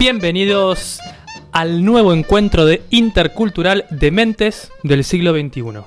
[0.00, 0.98] Bienvenidos
[1.52, 5.82] al nuevo encuentro de intercultural Dementes del siglo XXI.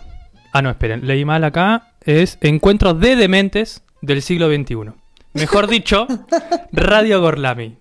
[0.51, 1.95] Ah, no, esperen, leí mal acá.
[1.99, 4.91] Es Encuentro de Dementes del siglo XXI.
[5.33, 6.05] Mejor dicho,
[6.71, 7.79] Radio Gorlami.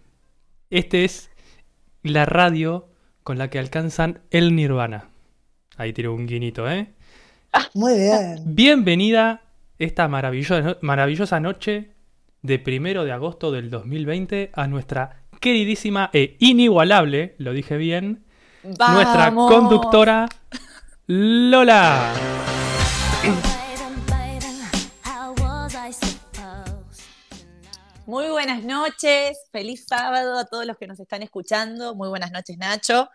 [0.71, 1.29] Este es
[2.03, 2.89] la radio
[3.25, 5.11] con la que alcanzan el nirvana.
[5.77, 6.95] Ahí tiro un guinito, ¿eh?
[7.75, 8.43] Muy bien.
[8.47, 9.43] Bienvenida
[9.79, 11.91] esta maravillosa, maravillosa noche
[12.41, 18.25] de primero de agosto del 2020 a nuestra queridísima e inigualable, lo dije bien,
[18.63, 20.29] nuestra conductora
[21.07, 22.15] Lola.
[28.07, 31.97] Muy buenas noches, feliz sábado a todos los que nos están escuchando.
[31.97, 33.09] Muy buenas noches, Nacho.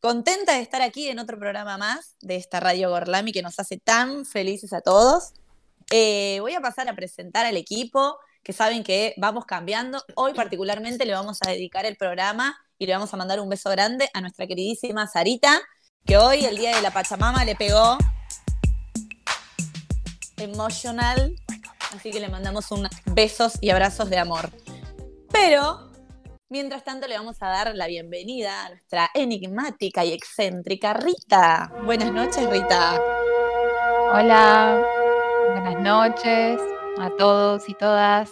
[0.00, 3.78] Contenta de estar aquí en otro programa más de esta Radio Gorlami que nos hace
[3.78, 5.32] tan felices a todos.
[5.90, 10.02] Eh, voy a pasar a presentar al equipo, que saben que vamos cambiando.
[10.14, 13.70] Hoy particularmente le vamos a dedicar el programa y le vamos a mandar un beso
[13.70, 15.60] grande a nuestra queridísima Sarita,
[16.04, 17.96] que hoy, el día de la Pachamama, le pegó
[20.38, 21.36] emotional
[21.94, 24.50] Así que le mandamos unos besos y abrazos de amor.
[25.30, 25.90] Pero,
[26.48, 31.70] mientras tanto, le vamos a dar la bienvenida a nuestra enigmática y excéntrica Rita.
[31.84, 32.98] Buenas noches, Rita.
[34.14, 34.82] Hola,
[35.54, 38.30] buenas noches a todos y todas.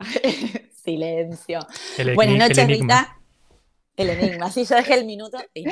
[0.84, 1.60] Silencio.
[1.98, 2.68] El buenas noches, el.
[2.68, 3.18] Rita.
[3.96, 4.50] El enigma.
[4.50, 5.38] Sí, yo dejé el minuto.
[5.54, 5.64] y.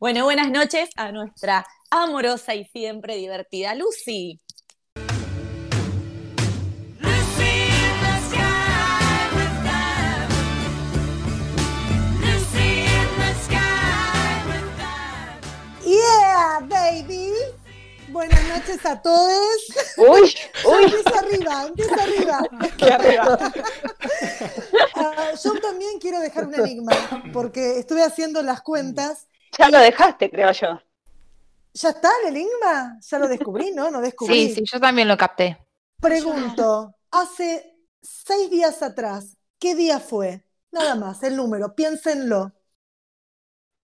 [0.00, 4.40] Bueno, buenas noches a nuestra amorosa y siempre divertida Lucy.
[18.16, 19.58] Buenas noches a todos.
[19.98, 20.34] Uy,
[20.84, 22.42] Empieza arriba, empieza arriba.
[22.60, 23.52] Aquí arriba.
[24.94, 26.92] Ah, yo también quiero dejar un enigma,
[27.34, 29.26] porque estuve haciendo las cuentas.
[29.58, 30.80] Ya lo dejaste, creo yo.
[31.74, 32.98] ¿Ya está el enigma?
[33.02, 33.90] Ya lo descubrí, ¿no?
[33.90, 34.48] No descubrí.
[34.48, 35.58] sí, sí, yo también lo capté.
[36.00, 40.46] Pregunto, hace seis días atrás, ¿qué día fue?
[40.72, 42.55] Nada más, el número, piénsenlo.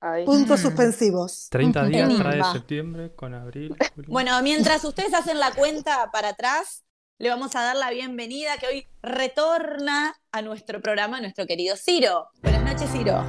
[0.05, 0.25] Ay.
[0.25, 1.47] Puntos suspensivos.
[1.51, 2.31] 30 días Enigma.
[2.31, 3.77] trae septiembre con abril.
[3.95, 4.11] julio.
[4.11, 6.85] Bueno, mientras ustedes hacen la cuenta para atrás,
[7.19, 12.27] le vamos a dar la bienvenida que hoy retorna a nuestro programa nuestro querido Ciro.
[12.43, 13.25] Buenas noches, Ciro.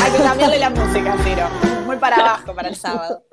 [0.00, 1.50] Hay que cambiarle la música, Ciro.
[1.84, 3.26] Muy para abajo para el sábado.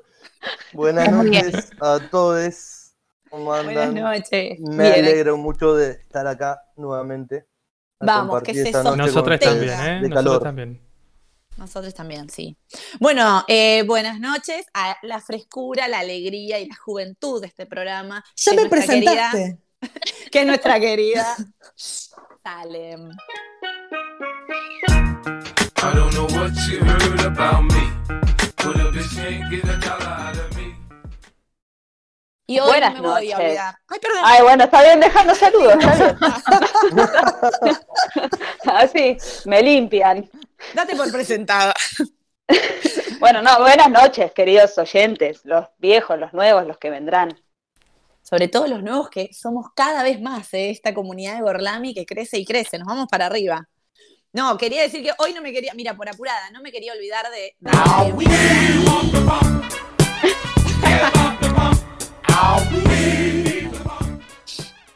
[0.74, 2.92] Buenas noches a todos.
[3.30, 4.60] ¿Cómo Buenas noches.
[4.60, 5.04] Me Bien.
[5.06, 7.46] alegro mucho de estar acá nuevamente.
[8.00, 10.00] Vamos, que se Nosotros también, ¿eh?
[10.02, 10.82] De Nosotros también.
[11.56, 12.56] Nosotros también, sí.
[13.00, 18.22] Bueno, eh, buenas noches a la frescura, la alegría y la juventud de este programa.
[18.36, 19.58] Ya me querida- presentaste.
[20.30, 21.36] que es nuestra querida
[22.42, 23.10] Salem.
[25.78, 27.90] I don't know what you heard about me,
[28.56, 30.55] but a bitch can't get a dollar out of me.
[32.48, 33.46] Y hoy Buenas no me voy a noches.
[33.48, 33.78] olvidar.
[33.88, 34.20] Ay, perdón.
[34.24, 35.76] Ay, bueno, está bien dejando saludos.
[38.66, 40.30] Así, me limpian.
[40.74, 41.74] Date por presentada.
[43.18, 47.34] Bueno, no, buenas noches, queridos oyentes, los viejos, los nuevos, los que vendrán.
[48.22, 50.70] Sobre todo los nuevos que somos cada vez más, ¿eh?
[50.70, 52.78] esta comunidad de Gorlami que crece y crece.
[52.78, 53.66] Nos vamos para arriba.
[54.32, 57.26] No, quería decir que hoy no me quería, mira, por apurada, no me quería olvidar
[57.30, 57.56] de.
[60.80, 61.32] de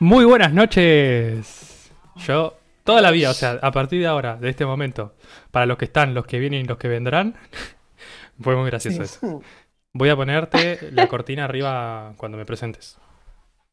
[0.01, 1.91] Muy buenas noches.
[2.17, 5.15] Yo, toda la vida, o sea, a partir de ahora, de este momento,
[5.51, 7.37] para los que están, los que vienen y los que vendrán,
[8.41, 9.43] fue muy gracioso eso.
[9.93, 12.97] Voy a ponerte la cortina arriba cuando me presentes.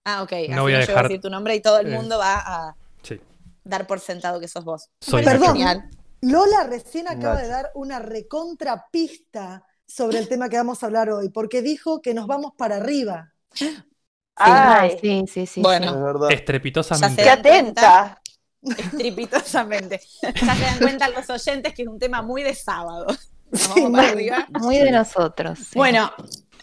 [0.04, 0.34] Ah, ok.
[0.34, 2.18] Así No voy a no llego dejar- decir tu nombre y todo el eh, mundo
[2.18, 3.20] va a Sí.
[3.64, 4.90] dar por sentado que sos vos.
[5.02, 5.90] Soy genial.
[6.22, 7.46] Lola recién acaba Nacho.
[7.46, 12.14] de dar una recontrapista sobre el tema que vamos a hablar hoy, porque dijo que
[12.14, 13.34] nos vamos para arriba.
[14.38, 15.62] Ay, sí, sí, sí.
[15.62, 15.88] Bueno.
[15.88, 16.00] Es sí.
[16.00, 16.32] verdad.
[16.32, 17.24] Estrepitosamente.
[17.24, 18.22] qué atenta.
[18.62, 20.02] Estrepitosamente.
[20.22, 23.08] Ya se dan cuenta los oyentes que es un tema muy de sábado.
[23.54, 23.82] Sí,
[24.50, 24.78] muy.
[24.78, 25.60] de nosotros.
[25.60, 25.78] sí.
[25.78, 26.12] Bueno,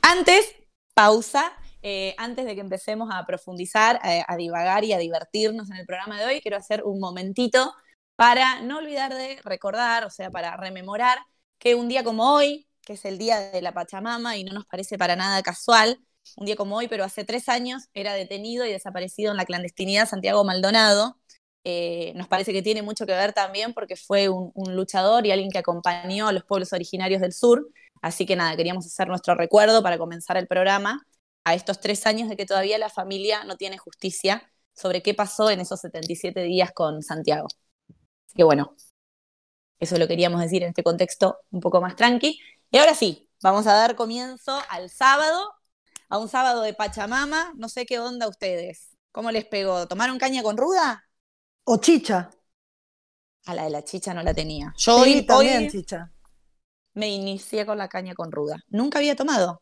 [0.02, 0.54] antes,
[0.94, 1.52] pausa.
[1.82, 5.86] eh, antes de que empecemos a profundizar, eh, a divagar y a divertirnos en el
[5.86, 7.74] programa de hoy, quiero hacer un momentito
[8.16, 11.18] para no olvidar de recordar, o sea, para rememorar
[11.58, 14.66] que un día como hoy, que es el día de la Pachamama y no nos
[14.66, 15.98] parece para nada casual,
[16.36, 20.08] un día como hoy, pero hace tres años, era detenido y desaparecido en la clandestinidad
[20.08, 21.18] Santiago Maldonado.
[21.64, 25.32] Eh, nos parece que tiene mucho que ver también porque fue un, un luchador y
[25.32, 27.68] alguien que acompañó a los pueblos originarios del sur.
[28.02, 31.06] Así que nada, queríamos hacer nuestro recuerdo para comenzar el programa
[31.44, 35.50] a estos tres años de que todavía la familia no tiene justicia sobre qué pasó
[35.50, 37.46] en esos 77 días con Santiago.
[38.26, 38.74] Así que bueno,
[39.78, 42.40] eso lo queríamos decir en este contexto un poco más tranqui.
[42.70, 45.52] Y ahora sí, vamos a dar comienzo al sábado,
[46.14, 47.52] a un sábado de Pachamama.
[47.56, 48.96] No sé qué onda ustedes.
[49.10, 49.88] ¿Cómo les pegó?
[49.88, 51.04] ¿Tomaron caña con ruda?
[51.64, 52.30] O chicha.
[53.46, 54.72] A la de la chicha no la tenía.
[54.76, 56.12] Yo Sí, hoy, también hoy chicha.
[56.94, 58.56] me inicié con la caña con ruda.
[58.68, 59.60] Nunca había tomado.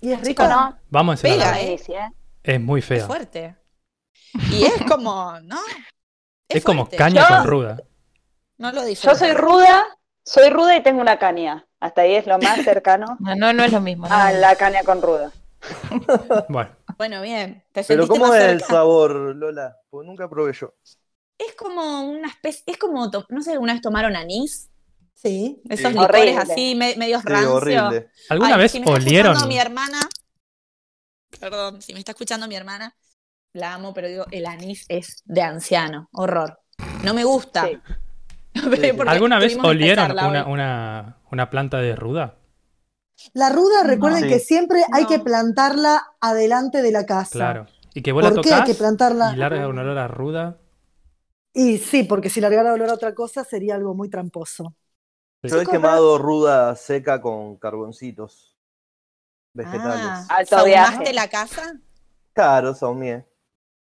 [0.00, 0.76] Y es Rico, ¿no?
[0.90, 1.74] Vamos a Pega, ¿eh?
[1.74, 2.08] ¿eh?
[2.42, 3.06] Es muy Es fea.
[3.06, 3.56] fuerte.
[4.50, 5.60] Y es como, ¿no?
[6.48, 7.76] Es, como caña Yo- con ruda.
[8.58, 9.14] No lo disfruto.
[9.14, 9.84] Yo soy ruda,
[10.24, 11.66] soy ruda y tengo una caña.
[11.78, 14.08] Hasta ahí es lo más cercano No, no, no es lo mismo.
[14.08, 15.30] no a es la caña con ruda.
[16.48, 17.64] Bueno, Bueno, bien.
[17.72, 19.76] ¿Te Pero ¿cómo más es el sabor, Lola?
[19.90, 20.74] Porque nunca probé yo.
[21.38, 24.70] Es como una especie, es como, no sé, ¿alguna vez tomaron anís?
[25.14, 25.60] Sí.
[25.68, 25.98] Esos Sí.
[25.98, 26.52] licores Horrible.
[26.52, 27.54] así, me- medios Sí, rancios.
[27.54, 28.10] horrible.
[28.28, 29.48] ¿alguna Ay, vez si me olieron?
[29.48, 29.98] mi hermana,
[31.40, 32.94] perdón, si me está escuchando mi hermana,
[33.52, 36.60] la amo, pero digo, el anís es de anciano, horror.
[37.04, 37.66] No me gusta.
[37.68, 37.80] Sí.
[39.06, 42.36] ¿Alguna vez olieron una, una planta de ruda?
[43.32, 44.28] La ruda, recuerden No.
[44.28, 47.30] que siempre hay que plantarla adelante de la casa.
[47.30, 47.66] Claro.
[47.94, 49.32] Y que vos la ¿Por qué hay que plantarla?
[49.34, 50.58] y larga un olor a ruda.
[51.52, 54.74] Y sí, porque si largara olor a otra cosa sería algo muy tramposo.
[55.42, 58.56] Yo he quemado ruda seca con carboncitos
[59.52, 60.26] vegetales.
[60.28, 61.74] Ah, ¿saumaste la casa?
[62.32, 63.24] Claro, saumé.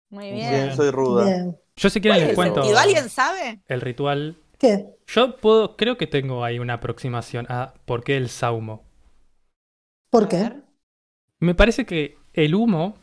[0.09, 0.75] Muy Bien, bien.
[0.75, 1.25] soy ruda.
[1.25, 1.59] Bien.
[1.75, 2.79] Yo si ¿Cuál quieren es les el cuento sentido?
[2.79, 3.61] ¿Alguien sabe?
[3.67, 4.37] el ritual.
[4.57, 4.97] ¿Qué?
[5.07, 8.88] Yo puedo, creo que tengo ahí una aproximación a por qué el saumo.
[10.09, 10.53] ¿Por qué?
[11.39, 12.95] Me parece que el humo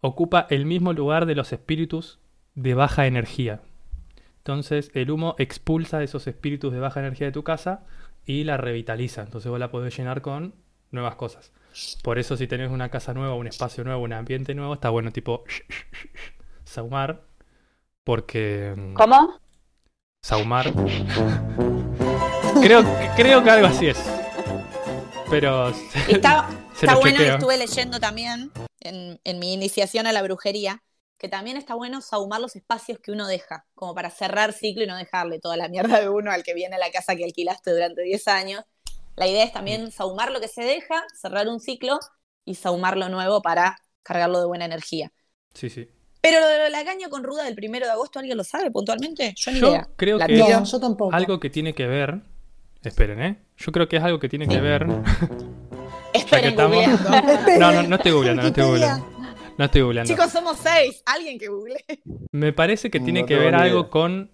[0.00, 2.18] ocupa el mismo lugar de los espíritus
[2.54, 3.60] de baja energía.
[4.38, 7.84] Entonces el humo expulsa esos espíritus de baja energía de tu casa
[8.24, 9.22] y la revitaliza.
[9.22, 10.54] Entonces vos la podés llenar con
[10.90, 11.52] nuevas cosas.
[12.02, 15.10] Por eso si tenés una casa nueva, un espacio nuevo, un ambiente nuevo, está bueno
[15.12, 15.44] tipo
[16.64, 17.22] saumar.
[18.04, 18.74] Porque...
[18.76, 19.38] mm, ¿Cómo?
[20.22, 20.72] Saumar.
[22.62, 22.82] Creo,
[23.16, 24.17] creo que algo así es.
[25.30, 25.68] Pero...
[26.08, 26.48] Está,
[27.00, 27.34] bueno, chequeo.
[27.34, 30.82] estuve leyendo también en, en mi iniciación a la brujería,
[31.18, 34.86] que también está bueno saumar los espacios que uno deja, como para cerrar ciclo y
[34.86, 37.72] no dejarle toda la mierda de uno al que viene a la casa que alquilaste
[37.72, 38.64] durante 10 años.
[39.16, 39.54] La idea es Mm.
[39.54, 41.98] también saumar lo que se deja, cerrar un ciclo
[42.44, 45.12] y saumar lo nuevo para cargarlo de buena energía.
[45.54, 45.88] Sí, sí.
[46.20, 49.34] Pero lo de la caña con ruda del primero de agosto, ¿alguien lo sabe puntualmente?
[49.36, 49.88] Yo ni Yo idea.
[49.96, 50.36] creo La que.
[50.38, 51.14] No, yo tampoco.
[51.14, 52.20] algo que tiene que ver.
[52.82, 53.38] Esperen, ¿eh?
[53.58, 54.86] Yo creo que es algo que tiene que ver.
[56.14, 56.56] Esperen.
[57.58, 59.06] No, no, no estoy googleando, no estoy googleando.
[59.58, 60.12] No estoy googleando.
[60.12, 61.02] Chicos, somos seis.
[61.04, 61.84] Alguien que google.
[62.32, 64.30] Me parece que tiene No que ver algo con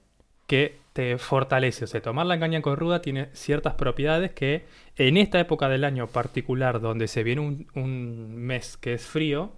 [0.47, 1.85] que te fortalece.
[1.85, 4.67] O sea, tomar la caña con ruda tiene ciertas propiedades que
[4.97, 9.53] en esta época del año particular, donde se viene un, un mes que es frío,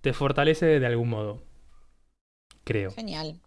[0.00, 1.42] te fortalece de algún modo.
[2.64, 2.92] Creo.
[2.92, 3.40] Genial.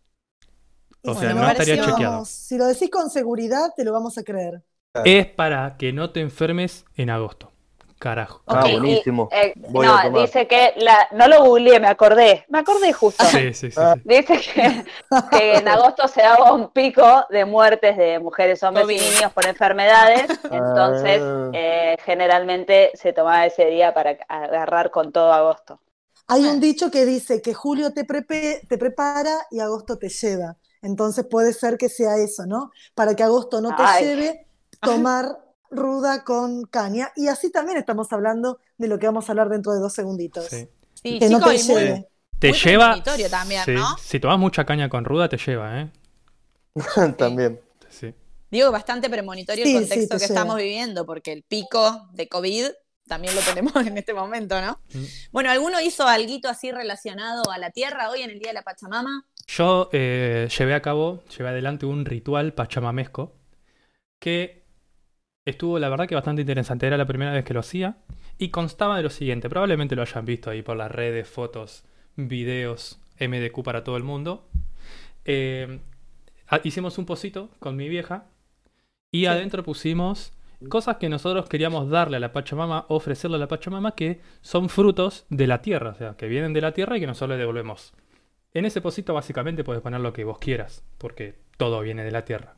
[1.03, 2.25] O sea, no estaría chequeado.
[2.25, 4.61] Si lo decís con seguridad, te lo vamos a creer.
[4.93, 7.49] Es para que no te enfermes en agosto.
[7.97, 8.41] Carajo.
[8.47, 9.29] Ah, y- buenísimo.
[9.31, 10.21] Eh, Voy a no, tomar.
[10.23, 12.45] dice que la, no lo googleé, me acordé.
[12.49, 13.23] Me acordé justo.
[13.25, 13.77] Sí, sí, sí.
[13.79, 13.93] Ah.
[14.03, 14.85] Dice que,
[15.31, 19.45] que en agosto se daba un pico de muertes de mujeres, hombres y niños por
[19.45, 20.23] enfermedades.
[20.51, 21.51] Entonces, Ah.
[21.53, 25.79] eh, generalmente se tomaba ese día para agarrar con todo agosto.
[26.27, 30.57] Hay un dicho que dice que julio te, prepe- te prepara y agosto te lleva.
[30.81, 32.71] Entonces puede ser que sea eso, ¿no?
[32.95, 34.05] Para que agosto no te Ay.
[34.05, 34.47] lleve,
[34.81, 35.37] tomar
[35.69, 37.11] ruda con caña.
[37.15, 40.45] Y así también estamos hablando de lo que vamos a hablar dentro de dos segunditos.
[40.45, 40.67] Sí.
[41.01, 42.07] Sí, Que no te muy- lleve.
[42.39, 42.85] Te Muy lleva.
[42.87, 43.71] premonitorio también, sí.
[43.73, 43.97] ¿no?
[43.97, 45.91] Si tomas mucha caña con ruda, te lleva, ¿eh?
[47.17, 47.59] También.
[47.89, 48.13] Sí.
[48.49, 50.39] Digo, bastante premonitorio Sí, el contexto te que lleva.
[50.39, 52.65] estamos viviendo, porque el pico de COVID
[53.07, 54.79] también lo tenemos en este momento, ¿no?
[54.93, 55.03] Mm.
[55.31, 58.61] Bueno, ¿alguno hizo algo así relacionado a la tierra hoy en el Día de la
[58.63, 59.25] Pachamama?
[59.47, 63.35] Yo eh, llevé a cabo, llevé adelante un ritual pachamamesco
[64.19, 64.60] que
[65.45, 66.87] estuvo, la verdad, que bastante interesante.
[66.87, 67.97] Era la primera vez que lo hacía
[68.37, 69.49] y constaba de lo siguiente.
[69.49, 71.83] Probablemente lo hayan visto ahí por las redes, fotos,
[72.15, 74.47] videos, MDQ para todo el mundo.
[75.25, 75.79] Eh,
[76.63, 78.25] hicimos un pocito con mi vieja
[79.11, 80.33] y adentro pusimos
[80.69, 85.25] cosas que nosotros queríamos darle a la Pachamama, ofrecerle a la Pachamama, que son frutos
[85.29, 87.93] de la tierra, o sea, que vienen de la tierra y que nosotros le devolvemos.
[88.53, 92.25] En ese pocito básicamente puedes poner lo que vos quieras, porque todo viene de la
[92.25, 92.55] tierra.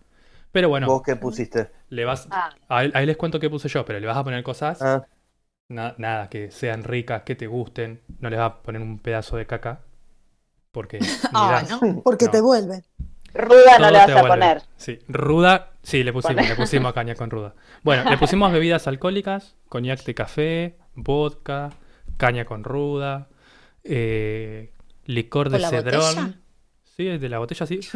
[0.54, 1.72] Pero bueno, ¿Vos qué pusiste?
[1.90, 4.44] le vas, Ah, ahí, ahí les cuento qué puse yo, pero le vas a poner
[4.44, 5.08] cosas, Ah,
[5.70, 9.38] na- nada, que sean ricas, que te gusten, no les vas a poner un pedazo
[9.38, 9.82] de caca,
[10.72, 11.70] porque Ah, das.
[11.70, 12.02] ¿no?
[12.04, 12.30] Porque No.
[12.30, 12.84] te vuelve.
[13.34, 14.26] ruda no le vas a vuelve.
[14.26, 14.64] poner.
[14.78, 17.56] Sí, ruda, sí, le pusimos, le pusimos caña con ruda.
[17.84, 21.70] Bueno, le pusimos bebidas alcohólicas, coñac de café, vodka,
[22.18, 23.30] caña con ruda,
[23.84, 24.72] eh,
[25.06, 26.36] licor de ¿Con la cedrón.
[26.40, 26.42] botella?
[26.84, 27.90] Sí, es de la botella así.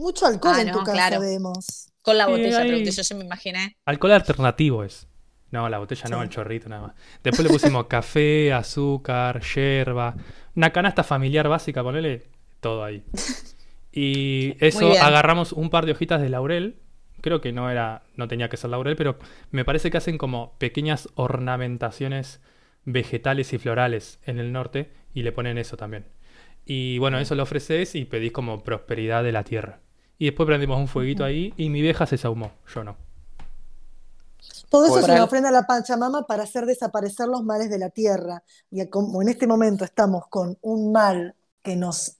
[0.00, 1.20] Mucho alcohol Ah, en tu casa claro.
[1.20, 1.92] vemos.
[2.02, 3.76] Con la botella, pregunté yo, yo me imaginé.
[3.84, 5.06] Alcohol alternativo es.
[5.50, 6.92] No, la botella no, el chorrito nada más.
[7.22, 10.14] Después le pusimos café, azúcar, yerba.
[10.56, 12.22] Una canasta familiar básica, ponele
[12.60, 13.04] todo ahí.
[13.92, 16.76] Y eso agarramos un par de hojitas de laurel.
[17.20, 19.18] Creo que no era, no tenía que ser laurel, pero
[19.50, 22.40] me parece que hacen como pequeñas ornamentaciones
[22.86, 26.06] vegetales y florales en el norte y le ponen eso también.
[26.64, 29.80] Y bueno, eso lo ofreces y pedís como prosperidad de la tierra.
[30.20, 32.96] Y después prendimos un fueguito ahí y mi vieja se sahumó, yo no.
[34.68, 35.24] Todo eso una algo.
[35.24, 38.42] ofrenda a la Pachamama para hacer desaparecer los males de la tierra.
[38.70, 42.18] Y como en este momento estamos con un mal que nos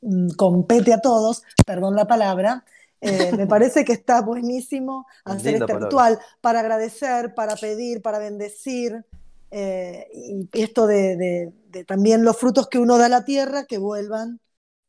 [0.00, 2.64] mm, compete a todos, perdón la palabra,
[3.00, 6.04] eh, me parece que está buenísimo hacer Linda este palabra.
[6.04, 9.04] ritual para agradecer, para pedir, para bendecir.
[9.50, 13.64] eh, y esto de, de- de también los frutos que uno da a la tierra
[13.66, 14.40] que vuelvan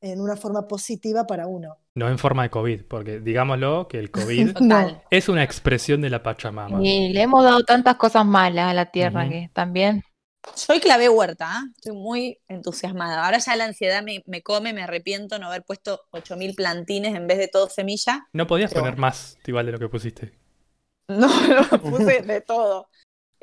[0.01, 1.77] en una forma positiva para uno.
[1.95, 5.03] No en forma de COVID, porque digámoslo que el COVID Total.
[5.12, 6.79] es una expresión de la Pachamama.
[6.83, 10.03] Y le hemos dado tantas cosas malas a la tierra que también.
[10.57, 11.63] Yo hoy clavé huerta, ¿ah?
[11.75, 13.25] estoy muy entusiasmada.
[13.25, 17.27] Ahora ya la ansiedad me, me come, me arrepiento no haber puesto 8.000 plantines en
[17.27, 18.27] vez de todo semilla.
[18.33, 20.33] No podías Pero poner más igual de lo que pusiste.
[21.09, 22.88] No, no, puse de todo.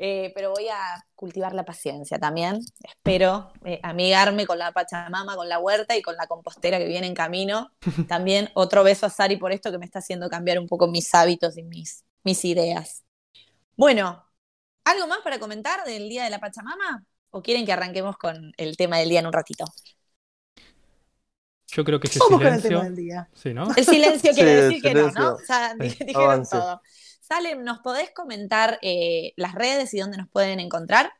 [0.03, 2.59] Eh, pero voy a cultivar la paciencia también.
[2.83, 7.05] Espero eh, amigarme con la Pachamama, con la huerta y con la compostera que viene
[7.07, 7.71] en camino.
[8.07, 11.13] También otro beso a Sari por esto que me está haciendo cambiar un poco mis
[11.13, 13.03] hábitos y mis, mis ideas.
[13.77, 14.25] Bueno,
[14.85, 17.05] ¿algo más para comentar del Día de la Pachamama?
[17.31, 19.65] ¿O quieren que arranquemos con el tema del día en un ratito?
[21.67, 22.69] Yo creo que ese Vamos con el silencio.
[22.69, 23.29] tema del día.
[23.33, 23.71] Sí, ¿no?
[23.75, 25.11] El silencio quiere decir que no, ¿no?
[25.11, 25.35] silencio.
[25.35, 26.49] O sea, Sí, dijeron avance.
[26.49, 26.81] todo.
[27.31, 31.13] Salem, ¿nos podés comentar eh, las redes y dónde nos pueden encontrar?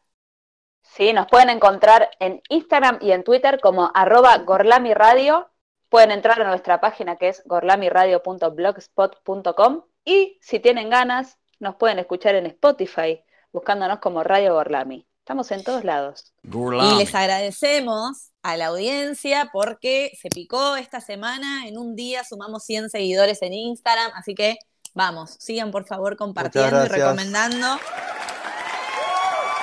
[0.81, 5.49] Sí, nos pueden encontrar en Instagram y en Twitter como arroba gorlamiradio.
[5.87, 12.35] Pueden entrar a nuestra página que es gorlamiradio.blogspot.com y si tienen ganas nos pueden escuchar
[12.35, 15.07] en Spotify buscándonos como Radio Gorlami.
[15.19, 16.33] Estamos en todos lados.
[16.43, 21.69] Y les agradecemos a la audiencia porque se picó esta semana.
[21.69, 24.57] En un día sumamos 100 seguidores en Instagram, así que
[24.93, 27.79] vamos, sigan por favor compartiendo y recomendando.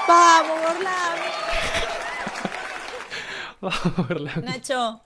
[0.09, 1.29] ¡Vamos, Gorlami!
[3.61, 4.37] Vamos verla.
[4.37, 5.03] Nacho,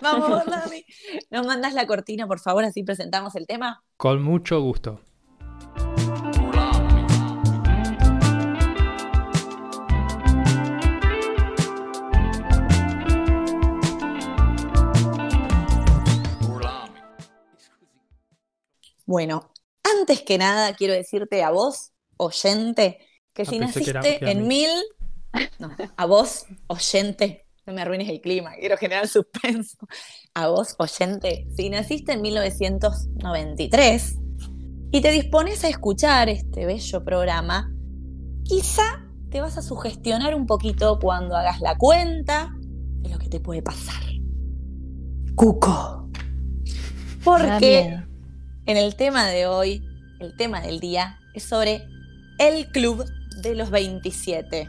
[0.00, 0.84] vamos, Gorlami.
[1.30, 3.82] ¿Nos mandas la cortina, por favor, así presentamos el tema?
[3.96, 5.00] Con mucho gusto.
[19.06, 19.50] Bueno,
[20.00, 22.98] antes que nada quiero decirte a vos, oyente,
[23.32, 24.70] que Ah, si pensé que era- naciste que en mil...
[25.58, 29.76] No, a vos, oyente, no me arruines el clima, quiero generar suspenso.
[30.32, 34.16] A vos, oyente, si naciste en 1993
[34.92, 37.72] y te dispones a escuchar este bello programa,
[38.44, 43.40] quizá te vas a sugestionar un poquito cuando hagas la cuenta de lo que te
[43.40, 44.02] puede pasar.
[45.34, 46.08] Cuco.
[47.24, 48.00] Porque.
[48.66, 49.82] En el tema de hoy,
[50.20, 51.86] el tema del día, es sobre
[52.38, 53.04] el Club
[53.42, 54.68] de los 27.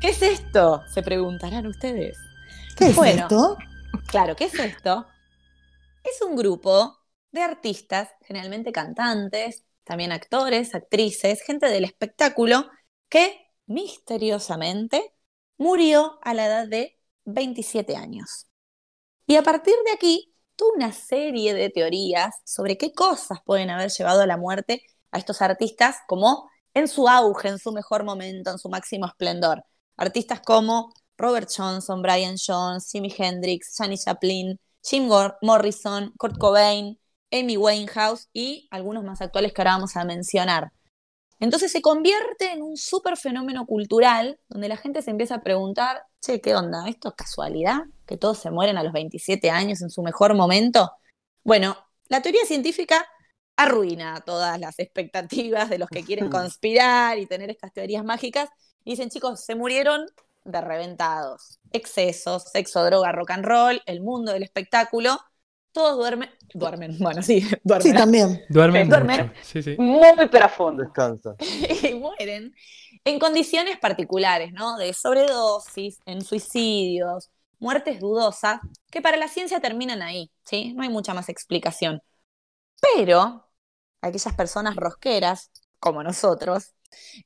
[0.00, 0.82] ¿Qué es esto?
[0.92, 2.16] Se preguntarán ustedes.
[2.76, 3.56] ¿Qué es esto?
[4.06, 5.06] Claro, ¿qué es esto?
[6.02, 6.98] Es un grupo
[7.30, 12.68] de artistas, generalmente cantantes, también actores, actrices, gente del espectáculo,
[13.08, 15.14] que misteriosamente
[15.58, 18.46] murió a la edad de 27 años.
[19.26, 20.31] Y a partir de aquí,
[20.62, 25.18] toda una serie de teorías sobre qué cosas pueden haber llevado a la muerte a
[25.18, 29.64] estos artistas como en su auge, en su mejor momento, en su máximo esplendor.
[29.96, 35.08] Artistas como Robert Johnson, Brian Jones, Jimi Hendrix, Janis Joplin, Jim
[35.42, 36.98] Morrison, Kurt Cobain,
[37.32, 40.72] Amy Winehouse y algunos más actuales que ahora vamos a mencionar.
[41.40, 46.04] Entonces se convierte en un súper fenómeno cultural donde la gente se empieza a preguntar,
[46.20, 46.88] che, ¿qué onda?
[46.88, 47.80] ¿Esto es casualidad?
[48.12, 50.92] ¿Que todos se mueren a los 27 años en su mejor momento?
[51.44, 51.78] Bueno,
[52.08, 53.08] la teoría científica
[53.56, 58.50] arruina todas las expectativas de los que quieren conspirar y tener estas teorías mágicas.
[58.84, 60.04] Y dicen, chicos, se murieron
[60.44, 61.58] de reventados.
[61.72, 65.18] Excesos, sexo, droga, rock and roll, el mundo del espectáculo.
[65.72, 66.28] Todos duermen.
[66.52, 67.92] Duermen, bueno, sí, duermen.
[67.92, 68.44] Sí, también.
[68.50, 69.28] Duermen Duermen.
[69.28, 69.40] mucho.
[69.42, 69.76] Sí, sí.
[69.78, 70.82] Muy profundo.
[70.82, 71.34] Descansa.
[71.90, 72.54] y mueren
[73.06, 74.76] en condiciones particulares, ¿no?
[74.76, 77.30] De sobredosis, en suicidios,
[77.62, 80.74] muertes dudosas, que para la ciencia terminan ahí, ¿sí?
[80.74, 82.02] No hay mucha más explicación.
[82.80, 83.48] Pero
[84.00, 86.74] aquellas personas rosqueras, como nosotros,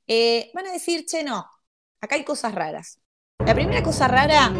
[0.06, 1.46] eh, van a decir, che, no,
[2.02, 3.00] acá hay cosas raras.
[3.38, 4.52] La primera cosa rara...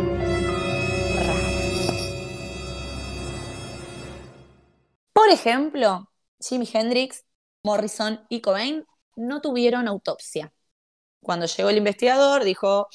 [5.13, 7.25] Por ejemplo, Jimi Hendrix,
[7.63, 10.53] Morrison y Cobain no tuvieron autopsia.
[11.21, 12.89] Cuando llegó el investigador, dijo,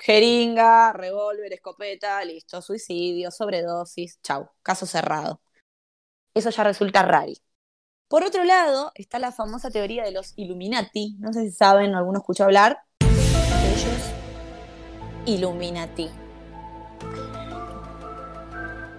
[0.00, 5.40] jeringa, revólver, escopeta, listo, suicidio, sobredosis, chau, caso cerrado.
[6.34, 7.32] Eso ya resulta raro.
[8.08, 11.16] Por otro lado, está la famosa teoría de los Illuminati.
[11.20, 14.10] No sé si saben, alguno escuchó hablar de ellos.
[15.26, 16.10] Illuminati.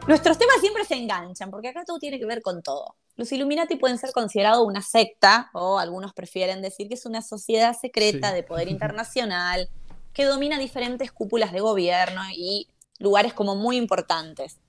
[0.07, 2.95] Nuestros temas siempre se enganchan, porque acá todo tiene que ver con todo.
[3.15, 7.77] Los Illuminati pueden ser considerados una secta, o algunos prefieren decir que es una sociedad
[7.79, 8.35] secreta Sí.
[8.35, 9.69] de poder internacional
[10.13, 12.67] que domina diferentes cúpulas de gobierno y
[12.99, 14.59] lugares como muy importantes.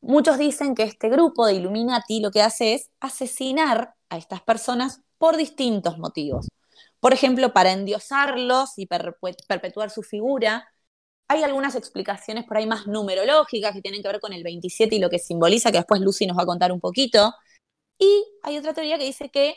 [0.00, 5.00] Muchos dicen que este grupo de Illuminati lo que hace es asesinar a estas personas
[5.18, 6.48] por distintos motivos.
[6.98, 10.68] Por ejemplo, para endiosarlos y perpetuar su figura.
[11.28, 14.98] Hay algunas explicaciones por ahí más numerológicas que tienen que ver con el 27 y
[14.98, 17.32] lo que simboliza, que después Lucy nos va a contar un poquito.
[17.98, 19.54] Y hay otra teoría que dice que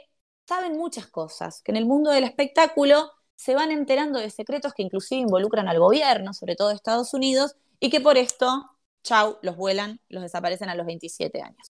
[0.48, 4.83] saben muchas cosas, que en el mundo del espectáculo se van enterando de secretos que
[4.83, 8.71] inclusive involucran al gobierno, sobre todo de Estados Unidos, y que por esto,
[9.03, 11.71] chau, los vuelan, los desaparecen a los 27 años.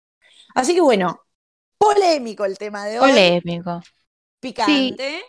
[0.56, 1.22] Así que bueno,
[1.78, 3.82] polémico el tema de hoy, Polémico.
[4.40, 5.24] picante,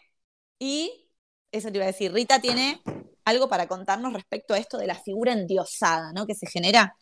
[0.58, 1.08] y
[1.52, 2.80] eso te iba a decir, Rita tiene
[3.24, 6.26] algo para contarnos respecto a esto de la figura endiosada, ¿no?
[6.26, 6.96] Que se genera.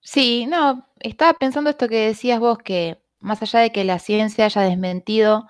[0.00, 4.44] Sí, no, estaba pensando esto que decías vos, que más allá de que la ciencia
[4.44, 5.46] haya desmentido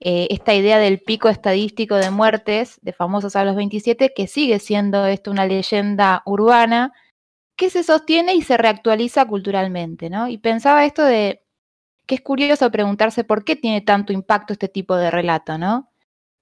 [0.00, 4.58] eh, esta idea del pico estadístico de muertes de famosos a los 27, que sigue
[4.60, 6.92] siendo esto una leyenda urbana
[7.56, 10.28] que se sostiene y se reactualiza culturalmente, ¿no?
[10.28, 11.42] Y pensaba esto de
[12.06, 15.90] que es curioso preguntarse por qué tiene tanto impacto este tipo de relato, ¿no?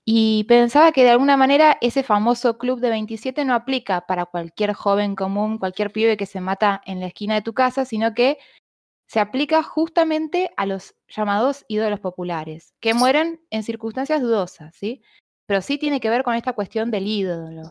[0.04, 4.74] Y pensaba que de alguna manera ese famoso club de 27 no aplica para cualquier
[4.74, 8.38] joven común, cualquier pibe que se mata en la esquina de tu casa, sino que
[9.07, 15.03] se aplica justamente a los llamados ídolos populares, que mueren en circunstancias dudosas, ¿sí?
[15.47, 17.62] Pero sí tiene que ver con esta cuestión del ídolo.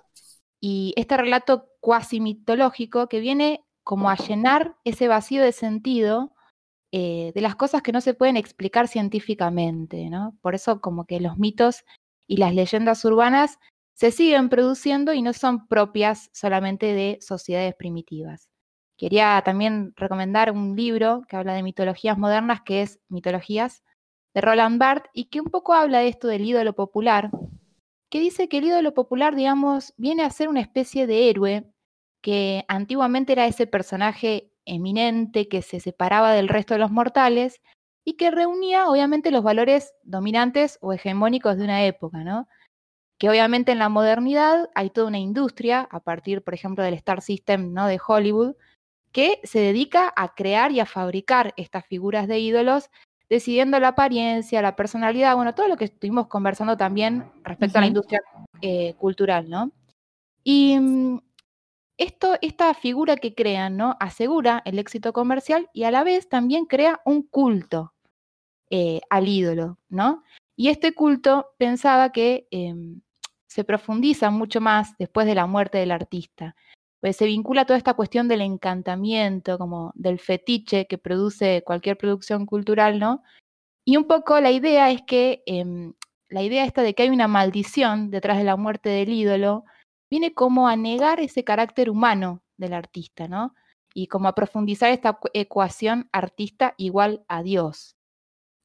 [0.61, 6.33] Y este relato cuasi mitológico que viene como a llenar ese vacío de sentido
[6.91, 10.37] eh, de las cosas que no se pueden explicar científicamente, ¿no?
[10.41, 11.83] Por eso como que los mitos
[12.25, 13.59] y las leyendas urbanas
[13.93, 18.49] se siguen produciendo y no son propias solamente de sociedades primitivas.
[18.97, 23.83] Quería también recomendar un libro que habla de mitologías modernas, que es Mitologías,
[24.33, 27.29] de Roland Barthes, y que un poco habla de esto del ídolo popular,
[28.09, 31.65] que dice que el ídolo popular, digamos, viene a ser una especie de héroe
[32.21, 37.61] que antiguamente era ese personaje eminente que se separaba del resto de los mortales
[38.03, 42.47] y que reunía obviamente los valores dominantes o hegemónicos de una época, ¿no?
[43.19, 47.21] Que obviamente en la modernidad hay toda una industria, a partir, por ejemplo, del Star
[47.21, 47.87] System ¿no?
[47.87, 48.55] de Hollywood,
[49.15, 52.89] que se dedica a crear y a fabricar estas figuras de ídolos,
[53.29, 57.87] decidiendo la apariencia, la personalidad, bueno, todo lo que estuvimos conversando también respecto a la
[57.87, 58.19] industria
[58.61, 59.71] eh, cultural, ¿no?
[60.43, 61.21] Y mm,
[61.97, 63.95] esto, esta figura que crean, ¿no?
[64.01, 67.93] Asegura el éxito comercial y a la vez también crea un culto
[68.69, 70.23] eh, al ídolo, ¿no?
[70.57, 72.99] Y este culto pensaba que em,
[73.47, 76.57] se profundiza mucho más después de la muerte del artista.
[77.05, 82.47] Pues se vincula toda esta cuestión del encantamiento, como del fetiche que produce cualquier producción
[82.47, 83.21] cultural, ¿no?
[83.85, 85.93] Y un poco la idea es que em,
[86.29, 89.65] la idea esta de que hay una maldición detrás de la muerte del ídolo
[90.09, 93.53] viene como a negar ese carácter humano del artista, ¿no?
[93.93, 97.97] Y como a profundizar esta cu- ecuación artista igual a Dios.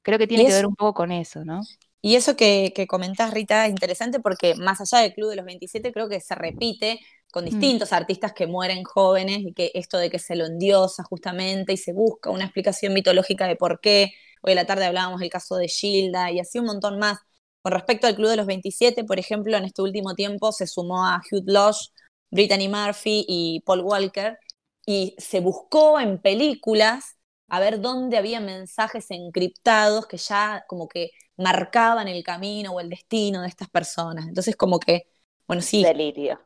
[0.03, 1.61] Creo que tiene que ver un poco con eso, ¿no?
[2.01, 5.45] Y eso que, que comentás, Rita, es interesante porque más allá del Club de los
[5.45, 6.99] 27, creo que se repite
[7.31, 11.73] con distintos artistas que mueren jóvenes y que esto de que se lo endiosa justamente
[11.73, 14.11] y se busca una explicación mitológica de por qué.
[14.41, 17.19] Hoy a la tarde hablábamos del caso de Gilda y así un montón más.
[17.61, 21.05] Con respecto al Club de los 27, por ejemplo, en este último tiempo se sumó
[21.05, 21.89] a Hugh Lodge,
[22.31, 24.37] Brittany Murphy y Paul Walker
[24.85, 27.17] y se buscó en películas
[27.47, 32.89] a ver dónde había mensajes encriptados que ya como que marcaban el camino o el
[32.89, 34.27] destino de estas personas.
[34.27, 35.03] Entonces, como que,
[35.47, 36.39] bueno, sí, Delirio.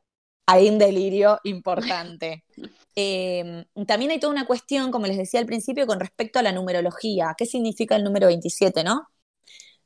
[0.45, 2.43] Hay un delirio importante.
[2.97, 6.53] Eh, también hay toda una cuestión, como les decía al principio, con respecto a la
[6.53, 7.35] numerología.
[7.37, 9.09] ¿Qué significa el número 27, no?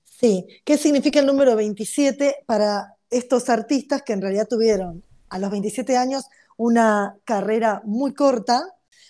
[0.03, 5.49] Sí, ¿qué significa el número 27 para estos artistas que en realidad tuvieron a los
[5.49, 8.61] 27 años una carrera muy corta,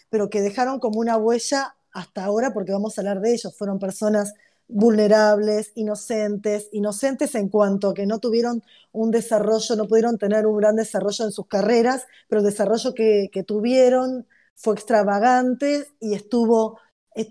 [0.09, 3.79] pero que dejaron como una huella hasta ahora, porque vamos a hablar de ellos, fueron
[3.79, 4.33] personas
[4.69, 10.58] vulnerables, inocentes, inocentes en cuanto a que no tuvieron un desarrollo, no pudieron tener un
[10.58, 16.79] gran desarrollo en sus carreras, pero el desarrollo que, que tuvieron fue extravagante y estuvo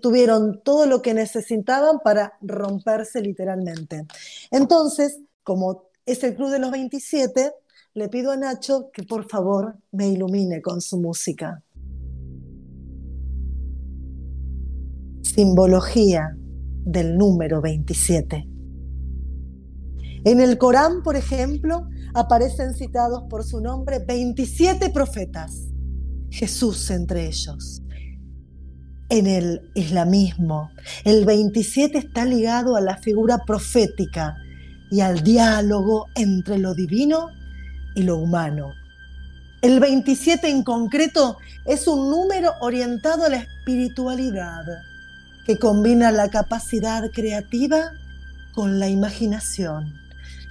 [0.01, 4.05] tuvieron todo lo que necesitaban para romperse literalmente.
[4.51, 7.51] Entonces, como es el Club de los 27,
[7.93, 11.63] le pido a Nacho que por favor me ilumine con su música.
[15.23, 16.35] Simbología
[16.85, 18.47] del número 27.
[20.25, 25.67] En el Corán, por ejemplo, aparecen citados por su nombre 27 profetas,
[26.29, 27.81] Jesús entre ellos.
[29.09, 30.69] En el islamismo,
[31.03, 34.35] el 27 está ligado a la figura profética
[34.91, 37.29] y al diálogo entre lo divino
[37.95, 38.71] y lo humano.
[39.61, 44.63] El 27 en concreto es un número orientado a la espiritualidad,
[45.45, 47.91] que combina la capacidad creativa
[48.53, 49.93] con la imaginación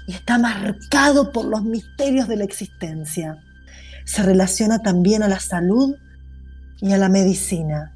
[0.06, 3.44] y está marcado por los misterios de la existencia.
[4.06, 5.94] Se relaciona también a la salud
[6.80, 7.94] y a la medicina.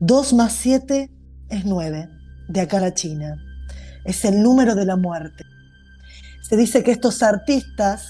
[0.00, 1.10] 2 más 7
[1.48, 2.08] es 9,
[2.48, 3.36] de acá a la China.
[4.04, 5.44] Es el número de la muerte.
[6.42, 8.06] Se dice que estos artistas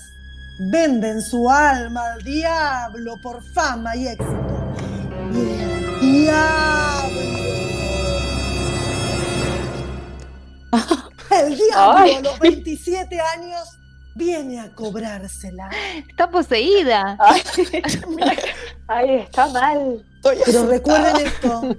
[0.72, 5.77] venden su alma al diablo por fama y éxito.
[6.12, 7.20] Diablo.
[11.30, 12.14] El diablo Ay.
[12.14, 13.78] a los 27 años
[14.14, 15.70] viene a cobrársela.
[16.08, 17.16] Está poseída.
[17.20, 17.42] Ay,
[18.88, 20.04] Ay, está mal.
[20.44, 21.76] Pero recuerden esto,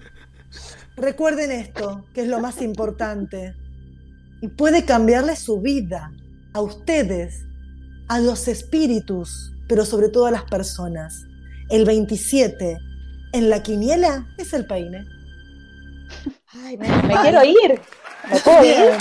[0.95, 3.55] recuerden esto, que es lo más importante.
[4.41, 6.11] Y puede cambiarle su vida
[6.53, 7.43] a ustedes,
[8.07, 11.25] a los espíritus, pero sobre todo a las personas.
[11.69, 12.77] El 27
[13.33, 15.05] en la quiniela es el peine.
[16.65, 16.87] Ay, Me
[17.21, 17.81] quiero ir.
[18.29, 18.97] ¿Me puedo ir?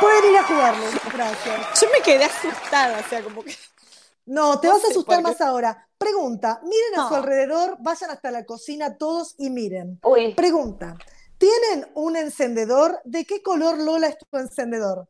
[0.00, 1.80] Pueden ir a jugarlo, gracias.
[1.80, 3.54] Yo me quedé asustada, o sea, como que.
[4.26, 5.86] No, te No vas a asustar más ahora.
[5.98, 7.08] Pregunta, miren a No.
[7.08, 9.98] su alrededor, vayan hasta la cocina todos y miren.
[10.02, 10.96] Uy, Pregunta,
[11.38, 13.00] ¿tienen un encendedor?
[13.04, 15.08] ¿De qué color Lola es tu encendedor?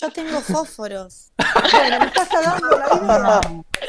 [0.00, 1.32] Yo tengo fósforos.
[1.72, 3.40] Bueno, me estás cagando la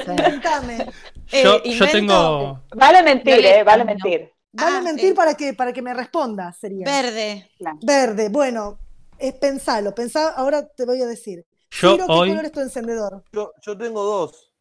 [0.05, 0.91] idea.
[1.31, 2.61] Eh, Yo, tengo.
[2.75, 4.29] vale mentir, eh, vale mentir.
[4.53, 5.13] Vale Ah, mentir eh.
[5.15, 6.85] para que, para que me responda, sería.
[6.85, 7.49] Verde.
[7.81, 8.79] Verde, bueno,
[9.17, 11.45] eh, pensalo, pensá, ahora te voy a decir.
[11.71, 12.29] Yo Ciro, ¿qué hoy.
[12.31, 13.23] color es tu encendedor?
[13.31, 14.51] Yo, yo tengo dos.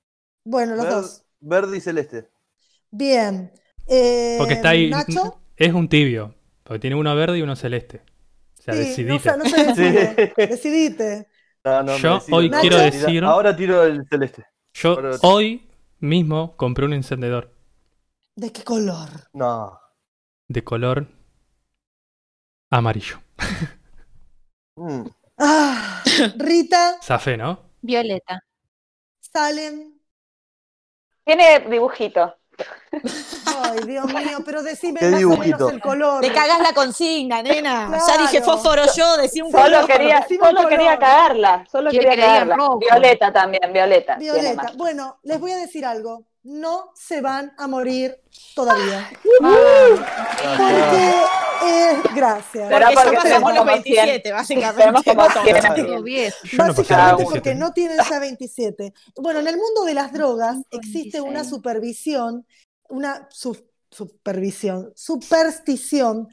[0.45, 1.25] Bueno, los Ver- dos.
[1.41, 2.29] Verde y celeste.
[2.91, 3.51] Bien.
[3.89, 4.91] Eh, Porque está ahí.
[4.91, 5.41] Nacho.
[5.57, 6.35] Es un tibio.
[6.63, 8.03] Porque tiene uno verde y uno celeste.
[8.59, 9.37] O sea, Sí, no, decidite.
[9.37, 10.33] no se decide.
[10.37, 10.47] Sí.
[10.47, 11.27] Decidite.
[11.65, 12.61] No, no, me Yo hoy Nacho.
[12.61, 13.25] quiero decir.
[13.25, 14.45] Ahora tiro el celeste.
[14.75, 15.69] Yo Pero- hoy
[16.01, 17.53] mismo compré un encendedor
[18.35, 19.09] ¿De qué color?
[19.33, 19.79] No.
[20.49, 21.07] de color
[22.71, 23.19] amarillo.
[24.77, 25.07] Mm.
[25.39, 26.03] Ah,
[26.37, 27.59] Rita, Zafé, ¿no?
[27.83, 28.41] Violeta.
[29.21, 30.01] Salen.
[31.25, 32.40] Tiene dibujito.
[32.93, 35.57] Ay, Dios mío, pero decime Qué más o dibujito.
[35.59, 36.21] menos el color.
[36.23, 37.91] Te cagás la consigna, nena.
[38.07, 39.91] Ya dije fósforo yo, decía un Solo Solo color.
[39.99, 41.65] quería, solo quería cagarla.
[41.71, 42.57] Solo quería que cagarla.
[42.57, 42.79] rojo.
[42.79, 44.17] Violeta también, Violeta.
[44.17, 44.73] Violeta.
[44.77, 46.25] Bueno, les voy a decir algo.
[46.43, 48.17] No se van a morir
[48.55, 49.11] todavía.
[50.57, 51.15] Porque,
[51.67, 52.69] eh, gracias.
[52.69, 55.05] Será Porque ya porque pasamos los como 27, Tenemos básicamente.
[55.05, 55.43] como mató.
[55.43, 55.75] 100.
[55.75, 56.37] Tengo viejo.
[56.45, 57.55] Yo no pasé Básicamente por porque 27.
[57.57, 58.95] no tienen ya 27.
[59.17, 61.51] Bueno, en el mundo de las drogas existe una 26.
[61.51, 62.47] supervisión,
[62.91, 63.57] una su-
[63.91, 66.29] supervisión, superstición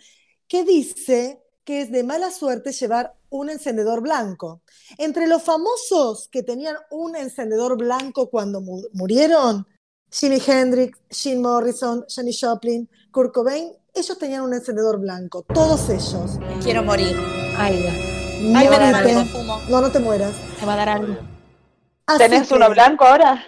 [0.47, 4.61] que dice que es de mala suerte llevar un encendedor blanco.
[4.97, 9.67] Entre los famosos que tenían un encendedor blanco cuando mu- murieron,
[10.09, 16.39] Jimi Hendrix, Jim Morrison, Janis Joplin, Kurt Cobain, ellos tenían un encendedor blanco, todos ellos.
[16.63, 17.17] Quiero morir.
[17.57, 17.83] Ay,
[19.13, 19.59] no fumo.
[19.69, 20.33] No, no te mueras.
[20.61, 21.17] me va a dar algo.
[22.05, 23.43] Así ¿Tenés que, uno blanco ahora?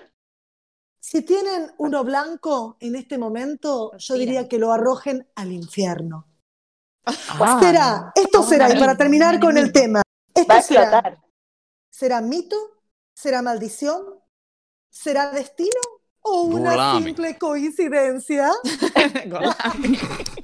[1.09, 6.27] Si tienen uno blanco en este momento, yo diría que lo arrojen al infierno.
[7.03, 11.19] Ah, será, esto será, y para terminar con el tema, Va a esto será, explotar.
[11.89, 12.55] ¿será mito?
[13.11, 14.03] ¿Será maldición?
[14.91, 15.81] ¿Será destino?
[16.21, 18.51] ¿O una simple coincidencia?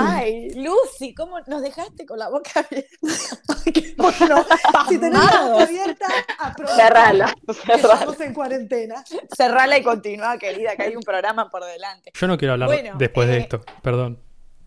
[0.00, 2.88] Ay, Lucy, ¿cómo nos dejaste con la boca abierta?
[3.96, 4.44] Bueno,
[4.88, 6.06] si tenés la boca abierta,
[6.38, 7.34] aprovecha Cerrala.
[7.48, 9.02] estamos en cuarentena.
[9.36, 12.12] Cerrala y continúa, querida, que hay un programa por delante.
[12.14, 13.62] Yo no quiero hablar Bueno, después de eh, esto.
[13.82, 14.20] Perdón.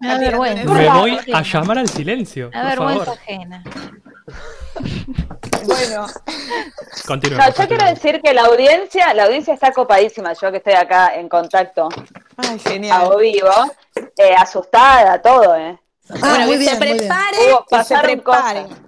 [0.00, 0.72] Me da vergüenza.
[0.72, 2.50] Me voy a llamar al silencio.
[2.52, 3.18] Me da vergüenza favor.
[3.18, 3.64] ajena.
[5.66, 6.06] Bueno,
[7.06, 7.38] Continúe.
[7.38, 11.14] No, yo quiero decir que la audiencia, la audiencia está copadísima, yo que estoy acá
[11.16, 11.88] en contacto
[12.36, 13.16] ay, a genial.
[13.20, 13.50] vivo,
[14.16, 15.78] eh, asustada, todo, ¿eh?
[16.10, 16.98] Ah, bueno, muy que bien, se muy bien.
[16.98, 18.62] prepare, Hubo- que se pasaron prepare.
[18.64, 18.78] cosas.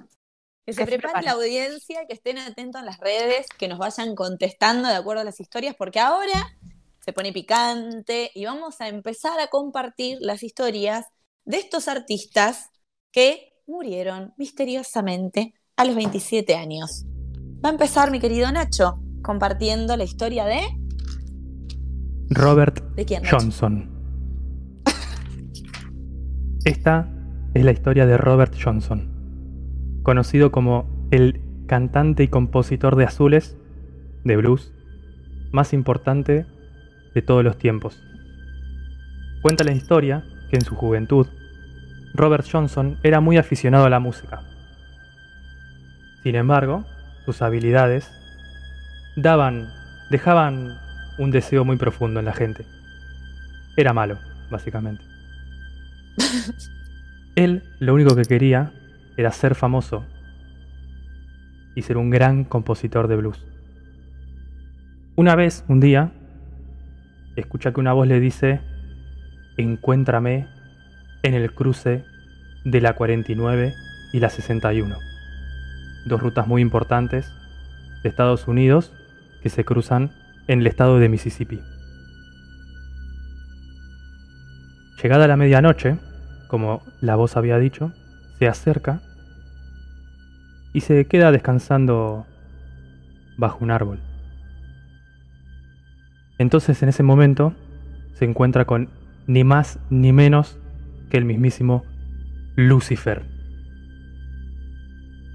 [0.66, 1.24] Que se Que se prepare preparen.
[1.24, 5.24] la audiencia, que estén atentos en las redes, que nos vayan contestando de acuerdo a
[5.24, 6.56] las historias, porque ahora
[7.00, 11.06] se pone picante y vamos a empezar a compartir las historias
[11.44, 12.70] de estos artistas
[13.12, 17.04] que murieron misteriosamente a los 27 años.
[17.64, 20.60] Va a empezar mi querido Nacho compartiendo la historia de...
[22.30, 23.36] Robert ¿De quién, Nacho?
[23.38, 23.90] Johnson.
[26.64, 27.08] Esta
[27.54, 33.56] es la historia de Robert Johnson, conocido como el cantante y compositor de azules
[34.24, 34.72] de blues
[35.52, 36.46] más importante
[37.14, 38.02] de todos los tiempos.
[39.42, 41.26] Cuenta la historia que en su juventud
[42.14, 44.55] Robert Johnson era muy aficionado a la música.
[46.26, 46.84] Sin embargo,
[47.24, 48.10] sus habilidades
[49.14, 49.68] daban,
[50.10, 50.76] dejaban
[51.18, 52.66] un deseo muy profundo en la gente.
[53.76, 54.18] Era malo,
[54.50, 55.04] básicamente.
[57.36, 58.72] Él lo único que quería
[59.16, 60.04] era ser famoso
[61.76, 63.46] y ser un gran compositor de blues.
[65.14, 66.10] Una vez, un día,
[67.36, 68.60] escucha que una voz le dice,
[69.58, 70.48] encuéntrame
[71.22, 72.04] en el cruce
[72.64, 73.74] de la 49
[74.12, 74.96] y la 61.
[76.06, 77.32] Dos rutas muy importantes
[78.02, 78.92] de Estados Unidos
[79.42, 80.12] que se cruzan
[80.46, 81.60] en el estado de Mississippi.
[85.02, 85.98] Llegada la medianoche,
[86.48, 87.92] como la voz había dicho,
[88.38, 89.00] se acerca
[90.72, 92.24] y se queda descansando
[93.36, 93.98] bajo un árbol.
[96.38, 97.52] Entonces en ese momento
[98.14, 98.90] se encuentra con
[99.26, 100.58] ni más ni menos
[101.10, 101.84] que el mismísimo
[102.54, 103.35] Lucifer.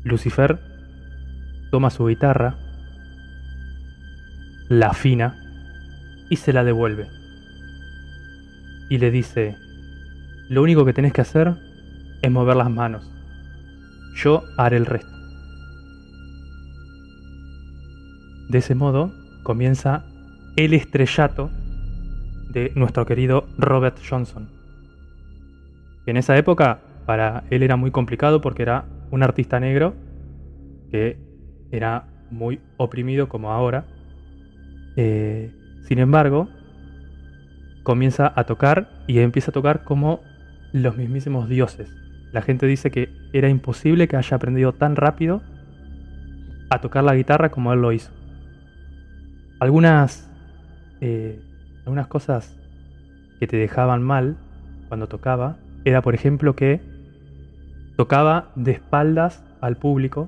[0.03, 0.59] Lucifer
[1.69, 2.55] toma su guitarra,
[4.69, 5.35] la afina
[6.29, 7.07] y se la devuelve.
[8.89, 9.55] Y le dice,
[10.49, 11.55] lo único que tenés que hacer
[12.21, 13.09] es mover las manos.
[14.15, 15.11] Yo haré el resto.
[18.49, 20.03] De ese modo comienza
[20.57, 21.49] el estrellato
[22.49, 24.49] de nuestro querido Robert Johnson.
[26.05, 29.93] En esa época para él era muy complicado porque era un artista negro
[30.89, 31.17] que
[31.71, 33.85] era muy oprimido como ahora.
[34.95, 35.51] Eh,
[35.83, 36.49] sin embargo,
[37.83, 40.21] comienza a tocar y empieza a tocar como
[40.73, 41.93] los mismísimos dioses.
[42.31, 45.41] La gente dice que era imposible que haya aprendido tan rápido
[46.69, 48.11] a tocar la guitarra como él lo hizo.
[49.59, 50.29] Algunas,
[51.01, 51.41] eh,
[51.79, 52.57] algunas cosas
[53.39, 54.37] que te dejaban mal
[54.87, 56.79] cuando tocaba era, por ejemplo, que
[58.01, 60.27] tocaba de espaldas al público.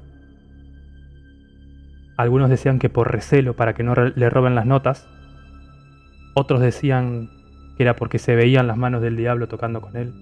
[2.18, 5.10] Algunos decían que por recelo para que no le roben las notas.
[6.36, 7.32] Otros decían
[7.76, 10.14] que era porque se veían las manos del diablo tocando con él.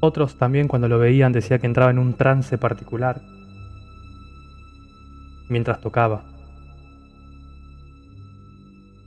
[0.00, 3.22] Otros también cuando lo veían decía que entraba en un trance particular
[5.48, 6.22] mientras tocaba.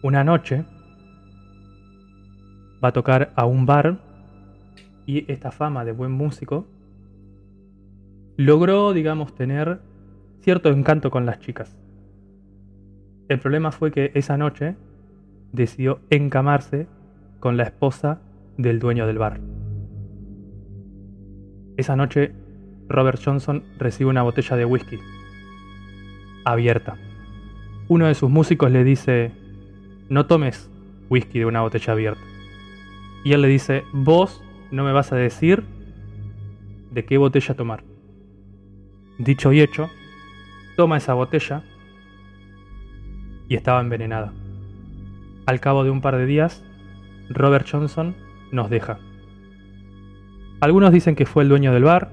[0.02, 0.66] Una noche
[2.84, 4.07] va a tocar a un bar
[5.08, 6.68] y esta fama de buen músico
[8.36, 9.80] logró, digamos, tener
[10.42, 11.76] cierto encanto con las chicas.
[13.30, 14.76] El problema fue que esa noche
[15.54, 16.88] decidió encamarse
[17.40, 18.20] con la esposa
[18.58, 19.40] del dueño del bar.
[21.78, 22.34] Esa noche
[22.90, 25.00] Robert Johnson recibe una botella de whisky
[26.44, 26.98] abierta.
[27.88, 29.32] Uno de sus músicos le dice,
[30.10, 30.70] no tomes
[31.10, 32.22] whisky de una botella abierta.
[33.24, 35.64] Y él le dice, vos no me vas a decir
[36.92, 37.84] de qué botella tomar.
[39.18, 39.90] Dicho y hecho,
[40.76, 41.64] toma esa botella
[43.48, 44.34] y estaba envenenada.
[45.46, 46.64] Al cabo de un par de días,
[47.30, 48.16] Robert Johnson
[48.52, 49.00] nos deja.
[50.60, 52.12] Algunos dicen que fue el dueño del bar,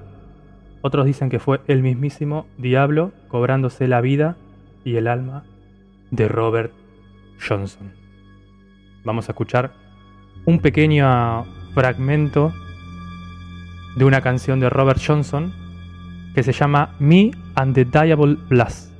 [0.81, 4.37] otros dicen que fue el mismísimo diablo cobrándose la vida
[4.83, 5.43] y el alma
[6.11, 6.71] de Robert
[7.45, 7.91] Johnson.
[9.03, 9.71] Vamos a escuchar
[10.45, 11.43] un pequeño
[11.75, 12.53] fragmento
[13.97, 15.53] de una canción de Robert Johnson
[16.33, 18.91] que se llama Me and the Diable Blast.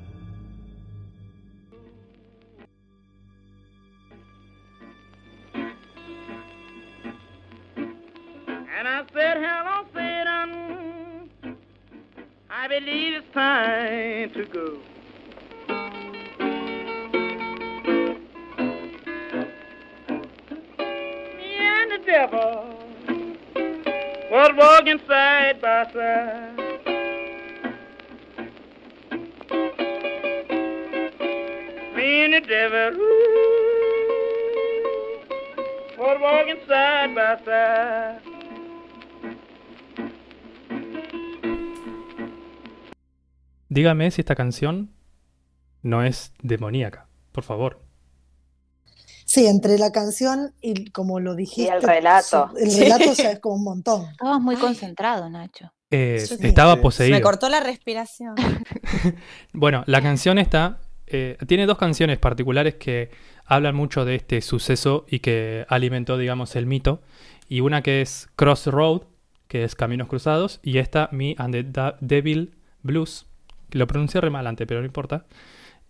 [12.66, 14.95] I believe it's time to go.
[22.06, 22.66] Devil
[24.32, 26.58] was walking side by side.
[31.96, 33.08] Me and the devil ooh,
[35.98, 38.22] was walking side by side.
[43.76, 44.94] dígame si esta canción
[45.82, 47.85] no es demoníaca, por favor.
[49.36, 51.74] Sí, entre la canción y como lo dijiste.
[51.74, 52.52] el relato.
[52.58, 54.06] El relato ya es como un montón.
[54.12, 54.62] Estabas muy Ay.
[54.62, 55.72] concentrado, Nacho.
[55.92, 56.36] Eh, Sí.
[56.42, 56.82] estaba Sí.
[56.82, 57.16] poseído.
[57.18, 58.36] Me cortó la respiración.
[59.54, 63.10] Bueno, la canción esta eh, tiene dos canciones particulares que
[63.46, 67.02] hablan mucho de este suceso y que alimentó, digamos, el mito.
[67.48, 69.02] Y una que es Crossroad,
[69.48, 73.28] que es Caminos Cruzados, y esta, Me and the Devil Blues,
[73.70, 75.26] que lo pronuncié re mal antes, pero no importa.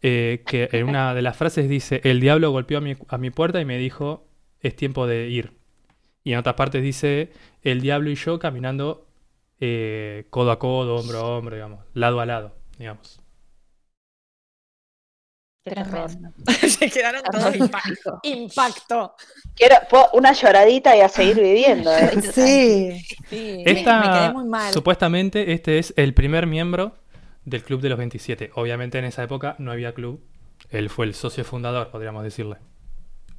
[0.08, 3.32] Eh, que en una de las frases dice, el diablo golpeó a mi, a mi
[3.32, 4.28] puerta y me dijo,
[4.60, 5.54] es tiempo de ir.
[6.24, 7.32] Y en otras partes dice,
[7.64, 9.08] el diablo y yo caminando
[9.60, 13.20] eh, codo a codo, hombro a hombro, digamos, lado a lado, digamos.
[16.68, 18.20] Se quedaron todos impacto.
[18.22, 19.16] Impacto.
[19.56, 19.78] Quiero
[20.14, 21.92] una lloradita y a seguir viviendo.
[21.92, 22.12] ¿eh?
[22.22, 24.72] Sí, Sí, me- Esta, me, quedé muy mal.
[24.72, 26.94] supuestamente, este es el primer miembro
[27.46, 28.52] del Club de los 27.
[28.56, 30.24] Obviamente en esa época no había club.
[30.70, 32.58] Él fue el socio fundador, podríamos decirle.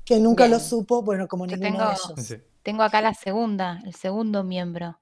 [0.04, 0.52] que nunca Bien.
[0.52, 2.12] lo supo, bueno, como ninguno tengo- de ellos.
[2.26, 2.36] Sí.
[2.62, 5.00] Tengo acá la segunda, el segundo miembro,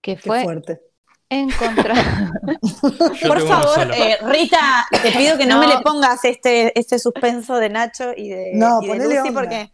[0.00, 0.80] que Qué fue fuerte.
[1.28, 2.00] encontrado.
[3.20, 7.56] Yo Por favor, eh, Rita, te pido que no, me le pongas este, este suspenso
[7.56, 9.40] de Nacho y de, No, y de ponele Lucy onda.
[9.40, 9.72] porque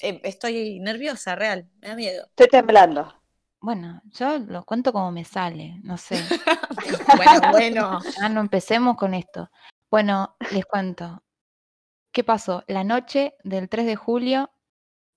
[0.00, 1.68] eh, estoy nerviosa, real.
[1.80, 2.24] Me da miedo.
[2.30, 3.12] Estoy temblando.
[3.62, 6.16] Bueno, yo lo cuento como me sale, no sé.
[7.16, 8.00] Bueno, bueno.
[8.18, 9.50] Ya no empecemos con esto.
[9.88, 11.22] Bueno, les cuento.
[12.10, 12.64] ¿Qué pasó?
[12.66, 14.50] La noche del 3 de julio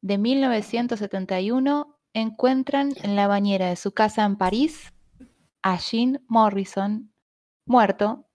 [0.01, 4.93] de 1971 encuentran en la bañera de su casa en París
[5.63, 7.12] a Jim Morrison
[7.65, 8.27] muerto.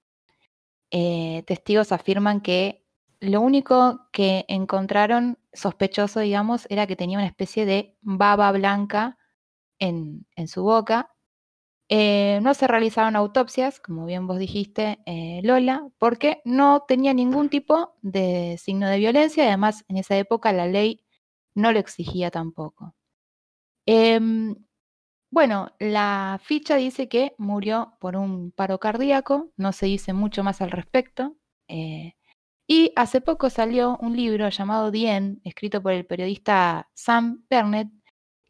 [0.91, 2.85] Eh, testigos afirman que
[3.21, 9.20] lo único que encontraron sospechoso, digamos, era que tenía una especie de baba blanca
[9.81, 11.15] en, su boca.
[11.89, 17.49] Eh, no se realizaron autopsias, como bien vos dijiste, eh, Lola, porque no tenía ningún
[17.49, 21.05] tipo de signo de violencia además en esa época la ley
[21.55, 22.95] no lo exigía tampoco.
[23.87, 24.55] Em,
[25.31, 30.61] bueno, la ficha dice que murió por un paro cardíaco, no se dice mucho más
[30.61, 31.37] al respecto.
[31.69, 32.15] eh,
[32.71, 37.89] y hace poco salió un libro llamado End, escrito por el periodista Sam Burnett,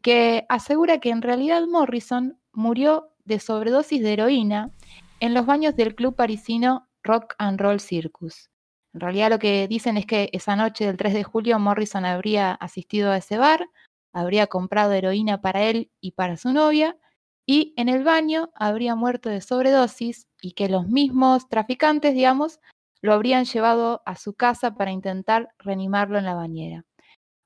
[0.01, 4.71] que asegura que en realidad Morrison murió de sobredosis de heroína
[5.19, 8.49] en los baños del club parisino Rock and Roll Circus.
[8.93, 12.53] En realidad lo que dicen es que esa noche del 3 de julio Morrison habría
[12.53, 13.69] asistido a ese bar,
[14.13, 16.97] habría comprado heroína para él y para su novia,
[17.45, 22.59] y en el baño habría muerto de sobredosis y que los mismos traficantes, digamos,
[23.01, 26.85] lo habrían llevado a su casa para intentar reanimarlo en la bañera.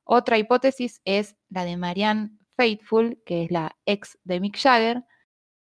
[0.04, 5.04] Otra hipótesis es la de Marianne Faithful, que es la ex de Mick Jagger,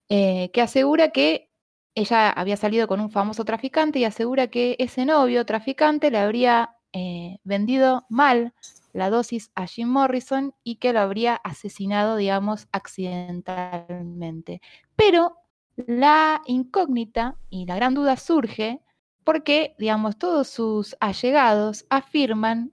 [0.09, 1.51] eh, que asegura que
[1.95, 6.77] ella había salido con un famoso traficante y asegura que ese novio traficante le habría
[6.93, 8.55] eh, vendido mal
[8.93, 14.61] la dosis a Jim Morrison y que lo habría asesinado, digamos, accidentalmente.
[14.95, 15.37] Pero
[15.77, 18.81] la incógnita y la gran duda surge
[19.25, 22.73] porque, digamos, todos sus allegados afirman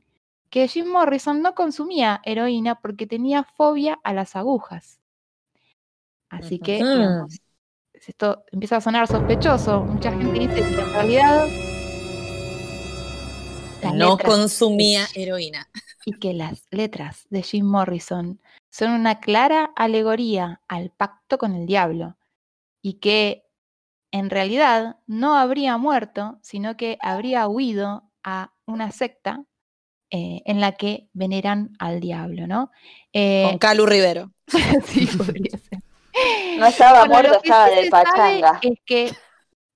[0.54, 5.00] que Jim Morrison no consumía heroína porque tenía fobia a las agujas.
[6.30, 7.40] Así que, digamos,
[7.92, 9.80] esto empieza a sonar sospechoso.
[9.84, 11.48] Mucha gente dice que en realidad
[13.96, 15.68] No consumía heroína.
[16.06, 18.40] y que las letras de Jim Morrison
[18.70, 22.16] son una clara alegoría al pacto con el diablo
[22.84, 23.48] y que
[24.12, 29.48] en realidad no habría muerto, sino que habría huido a una secta
[30.16, 32.70] eh, en la que veneran al diablo, ¿no?
[33.14, 34.32] Eh, Con Calu Rivero.
[34.86, 35.80] sí, podría ser.
[36.60, 38.60] No estaba Bueno, muerto, estaba sí de pachanga.
[38.62, 39.12] Es que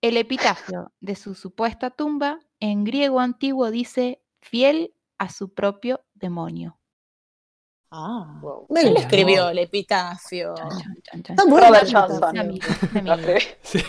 [0.02, 6.78] el epitafio de su supuesta tumba en griego antiguo dice fiel a su propio demonio.
[7.90, 8.38] Ah.
[8.40, 8.68] Wow.
[8.70, 9.08] Me ¿Quién le gusta.
[9.08, 10.54] escribió el epitafio?
[11.48, 12.60] Robert Johnson.
[13.64, 13.80] Sí.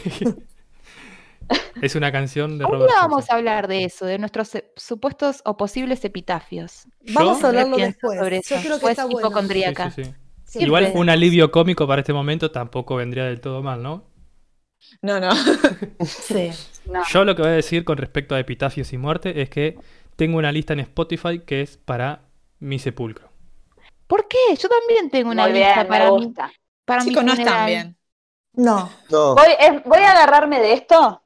[1.82, 5.56] Es una canción de Robert día vamos a hablar de eso, de nuestros supuestos o
[5.56, 6.86] posibles epitafios.
[7.14, 8.18] Vamos Yo- a hablarlo ¿Qué piensas después.
[8.18, 8.64] sobre Yo eso?
[8.66, 9.18] creo que Pues está bueno.
[9.18, 9.90] Sí, hipocondríaca.
[9.90, 10.10] sí, sí.
[10.44, 10.66] Siempre.
[10.66, 14.04] Igual un alivio cómico para este momento tampoco vendría del todo mal, ¿no?
[15.02, 15.30] No, no.
[16.06, 16.50] Sí.
[16.86, 17.02] No.
[17.10, 19.78] Yo lo que voy a decir con respecto a epitafios y muerte es que
[20.16, 22.22] tengo una lista en Spotify que es para
[22.60, 23.28] mi sepulcro.
[24.06, 24.38] ¿Por qué?
[24.58, 26.50] Yo también tengo una Muy lista para mi, gusta.
[26.86, 27.96] para mi Chicos, no están bien.
[28.54, 28.90] No.
[29.10, 29.34] No.
[29.34, 31.22] Voy, es- voy a agarrarme de esto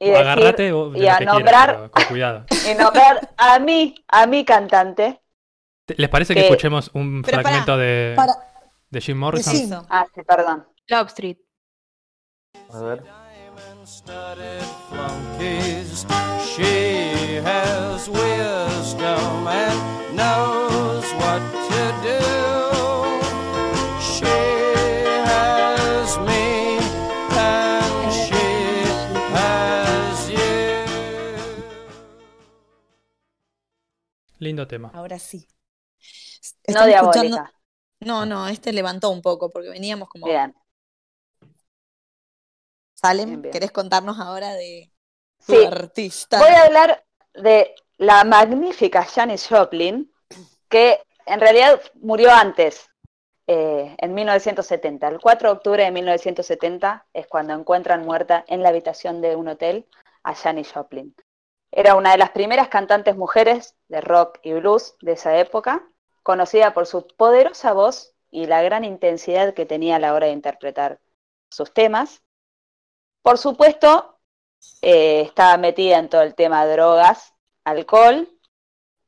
[0.00, 2.44] y, decir, Agárrate o y a que nombrar- con cuidado.
[2.70, 5.20] y nombrar a mí, a mi cantante.
[5.86, 8.32] ¿Te- ¿Les parece que Que- escuchemos un Pero fragmento de, Para,
[8.90, 9.54] de Jim Morrison?
[9.54, 9.70] Sí.
[9.90, 10.66] Ah, sí, perdón.
[10.88, 11.36] Love Street.
[12.72, 13.02] A ver.
[16.42, 21.40] She has wisdom and knows what
[34.40, 34.90] Lindo tema.
[34.94, 35.46] Ahora sí.
[36.68, 37.20] No diabólica.
[37.26, 37.50] escuchando-
[38.00, 40.26] No, no, este levantó un poco porque veníamos como.
[40.26, 40.54] Bien.
[42.94, 43.52] Salem, Bien, bien.
[43.52, 44.90] ¿querés contarnos ahora de
[45.46, 45.64] tu Sí.
[45.64, 46.38] artista?
[46.38, 50.10] Voy a hablar de la magnífica Janis Joplin,
[50.68, 52.88] que en realidad murió antes,
[53.46, 55.08] eh, en 1970.
[55.08, 59.48] El 4 de octubre de 1970 es cuando encuentran muerta en la habitación de un
[59.48, 59.86] hotel
[60.22, 61.14] a Janis Joplin.
[61.72, 65.88] Era una de las primeras cantantes mujeres de rock y blues de esa época,
[66.22, 70.32] conocida por su poderosa voz y la gran intensidad que tenía a la hora de
[70.32, 71.00] interpretar
[71.50, 72.22] sus temas.
[73.22, 74.18] Por supuesto,
[74.82, 78.28] eh, estaba metida en todo el tema de drogas, alcohol.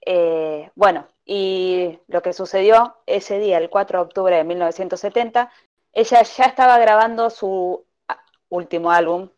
[0.07, 5.51] eh, bueno, y lo que sucedió ese día, el 4 de octubre de 1970,
[5.93, 9.31] ella ya estaba grabando su ah, último álbum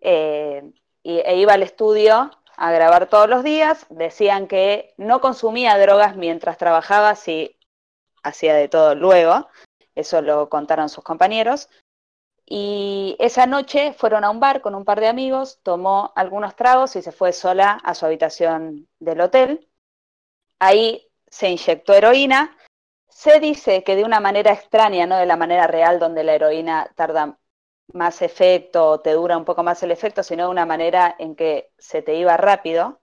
[0.00, 3.86] eh, y, e iba al estudio a grabar todos los días.
[3.90, 7.56] Decían que no consumía drogas mientras trabajaba, sí
[8.22, 9.48] hacía de todo luego.
[9.94, 11.68] Eso lo contaron sus compañeros.
[12.44, 16.94] Y esa noche fueron a un bar con un par de amigos, tomó algunos tragos
[16.94, 19.68] y se fue sola a su habitación del hotel.
[20.60, 22.56] Ahí se inyectó heroína.
[23.08, 26.90] Se dice que de una manera extraña, no de la manera real donde la heroína
[26.94, 27.38] tarda
[27.92, 31.72] más efecto te dura un poco más el efecto, sino de una manera en que
[31.78, 33.00] se te iba rápido.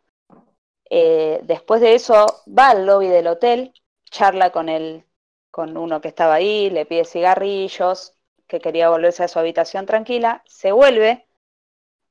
[0.90, 3.74] Eh, después de eso va al lobby del hotel,
[4.12, 5.06] charla con el,
[5.52, 8.16] con uno que estaba ahí, le pide cigarrillos,
[8.48, 11.28] que quería volverse a su habitación tranquila, se vuelve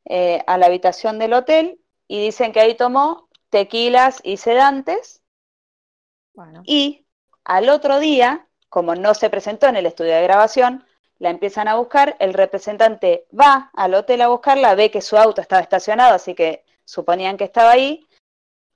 [0.04, 5.22] eh, a la habitación del hotel y dicen que ahí tomó tequilas y sedantes
[6.34, 7.06] Bueno, y
[7.44, 10.84] al otro día, como no se presentó en el estudio de grabación,
[11.22, 15.40] la empiezan a buscar, el representante va al hotel a buscarla, ve que su auto
[15.40, 18.04] estaba estacionado, así que suponían que estaba ahí,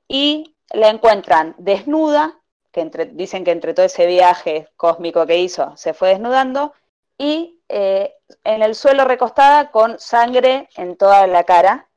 [0.06, 2.40] y la encuentran desnuda,
[2.70, 2.84] que
[3.14, 6.72] dicen que entre todo ese viaje cósmico que hizo se fue desnudando,
[7.18, 11.88] y eh, en el suelo recostada con sangre en toda la cara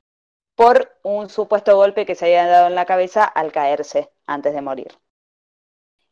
[0.55, 4.61] por un supuesto golpe que se había dado en la cabeza al caerse antes de
[4.61, 4.97] morir.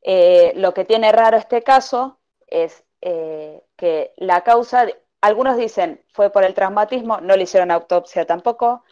[0.03, 4.87] Eh, lo que tiene raro este caso es eh, que la causa,
[5.21, 8.83] algunos dicen fue por el traumatismo, no le hicieron autopsia tampoco,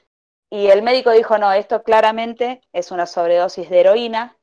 [0.50, 4.38] y el médico dijo no, esto claramente es una sobredosis de heroína.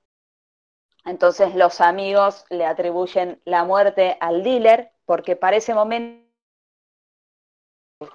[1.05, 6.23] Entonces los amigos le atribuyen la muerte al dealer porque para ese momento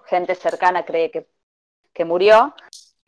[0.06, 1.30] gente cercana cree que,
[1.94, 2.56] que murió.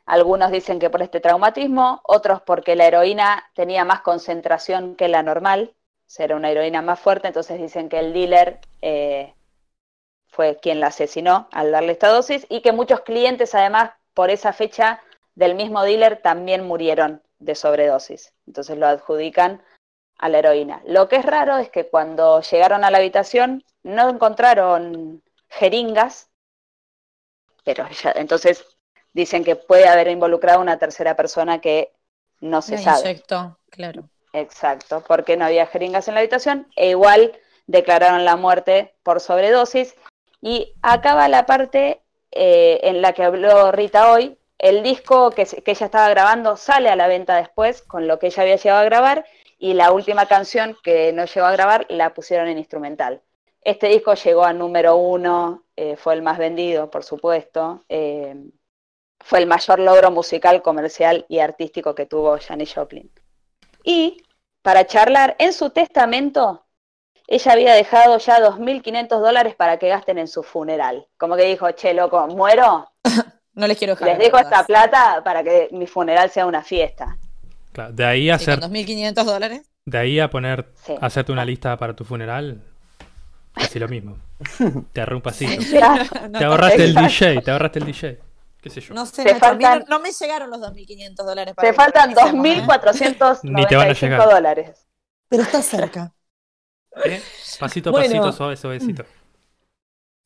[0.06, 5.22] Algunos dicen que por este traumatismo, otros porque la heroína tenía más concentración que la
[5.24, 5.76] normal,
[6.18, 9.34] era una heroína más fuerte, entonces dicen que el dealer eh,
[10.28, 14.54] fue quien la asesinó al darle esta dosis y que muchos clientes además por esa
[14.54, 15.02] fecha
[15.36, 18.34] del mismo dealer también murieron de sobredosis.
[18.48, 19.62] Entonces lo adjudican
[20.18, 20.82] a la heroína.
[20.86, 26.30] Lo que es raro es que cuando llegaron a la habitación no encontraron jeringas,
[27.64, 28.66] pero ya, entonces
[29.14, 31.94] dicen que puede haber involucrado una tercera persona que
[32.42, 33.12] no se la sabe.
[33.12, 34.10] inyectó, claro.
[34.34, 39.96] Exacto, porque no había jeringas en la habitación e igual declararon la muerte por sobredosis.
[40.42, 42.02] Y acaba la parte
[42.32, 44.38] eh, en la que habló Rita hoy.
[44.58, 48.28] El disco que, que ella estaba grabando sale a la venta después con lo que
[48.28, 49.26] ella había llegado a grabar
[49.58, 53.22] y la última canción que no llegó a grabar la pusieron en instrumental.
[53.62, 57.84] Este disco llegó a número uno, eh, fue el más vendido, por supuesto.
[57.90, 58.36] eh,
[59.20, 63.12] fue el mayor logro musical, comercial y artístico que tuvo Janis Joplin.
[63.84, 64.24] Y
[64.62, 66.66] para charlar, en su testamento,
[67.28, 71.08] ella había dejado ya 2.500 dólares para que gasten en su funeral.
[71.18, 72.92] Como que dijo, che, loco, muero,
[73.54, 74.10] No les quiero dejar.
[74.10, 77.18] les dejo esta plata para que mi funeral sea una fiesta.
[77.74, 79.70] Claro, de ahí a hacer, 2.500 dólares.
[79.86, 80.96] de ahí a poner, Sí.
[81.02, 82.62] hacerte una lista para tu funeral,
[83.54, 84.18] casi lo mismo.
[84.94, 85.62] Te agarré un pasito.
[85.70, 86.04] Claro.
[86.30, 87.26] No, Te ahorraste el Exacto.
[87.26, 88.20] DJ, te ahorraste el DJ.
[88.62, 88.94] ¿Qué sé yo?
[88.94, 91.54] No sé, a mí no, no me llegaron los 2.500 dólares.
[91.56, 92.46] para Te faltan organicemos,
[93.02, 93.40] ¿eh?
[93.44, 94.30] Ni te van a 2.495 llegar.
[94.30, 94.88] dólares.
[95.30, 96.14] Pero está cerca.
[97.06, 97.22] ¿Eh?
[97.60, 98.08] Pasito a Bueno.
[98.08, 99.06] pasito, suave, suavecito.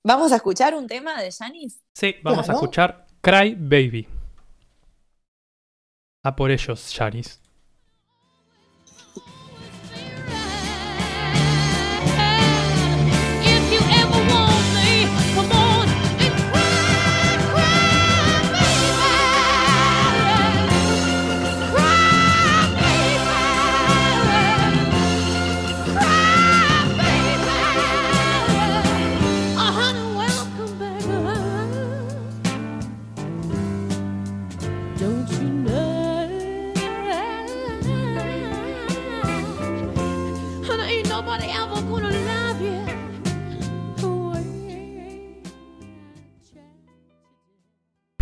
[0.05, 1.81] Vamos a escuchar un tema de Janis.
[1.93, 4.07] Sí, vamos a escuchar Cry Baby.
[6.23, 7.41] A por ellos, Janis.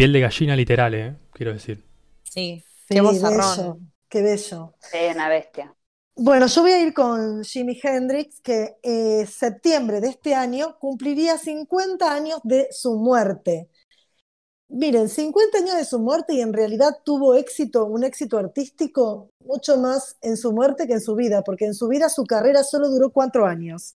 [0.02, 1.86] Piel de gallina literal, eh, quiero decir.
[2.24, 3.78] Sí, Sí, qué bello,
[4.10, 4.74] qué bello.
[4.80, 5.76] Sí, una bestia.
[6.16, 11.38] Bueno, yo voy a ir con Jimi Hendrix, que eh, septiembre de este año cumpliría
[11.38, 13.70] 50 años de su muerte.
[14.70, 19.78] Miren, 50 años de su muerte y en realidad tuvo éxito, un éxito artístico mucho
[19.78, 22.90] más en su muerte que en su vida, porque en su vida su carrera solo
[22.90, 23.98] duró cuatro años.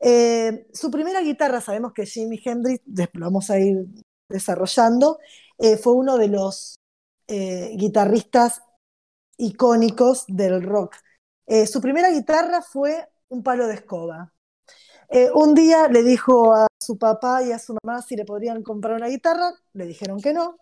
[0.00, 2.82] Eh, su primera guitarra, sabemos que Jimi Hendrix,
[3.14, 3.86] vamos a ir
[4.28, 5.18] desarrollando,
[5.58, 6.78] eh, fue uno de los
[7.28, 8.62] eh, guitarristas
[9.36, 10.96] icónicos del rock.
[11.46, 14.30] Eh, su primera guitarra fue un palo de escoba.
[15.34, 18.96] Un día le dijo a su papá y a su mamá si le podrían comprar
[18.96, 20.58] una guitarra, le dijeron que no.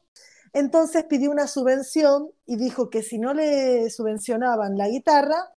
[0.52, 5.54] Entonces pidió una subvención y dijo que si no le subvencionaban la guitarra,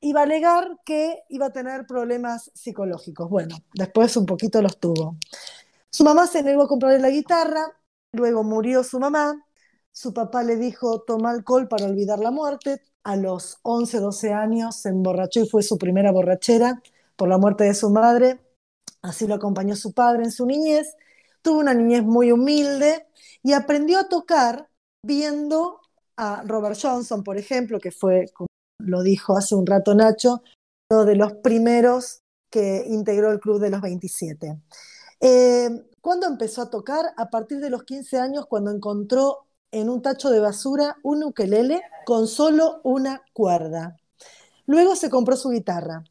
[0.00, 3.28] iba a alegar que iba a tener problemas psicológicos.
[3.28, 5.16] Bueno, después un poquito los tuvo.
[5.94, 7.78] Su mamá se negó a comprarle la guitarra,
[8.12, 9.44] luego murió su mamá,
[9.92, 14.76] su papá le dijo toma alcohol para olvidar la muerte, a los 11, 12 años
[14.76, 16.82] se emborrachó y fue su primera borrachera
[17.14, 18.40] por la muerte de su madre,
[19.02, 20.96] así lo acompañó su padre en su niñez,
[21.42, 23.06] tuvo una niñez muy humilde
[23.42, 24.70] y aprendió a tocar
[25.04, 25.80] viendo
[26.16, 28.46] a Robert Johnson, por ejemplo, que fue, como
[28.78, 30.42] lo dijo hace un rato Nacho,
[30.90, 34.58] uno de los primeros que integró el Club de los 27.
[35.22, 35.70] Eh,
[36.00, 37.14] ¿Cuándo empezó a tocar?
[37.16, 41.80] A partir de los 15 años, cuando encontró en un tacho de basura un ukelele
[42.04, 43.96] con solo una cuerda.
[44.66, 46.02] Luego se compró su guitarra.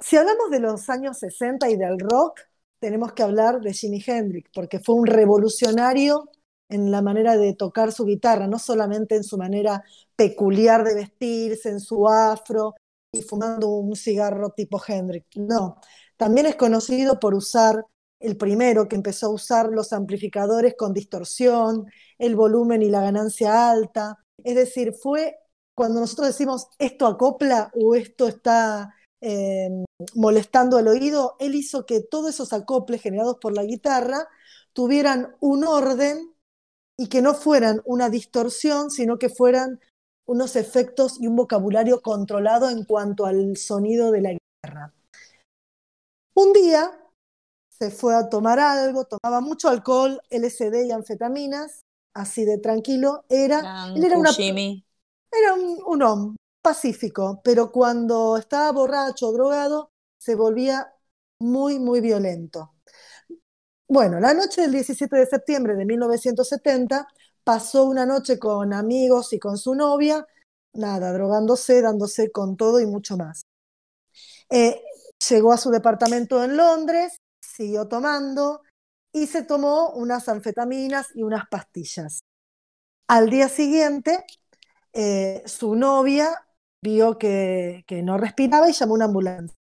[0.00, 2.40] Si hablamos de los años 60 y del rock,
[2.80, 6.28] tenemos que hablar de Jimi Hendrix, porque fue un revolucionario
[6.68, 9.84] en la manera de tocar su guitarra, no solamente en su manera
[10.16, 12.74] peculiar de vestirse, en su afro
[13.12, 15.26] y fumando un cigarro tipo Hendrix.
[15.36, 15.80] No,
[16.16, 17.84] también es conocido por usar
[18.20, 21.86] el primero que empezó a usar los amplificadores con distorsión,
[22.18, 24.18] el volumen y la ganancia alta.
[24.44, 25.38] Es decir, fue
[25.74, 29.70] cuando nosotros decimos esto acopla o esto está eh,
[30.14, 34.28] molestando al oído, él hizo que todos esos acoples generados por la guitarra
[34.72, 36.34] tuvieran un orden
[36.98, 39.80] y que no fueran una distorsión, sino que fueran
[40.26, 44.92] unos efectos y un vocabulario controlado en cuanto al sonido de la guitarra.
[46.34, 46.99] Un día
[47.80, 51.80] se fue a tomar algo, tomaba mucho alcohol, LSD y anfetaminas,
[52.14, 58.36] así de tranquilo, era, Gran él era, una, era un, un hombre pacífico, pero cuando
[58.36, 60.92] estaba borracho drogado se volvía
[61.38, 62.74] muy, muy violento.
[63.88, 67.08] Bueno, la noche del 17 de septiembre de 1970
[67.42, 70.26] pasó una noche con amigos y con su novia,
[70.74, 73.42] nada, drogándose, dándose con todo y mucho más.
[74.50, 74.82] Eh,
[75.28, 77.19] llegó a su departamento en Londres,
[77.60, 78.62] siguió tomando
[79.12, 82.20] y se tomó unas anfetaminas y unas pastillas.
[83.06, 84.24] Al día siguiente,
[84.94, 86.46] eh, su novia
[86.82, 89.54] vio que, no respiraba y llamó a una ambulancia.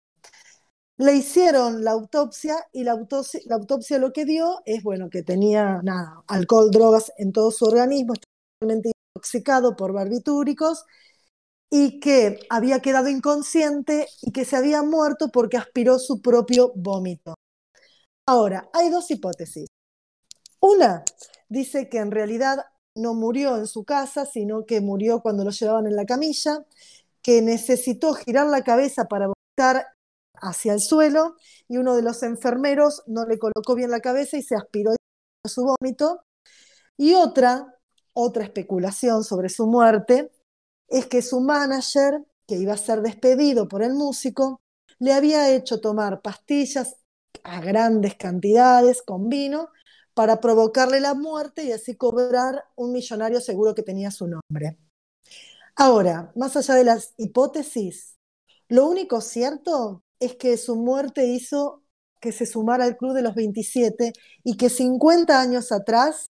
[0.98, 5.22] Le hicieron la autopsia y la autopsia, la autopsia, lo que dio es bueno que
[5.22, 8.12] tenía nada, alcohol, drogas en todo su organismo,
[8.60, 10.84] totalmente intoxicado por barbitúricos
[11.70, 17.36] y que había quedado inconsciente y que se había muerto porque aspiró su propio vómito.
[18.28, 19.68] Ahora, hay dos hipótesis.
[20.60, 21.04] Una
[21.48, 22.64] dice que en realidad
[22.96, 26.64] no murió en su casa, sino que murió cuando lo llevaban en la camilla,
[27.22, 29.86] que necesitó girar la cabeza para vomitar
[30.34, 31.36] hacia el suelo
[31.68, 34.94] y uno de los enfermeros no le colocó bien la cabeza y se aspiró
[35.44, 36.22] su vómito.
[36.96, 37.74] Y otra,
[38.12, 40.32] otra especulación sobre su muerte
[40.88, 44.60] es que su manager, que iba a ser despedido por el músico,
[44.98, 46.96] le había hecho tomar pastillas
[47.44, 49.68] a grandes cantidades con vino
[50.14, 54.78] para provocarle la muerte y así cobrar un millonario seguro que tenía su nombre.
[55.74, 58.16] Ahora, más allá de las hipótesis,
[58.68, 61.82] lo único cierto es que su muerte hizo
[62.20, 64.12] que se sumara al club de los 27
[64.42, 66.26] y que 50 años atrás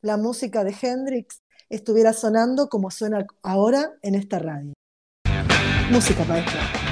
[0.00, 4.74] la música de Hendrix estuviera sonando como suena ahora en esta radio.
[5.90, 6.83] Música maestra.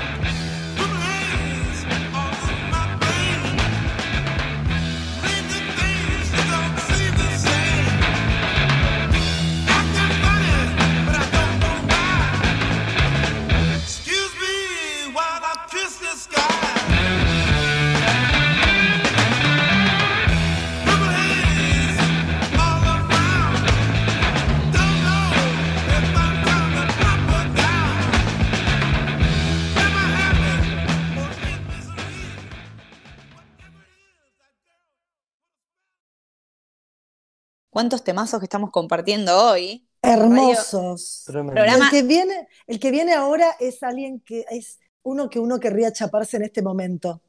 [37.73, 39.89] Cuántos temazos que estamos compartiendo hoy.
[40.03, 41.25] Hermosos.
[41.29, 45.91] El que viene, el que viene ahora es alguien que es uno que uno querría
[45.93, 47.23] chaparse en este momento.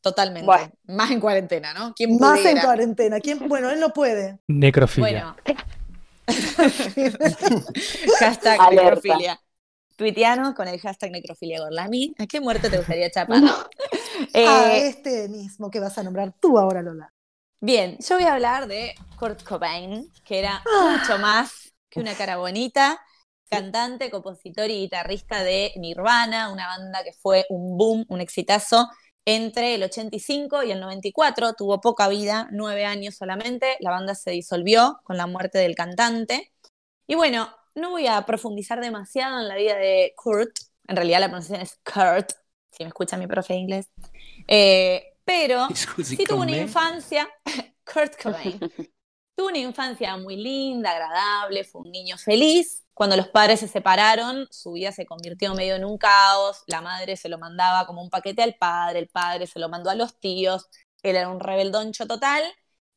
[0.00, 0.44] Totalmente.
[0.44, 0.72] Bueno.
[0.86, 1.94] Más en cuarentena, ¿no?
[1.94, 3.20] ¿Quién Más en cuarentena.
[3.20, 3.48] ¿Quién?
[3.48, 4.38] Bueno, él no puede.
[4.48, 5.36] Necrofilia.
[5.44, 5.60] Bueno.
[8.18, 8.82] hashtag Alerta.
[8.90, 9.40] necrofilia.
[9.96, 12.14] Tuiteanos con el hashtag necrofilia Gorlami.
[12.18, 13.40] ¿A qué muerte te gustaría chapar?
[14.32, 17.13] Eh, Ah, este mismo que vas a nombrar tú ahora, Lola.
[17.64, 20.98] Bien, yo voy a hablar de Kurt Cobain, que era Ah.
[20.98, 23.00] mucho más que una cara bonita,
[23.48, 28.90] cantante, compositor y guitarrista de Nirvana, una banda que fue un boom, un exitazo
[29.24, 34.32] entre el 85 y el 94, tuvo poca vida, nueve años solamente, la banda se
[34.32, 36.52] disolvió con la muerte del cantante.
[37.06, 40.50] Y bueno, no voy a profundizar demasiado en la vida de Kurt,
[40.86, 42.30] en realidad la pronunciación es Kurt,
[42.72, 43.86] si me escucha mi profe de inglés,
[44.48, 45.68] Eh, pero
[46.04, 47.28] sí tuvo una infancia,
[47.84, 48.58] Kurt Cobain,
[49.36, 52.80] tuvo una infancia muy linda, agradable, fue un niño feliz.
[52.94, 56.62] Cuando los padres se separaron, su vida se convirtió medio en un caos.
[56.68, 59.90] La madre se lo mandaba como un paquete al padre, el padre se lo mandó
[59.90, 60.68] a los tíos.
[61.02, 62.44] Él era un rebeldoncho total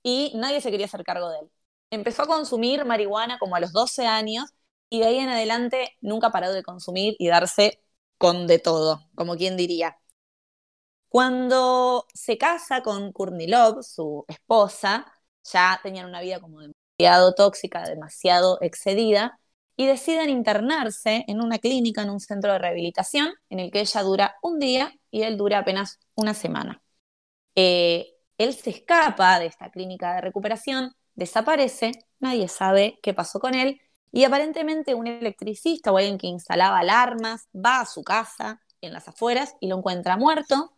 [0.04, 1.52] y nadie se quería hacer cargo de él.
[1.90, 4.54] Empezó a consumir marihuana como a los 12 años
[4.90, 7.82] y de ahí en adelante nunca paró de consumir y darse
[8.20, 9.98] con de todo, como quien diría.
[11.10, 15.06] Cuando se casa con Courtney Love, su esposa,
[15.44, 19.40] ya tenían una vida como demasiado tóxica, demasiado excedida,
[19.78, 24.02] y deciden internarse en una clínica, en un centro de rehabilitación, en el que ella
[24.02, 26.82] dura un día y él dura apenas una semana.
[27.56, 33.56] Eh, él se escapa de esta clínica de recuperación, desaparece, nadie sabe qué pasó con
[33.56, 33.80] él,
[34.12, 39.08] y aparentemente un electricista o alguien que instalaba alarmas va a su casa en las
[39.08, 40.74] afueras y lo encuentra muerto,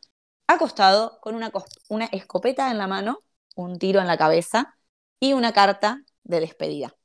[0.49, 1.51] acostado con una,
[2.11, 3.23] escopeta en la mano,
[3.55, 4.75] un tiro en la cabeza
[5.19, 6.95] y una carta de despedida.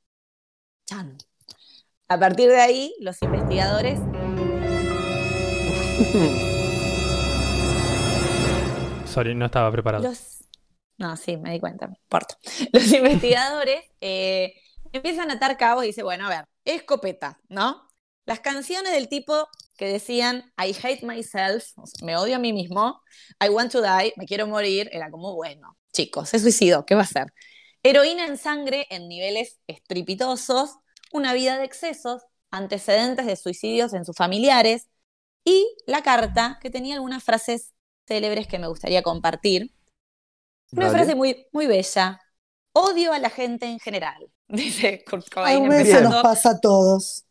[0.85, 1.17] Chan.
[2.07, 3.99] A partir de ahí, los investigadores
[9.07, 10.03] Sorry, no estaba preparado.
[10.03, 10.43] Los...
[10.97, 12.37] No, sí, me di cuenta, no importa.
[12.73, 14.55] Los investigadores eh,
[14.91, 17.87] empiezan a atar cabos y dicen, bueno, a ver, escopeta, ¿no?
[18.25, 19.47] Las canciones del tipo
[19.77, 23.01] que decían, I hate myself, o sea, me odio a mí mismo,
[23.43, 27.01] I want to die, me quiero morir, era como, bueno, chicos, se suicidó, ¿qué va
[27.01, 27.33] a hacer?
[27.83, 30.77] Heroína en sangre en niveles estrepitosos,
[31.11, 34.87] una vida de excesos, antecedentes de suicidios en sus familiares
[35.43, 37.73] y la carta que tenía algunas frases
[38.07, 39.73] célebres que me gustaría compartir.
[40.71, 40.97] Una Dale.
[40.97, 42.19] frase muy, muy bella.
[42.73, 45.63] Odio a la gente en general, dice Kurt Cobain.
[45.65, 46.09] Empezando.
[46.09, 47.25] nos pasa a todos.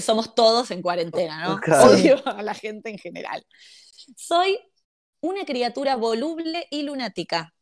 [0.00, 1.60] Somos todos en cuarentena, ¿no?
[1.60, 1.90] Claro.
[1.90, 3.44] Odio a la gente en general.
[4.16, 4.58] Soy
[5.20, 7.54] una criatura voluble y lunática.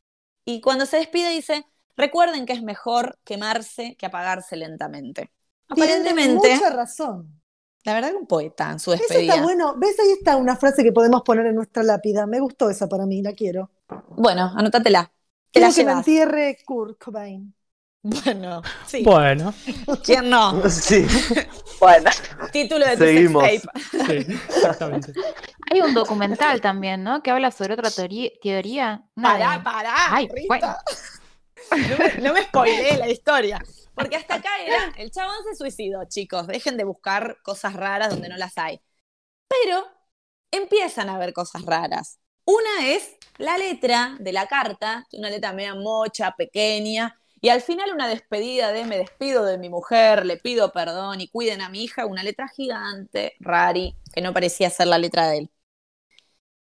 [0.45, 1.65] Y cuando se despide dice,
[1.97, 5.33] recuerden que es mejor quemarse que apagarse lentamente.
[5.75, 7.41] Tiene Aparentemente, mucha razón.
[7.85, 9.35] la verdad que un poeta en su Eso despedida.
[9.35, 9.75] está bueno.
[9.79, 9.99] ¿Ves?
[10.01, 12.27] Ahí está una frase que podemos poner en nuestra lápida.
[12.27, 13.71] Me gustó esa para mí, la quiero.
[14.17, 15.11] Bueno, anótatela.
[15.51, 17.55] Te la Quiero que me entierre Kurt Cobain.
[18.07, 19.03] Bueno, sí.
[19.03, 19.55] Bueno,
[20.05, 20.69] ¿Quién no?
[20.69, 21.07] Sí.
[21.81, 22.11] Bueno,
[22.53, 23.43] Título de tu Seguimos.
[23.45, 23.81] sextape.
[23.91, 25.13] sí, exactamente.
[25.71, 27.23] Hay un documental también, ¿no?
[27.23, 29.03] Que habla sobre otra teoría.
[29.17, 29.95] una Pará, pará.
[30.11, 30.47] Ay, Rita.
[30.49, 30.77] bueno.
[31.71, 33.61] No me, no me spoileé la historia.
[33.95, 36.47] Porque hasta acá era, el chabón se suicidó, chicos.
[36.47, 38.81] Dejen de buscar cosas raras donde no las hay.
[39.49, 39.85] Pero
[40.51, 42.19] empiezan a haber cosas raras.
[42.47, 47.93] Una es la letra de la carta, una letra media mocha, pequeña, y al final
[47.93, 51.85] una despedida de me despido de mi mujer, le pido perdón y cuiden a mi
[51.85, 55.51] hija, una letra gigante, rari, que no parecía ser la letra de él.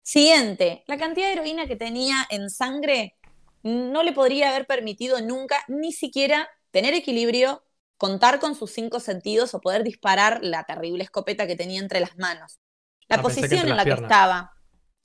[0.02, 3.16] Siguiente, la cantidad de heroína que tenía en sangre
[3.62, 7.62] no le podría haber permitido nunca ni siquiera tener equilibrio,
[7.98, 12.16] contar con sus cinco sentidos o poder disparar la terrible escopeta que tenía entre las
[12.16, 12.58] manos.
[13.08, 14.52] La Ah, posición en la que estaba.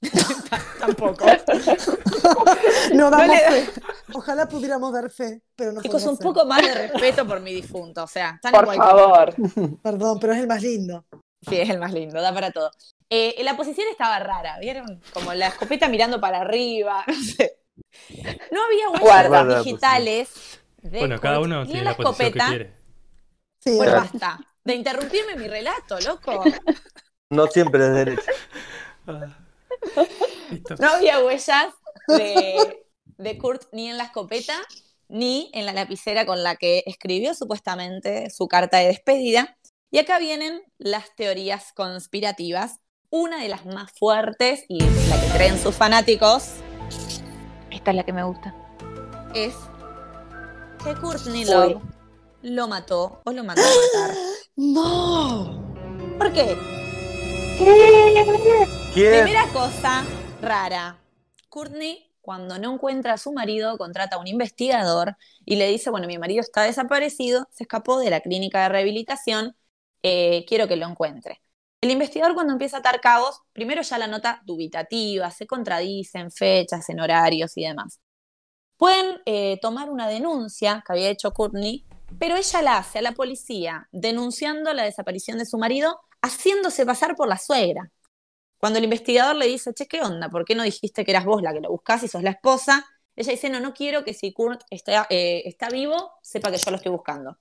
[0.80, 1.26] Tampoco.
[2.94, 3.82] No damos le fe.
[4.14, 6.24] Ojalá pudiéramos dar fe, pero no Chicos, un ser.
[6.24, 8.04] poco más de respeto por mi difunto.
[8.04, 9.36] O sea, están por igual- favor.
[9.82, 11.06] Perdón, pero es el más lindo.
[11.48, 12.72] Sí, es el más lindo, da para todo.
[13.10, 15.02] Eh, la posición estaba rara, ¿vieron?
[15.14, 17.60] Como la escopeta mirando para arriba, no sé.
[18.52, 18.90] No había
[19.30, 20.60] huellas digitales.
[20.82, 22.48] de Bueno, cada uno tiene en la posición que escopeta.
[22.50, 22.78] quiere.
[23.60, 24.40] Sí, Bueno, es- basta.
[24.64, 26.42] De interrumpirme mi relato, loco.
[27.30, 28.22] No siempre es derecho.
[30.80, 31.74] No había huellas
[32.08, 32.86] de,
[33.18, 34.56] de Kurt ni en la escopeta,
[35.08, 39.58] ni en la lapicera con la que escribió supuestamente su carta de despedida.
[39.92, 42.80] Y acá vienen las teorías conspirativas.
[43.10, 46.54] Una de las más fuertes y la que creen sus fanáticos
[47.70, 48.56] Esta es la que me gusta.
[49.36, 49.54] es
[50.84, 51.46] que Courtney.
[51.46, 51.82] Love
[52.42, 54.18] lo mató o lo mandó a matar.
[54.56, 55.74] No.
[56.20, 56.56] ¿Por qué?
[58.94, 60.06] Primera cosa
[60.40, 61.00] rara.
[61.50, 66.06] Courtney, cuando no encuentra a su marido, contrata a un investigador y le dice, bueno,
[66.06, 69.56] mi marido está desaparecido, se escapó de la clínica de rehabilitación,
[70.04, 71.42] eh, quiero que lo encuentre.
[71.82, 76.30] El investigador cuando empieza a atar cabos, primero ya la nota dubitativa, se contradice en
[76.30, 78.00] fechas, en horarios y demás.
[78.78, 81.84] Pueden eh, tomar una denuncia que había hecho Courtney,
[82.20, 87.16] pero ella la hace a la policía denunciando la desaparición de su marido, haciéndose pasar
[87.16, 87.92] por la suegra.
[88.64, 90.30] Cuando el investigador le dice, che, ¿qué onda?
[90.30, 92.86] ¿Por qué no dijiste que eras vos la que lo buscás y sos la esposa?
[93.14, 96.72] Ella dice, no, no quiero que si Kurt está, eh, está vivo, sepa que yo
[96.72, 97.38] lo estoy buscando.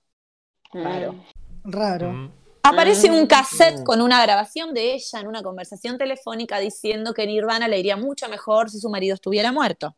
[0.69, 1.15] Claro.
[1.63, 2.11] Raro.
[2.11, 2.31] Mm.
[2.63, 3.27] Aparece un Mm.
[3.27, 7.95] cassette con una grabación de ella en una conversación telefónica diciendo que Nirvana le iría
[7.95, 9.95] mucho mejor si su marido estuviera muerto.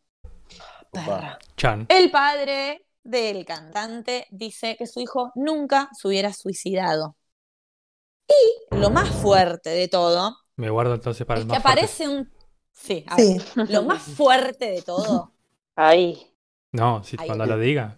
[0.92, 1.40] Perra.
[1.58, 1.88] Chan.
[1.90, 7.16] El padre del cantante dice que su hijo nunca se hubiera suicidado.
[8.28, 11.86] Y lo más fuerte de todo Me guardo entonces para es el que más fuerte.
[11.86, 12.32] aparece un...
[12.72, 13.42] Sí, a ver, Sí.
[13.70, 15.32] lo más fuerte de todo.
[15.76, 16.32] Ahí.
[16.72, 17.28] No, si Ahí.
[17.28, 17.98] cuando lo diga.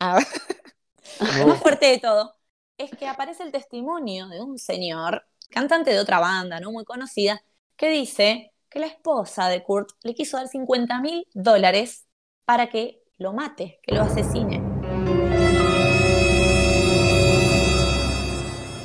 [0.00, 0.26] A ver,
[1.38, 2.34] lo más fuerte de todo
[2.78, 7.42] es que aparece el testimonio de un señor, cantante de otra banda, no muy conocida,
[7.76, 12.06] que dice que la esposa de Kurt le quiso dar 50 mil dólares
[12.44, 14.60] para que lo mate, que lo asesine.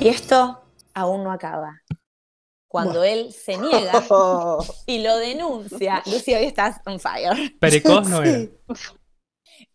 [0.00, 0.62] Y esto
[0.94, 1.82] aún no acaba.
[2.68, 4.04] Cuando él se niega
[4.86, 7.56] y lo denuncia, Lucía, hoy estás on fire.
[7.58, 8.46] Pericos no era.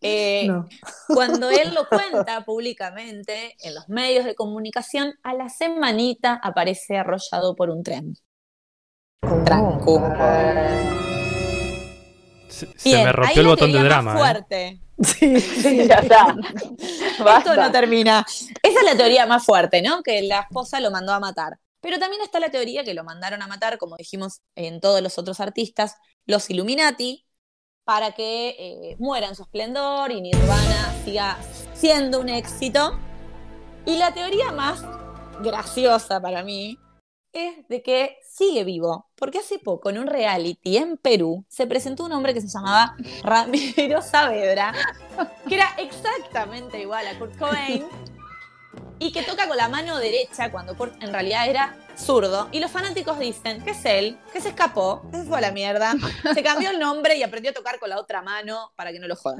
[0.00, 0.68] Eh, No.
[1.08, 7.54] cuando él lo cuenta públicamente en los medios de comunicación, a la semanita aparece arrollado
[7.56, 8.14] por un tren.
[9.44, 10.00] Tranco.
[12.48, 14.14] Se, se Bien, me ahí rompió el botón de teoría drama.
[14.14, 14.24] más ¿eh?
[14.24, 14.80] fuerte.
[15.02, 15.86] Sí, sí.
[15.88, 16.36] Ya está.
[16.78, 17.56] Esto Basta.
[17.56, 18.24] no termina.
[18.62, 20.02] Esa es la teoría más fuerte, ¿no?
[20.02, 21.58] Que la esposa lo mandó a matar.
[21.84, 25.18] Pero también está la teoría que lo mandaron a matar, como dijimos en todos los
[25.18, 27.26] otros artistas, los Illuminati,
[27.84, 31.36] para que eh, muera en su esplendor y Nirvana siga
[31.74, 32.98] siendo un éxito.
[33.84, 34.82] Y la teoría más
[35.42, 36.78] graciosa para mí
[37.34, 42.06] es de que sigue vivo, porque hace poco en un reality en Perú se presentó
[42.06, 44.72] un hombre que se llamaba Ramiro Saavedra,
[45.46, 47.84] que era exactamente igual a Kurt Cobain
[48.98, 52.48] y que toca con la mano derecha cuando Kurt en realidad era zurdo.
[52.52, 55.52] Y los fanáticos dicen que es él, que se escapó, que se fue a la
[55.52, 55.94] mierda,
[56.34, 59.06] se cambió el nombre y aprendió a tocar con la otra mano para que no
[59.06, 59.38] lo jodan.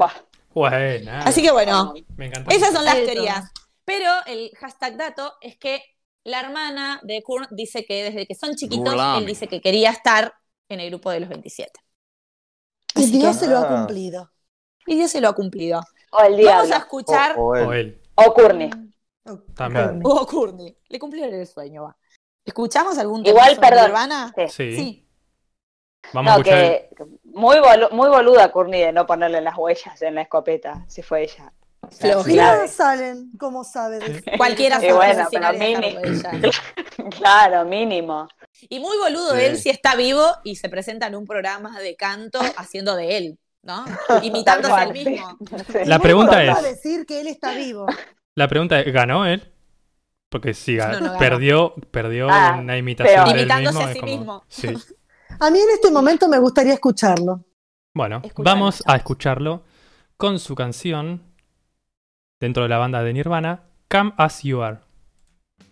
[0.52, 1.20] Buena.
[1.20, 3.50] Así que bueno, Me esas son las teorías.
[3.84, 5.82] Pero el hashtag dato es que
[6.24, 9.18] la hermana de Kurt dice que desde que son chiquitos, Burlame.
[9.18, 10.32] él dice que quería estar
[10.70, 11.70] en el grupo de los 27.
[12.96, 13.76] Y Así Dios que- se lo ha Ah.
[13.76, 14.30] cumplido.
[14.86, 15.80] Y Dios se lo ha cumplido.
[16.12, 17.34] O el Vamos a escuchar.
[17.36, 18.00] O, o él.
[18.14, 18.93] O él.
[19.27, 19.33] O.
[19.33, 19.85] Oh, También.
[19.85, 20.03] Courtney.
[20.05, 20.79] Oh, Courtney.
[20.89, 21.97] Le cumplieron el sueño, va.
[22.45, 23.85] ¿Escuchamos algún Igual, temazo de perdón.
[23.87, 24.33] Nirvana?
[24.37, 24.49] Sí.
[24.49, 24.77] Sí.
[24.77, 25.09] Sí.
[26.12, 26.59] Vamos a escuchar.
[26.59, 31.03] que muy, bolu- muy boluda Courtney de no ponerle las huellas en la escopeta, si
[31.03, 31.53] fue ella.
[31.81, 32.68] O sea.
[32.68, 33.99] Salen, ¿cómo sabe?
[34.01, 36.31] de- Cualquiera Y sabe bueno, pero huella.
[37.18, 38.29] Claro, mínimo.
[38.68, 39.41] Y muy boludo Sí.
[39.45, 43.39] él si está vivo y se presenta en un programa de canto haciendo de él,
[43.62, 43.85] ¿no?
[44.22, 45.39] Imitándose cual, mismo.
[45.72, 45.79] Sí.
[45.87, 47.87] La pregunta es- decir que él está vivo.
[48.37, 49.51] La pregunta es, ¿ganó él?
[50.30, 53.26] Porque si No, perdió, perdió Ah, una imitación peor.
[53.37, 53.89] de él Imitándose mismo.
[53.89, 54.45] a sí como- mismo.
[54.49, 54.68] Sí.
[55.41, 57.45] A mí en este momento me gustaría escucharlo.
[57.95, 59.64] Bueno, vamos a escucharlo
[60.16, 61.22] con su canción
[62.41, 64.78] dentro de la banda de Nirvana, Come As You Are.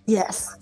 [0.06, 0.56] Yes.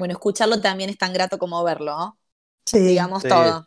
[0.00, 2.18] Bueno, escucharlo también es tan grato como verlo, ¿no?
[2.66, 2.78] Sí.
[2.84, 3.28] Digamos Sí.
[3.28, 3.64] todo.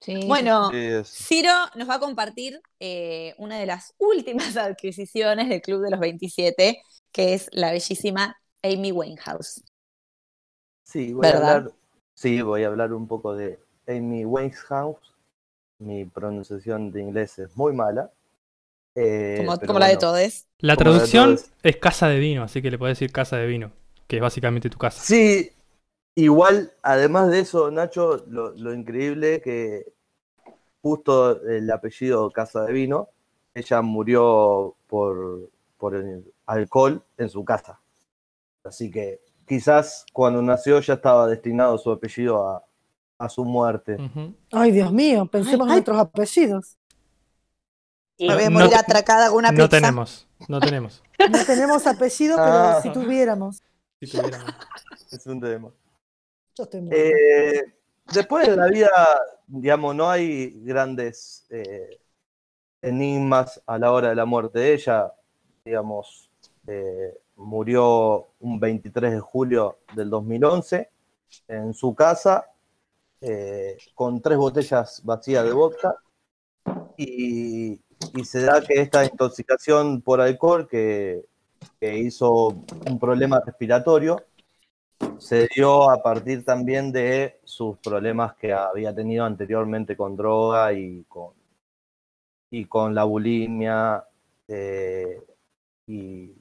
[0.00, 0.14] Sí.
[0.26, 5.90] Bueno, Ciro nos va a compartir eh, una de las últimas adquisiciones del Club de
[5.90, 6.82] los 27,
[7.12, 9.62] que es la bellísima Amy Winehouse.
[10.82, 11.42] sí, voy ¿Verdad?
[11.52, 11.72] a hablar.
[12.14, 13.58] Sí, voy a hablar un poco de
[13.88, 15.14] Amy Winehouse.
[15.80, 18.12] Mi pronunciación de inglés es muy mala.
[18.96, 20.46] eh, Como, la de todos.
[20.60, 23.72] La de traducción es casa de vino, así que le puedes decir casa de vino,
[24.10, 25.00] que es básicamente tu casa.
[25.02, 25.52] Sí,
[26.16, 29.86] Igual, además de eso, Nacho, lo, lo increíble que
[30.82, 33.08] justo el apellido Casa de Vino,
[33.54, 35.48] ella murió por,
[35.78, 37.80] por el alcohol en su casa.
[38.64, 42.64] Así que quizás cuando nació ya estaba destinado su apellido a,
[43.18, 43.96] a su muerte.
[44.50, 46.76] Ay, Dios mío, pensemos en nuestros apellidos.
[48.18, 49.68] Y Me voy a No morir te- atracada con una No pizza.
[49.68, 51.02] tenemos, no tenemos.
[51.30, 52.80] No tenemos apellido, pero Ah.
[52.82, 53.62] si tuviéramos.
[54.00, 54.54] Si tuviéramos.
[55.10, 55.72] Es un tema.
[56.56, 57.02] Yo estoy muerta.
[57.02, 57.74] Eh,
[58.12, 58.88] después de la vida,
[59.46, 62.00] digamos, no hay grandes eh,
[62.80, 65.12] enigmas a la hora de la muerte de ella.
[65.64, 66.30] Digamos,
[66.68, 70.88] eh, murió un 23 de julio del 2011
[71.48, 72.46] en su casa
[73.20, 75.94] eh, con tres botellas vacías de vodka
[76.96, 77.80] y,
[78.14, 81.24] y se da que esta intoxicación por alcohol que,
[81.80, 84.24] que hizo un problema respiratorio
[85.18, 91.04] se dio a partir también de sus problemas que había tenido anteriormente con droga y
[91.04, 91.32] con,
[92.50, 94.04] y con la bulimia
[94.48, 95.22] eh,
[95.86, 96.32] y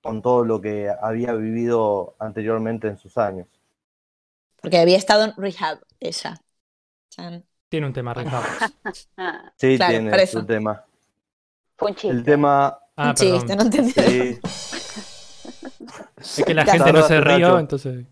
[0.00, 3.46] con todo lo que había vivido anteriormente en sus años.
[4.60, 6.40] Porque había estado en rehab ella.
[7.08, 7.44] Chan.
[7.68, 8.42] Tiene un tema rehab.
[9.56, 10.84] Sí, Claro, tiene su tema.
[11.76, 12.16] fue un chiste.
[12.16, 13.56] El tema, Ah, Un chiste, perdón.
[13.56, 13.94] no entendí.
[16.20, 18.06] sí, Es que la gente no se rió, entonces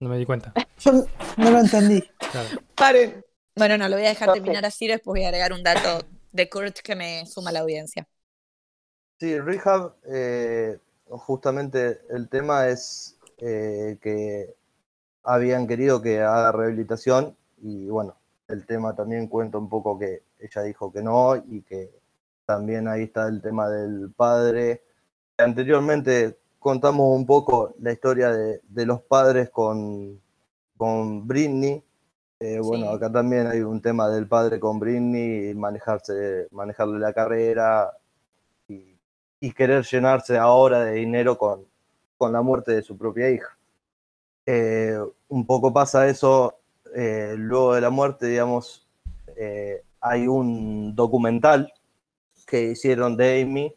[0.00, 0.56] no me di cuenta.
[0.78, 0.92] Yo
[1.36, 2.02] no lo entendí.
[2.30, 2.50] Claro.
[2.74, 3.24] Paren.
[3.56, 6.48] Bueno, no, lo voy a dejar terminar así, después voy a agregar un dato de
[6.48, 8.06] Kurt que me suma la audiencia.
[9.18, 14.54] Sí, Rehab, eh, justamente el tema es eh, que
[15.22, 18.16] habían querido que haga rehabilitación y bueno,
[18.48, 21.99] el tema también cuenta un poco que ella dijo que no y que
[22.50, 24.82] también ahí está el tema del padre.
[25.38, 30.20] Anteriormente contamos un poco la historia de, de los padres con,
[30.76, 31.80] con Britney.
[32.40, 32.96] Eh, bueno, Sí.
[32.96, 37.92] acá también hay un tema del padre con Britney, y manejarse, manejarle la carrera,
[38.66, 38.96] y,
[39.40, 41.64] y querer llenarse ahora de dinero con,
[42.18, 43.56] con la muerte de su propia hija.
[44.46, 44.98] Eh,
[45.28, 46.54] un poco pasa eso
[46.96, 48.88] eh, luego de la muerte, digamos,
[50.02, 51.72] hay un documental
[52.50, 53.74] que hicieron de Amy,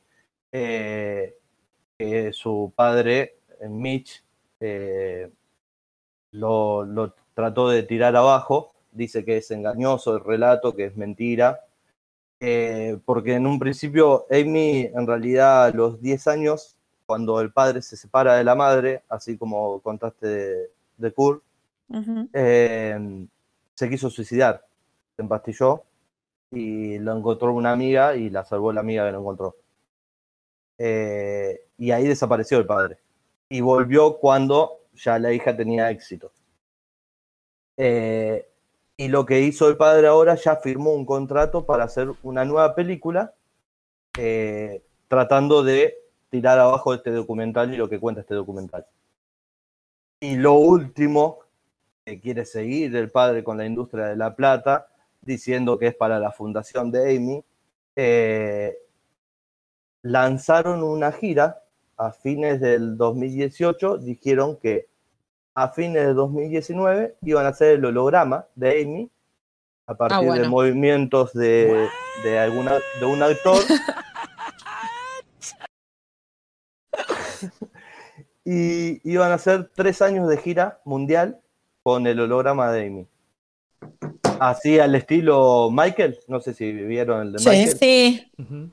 [0.51, 1.37] eh,
[1.97, 4.23] que su padre, eh, Mitch,
[4.59, 5.29] eh,
[6.31, 11.61] lo, lo trató de tirar abajo, dice que es engañoso el relato, que es mentira,
[12.39, 17.81] eh, porque en un principio Amy en realidad a los 10 años, cuando el padre
[17.83, 21.43] se separa de la madre, así como contaste de, de Kurt,
[23.75, 24.65] se quiso suicidar,
[25.15, 25.83] se empastilló
[26.53, 29.55] y lo encontró una amiga y la salvó la amiga que lo encontró.
[30.77, 32.99] Eh, y ahí desapareció el padre.
[33.49, 36.31] Y volvió cuando ya la hija tenía éxito.
[37.77, 38.47] Eh,
[38.97, 42.75] y lo que hizo el padre ahora ya firmó un contrato para hacer una nueva
[42.75, 43.33] película,
[44.17, 45.97] eh, tratando de
[46.29, 48.85] tirar abajo este documental y lo que cuenta este documental.
[50.19, 51.39] Y lo último
[52.05, 54.87] que quiere seguir el padre con la industria de la plata,
[55.25, 57.43] diciendo que es para la fundación de Amy,
[57.95, 58.77] eh,
[60.01, 61.63] lanzaron una gira
[61.97, 64.87] a fines del 2018, dijeron que
[65.55, 69.09] a fines de 2019 iban a hacer el holograma de Amy
[69.85, 70.49] a partir de bueno.
[70.49, 71.87] movimientos de,
[72.23, 73.57] de, alguna, de un actor.
[78.45, 81.39] y iban a hacer tres años de gira mundial
[81.81, 83.07] con el holograma de Amy.
[84.39, 87.49] Así al estilo Michael, no sé si vieron el de Sí.
[87.49, 87.77] Michael.
[87.79, 88.69] Sí, Ujú.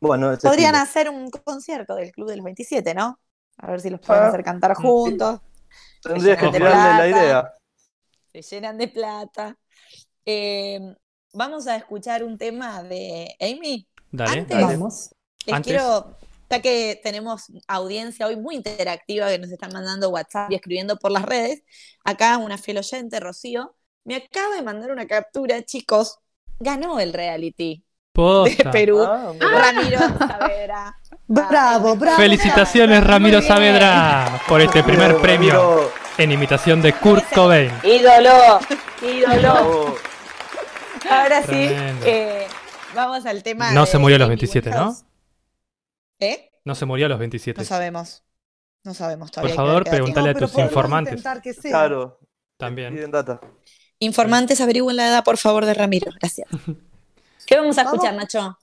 [0.00, 0.78] Bueno, podrían estilo.
[0.82, 3.18] hacer un concierto del Club de los 27, ¿no?
[3.58, 5.40] A ver si los pueden Ah, hacer cantar juntos.
[6.02, 7.52] Tendrías que tirarle la idea.
[8.32, 9.56] Se llenan de plata.
[10.24, 10.78] Eh,
[11.32, 13.88] vamos a escuchar un tema de Amy.
[14.12, 14.76] Dale, Antes- dale.
[14.76, 15.10] Vamos.
[15.46, 16.16] Les Antes- quiero,
[16.48, 21.10] ya que tenemos audiencia hoy muy interactiva que nos están mandando WhatsApp y escribiendo por
[21.10, 21.64] las redes,
[22.04, 23.74] acá una fiel oyente, Rocío,
[24.08, 26.18] me acaba de mandar una captura, chicos,
[26.58, 27.84] ganó el reality
[28.14, 28.70] de.
[28.72, 29.02] Perú.
[29.02, 29.32] Ah.
[29.38, 30.96] Ramiro Saavedra.
[31.26, 32.16] Bravo, bravo.
[32.16, 33.42] Felicitaciones Ramiro.
[33.42, 37.70] Saavedra por este primer premio en imitación de Kurt Cobain.
[37.84, 38.58] Ídolo,
[39.02, 39.40] ídolo.
[39.40, 39.94] bravo.
[41.10, 41.68] Ahora sí,
[42.04, 42.46] eh,
[42.94, 43.72] vamos al tema.
[43.72, 44.96] No de se murió a los Amy 27, ¿no?
[46.18, 46.50] ¿Eh?
[46.64, 47.60] No se murió a los 27.
[47.60, 48.24] No sabemos.
[48.84, 49.52] No sabemos Por todavía.
[49.52, 51.22] que favor, pregúntale a tus informantes.
[51.42, 51.70] que sea.
[51.70, 52.18] Claro,
[52.56, 52.94] También.
[52.94, 53.38] piden data.
[54.00, 56.10] Informantes, averigüen la edad, por favor, de Ramiro.
[56.20, 56.48] Gracias.
[57.46, 57.94] ¿Qué vamos a Vamos.
[57.94, 58.58] escuchar, Nacho?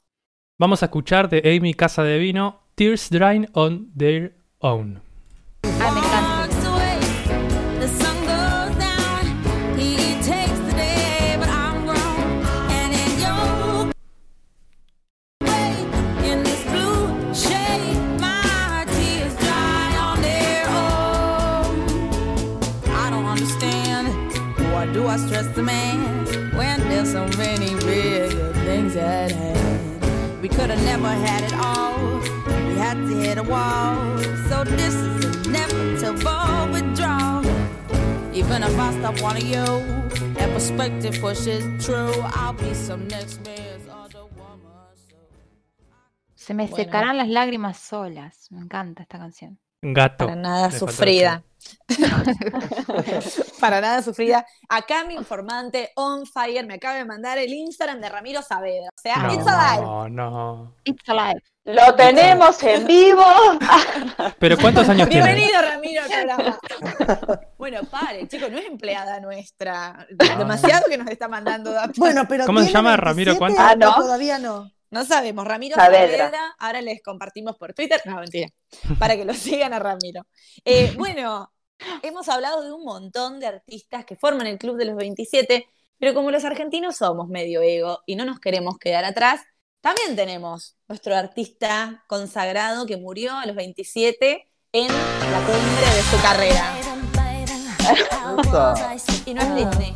[0.57, 5.01] Vamos a escuchar de Amy Casa de Vino, Tears Drying on Their Own.
[5.81, 5.91] Ah,
[30.65, 32.19] could have never had it all.
[32.67, 34.17] We had to hit a wall.
[34.49, 37.45] So this is inevitable withdrawal.
[38.33, 39.65] Even if I stop wanting you,
[40.33, 42.11] that perspective pushes true.
[42.33, 44.89] I'll be some next man's other woman.
[44.95, 45.15] So.
[46.33, 46.75] Se me Bueno.
[46.77, 48.51] secarán las lágrimas solas.
[48.51, 49.59] Me encanta esta canción.
[49.93, 50.25] Gato.
[50.25, 51.43] Para nada sufrida.
[53.59, 54.45] Para nada sufrida.
[54.69, 58.89] Acá mi informante on fire me acaba de mandar el Instagram de Ramiro Saavedra.
[58.95, 59.81] O sea, No, it's alive.
[59.81, 60.75] no, no.
[60.83, 61.41] It's alive.
[61.65, 63.23] Lo tenemos en vivo.
[64.39, 65.25] Pero ¿cuántos años tiene?
[65.33, 66.59] Bienvenido, Ramiro, programa.
[67.57, 70.05] Bueno, pare, chicos, no es empleada nuestra.
[70.37, 71.73] Demasiado que nos está mandando.
[71.97, 73.31] Bueno, pero ¿Cómo se ¿tiene llama, Ramiro?
[73.31, 73.61] 27 ¿Cuánto?
[73.61, 73.95] Ah, ¿no?
[74.03, 74.71] Todavía no.
[74.89, 76.17] No sabemos, Ramiro Saavedra.
[76.17, 76.55] Saavedra.
[76.59, 78.01] Ahora les compartimos por Twitter.
[78.05, 78.49] No, mentira.
[78.99, 80.25] Para que lo sigan a Ramiro.
[80.63, 81.51] Eh, bueno,
[82.03, 85.67] hemos hablado de un montón de artistas que forman el Club de los 27,
[85.99, 89.41] pero como los argentinos somos medio ego y no nos queremos quedar atrás,
[89.81, 96.21] también tenemos nuestro artista consagrado que murió a los 27 en la cumbre de su
[96.21, 96.75] carrera.
[99.25, 99.95] Y no es Britney.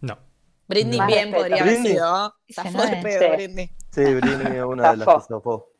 [0.00, 0.27] No.
[0.68, 1.36] Britney Más bien respeto.
[1.38, 1.92] podría haber Britney.
[1.92, 2.34] sido.
[2.52, 2.96] Zafó es.
[3.02, 3.30] pedo, Sí.
[3.30, 3.70] Britney.
[3.92, 5.20] Sí, Britney es una de las que Zafó.
[5.20, 5.72] zafó.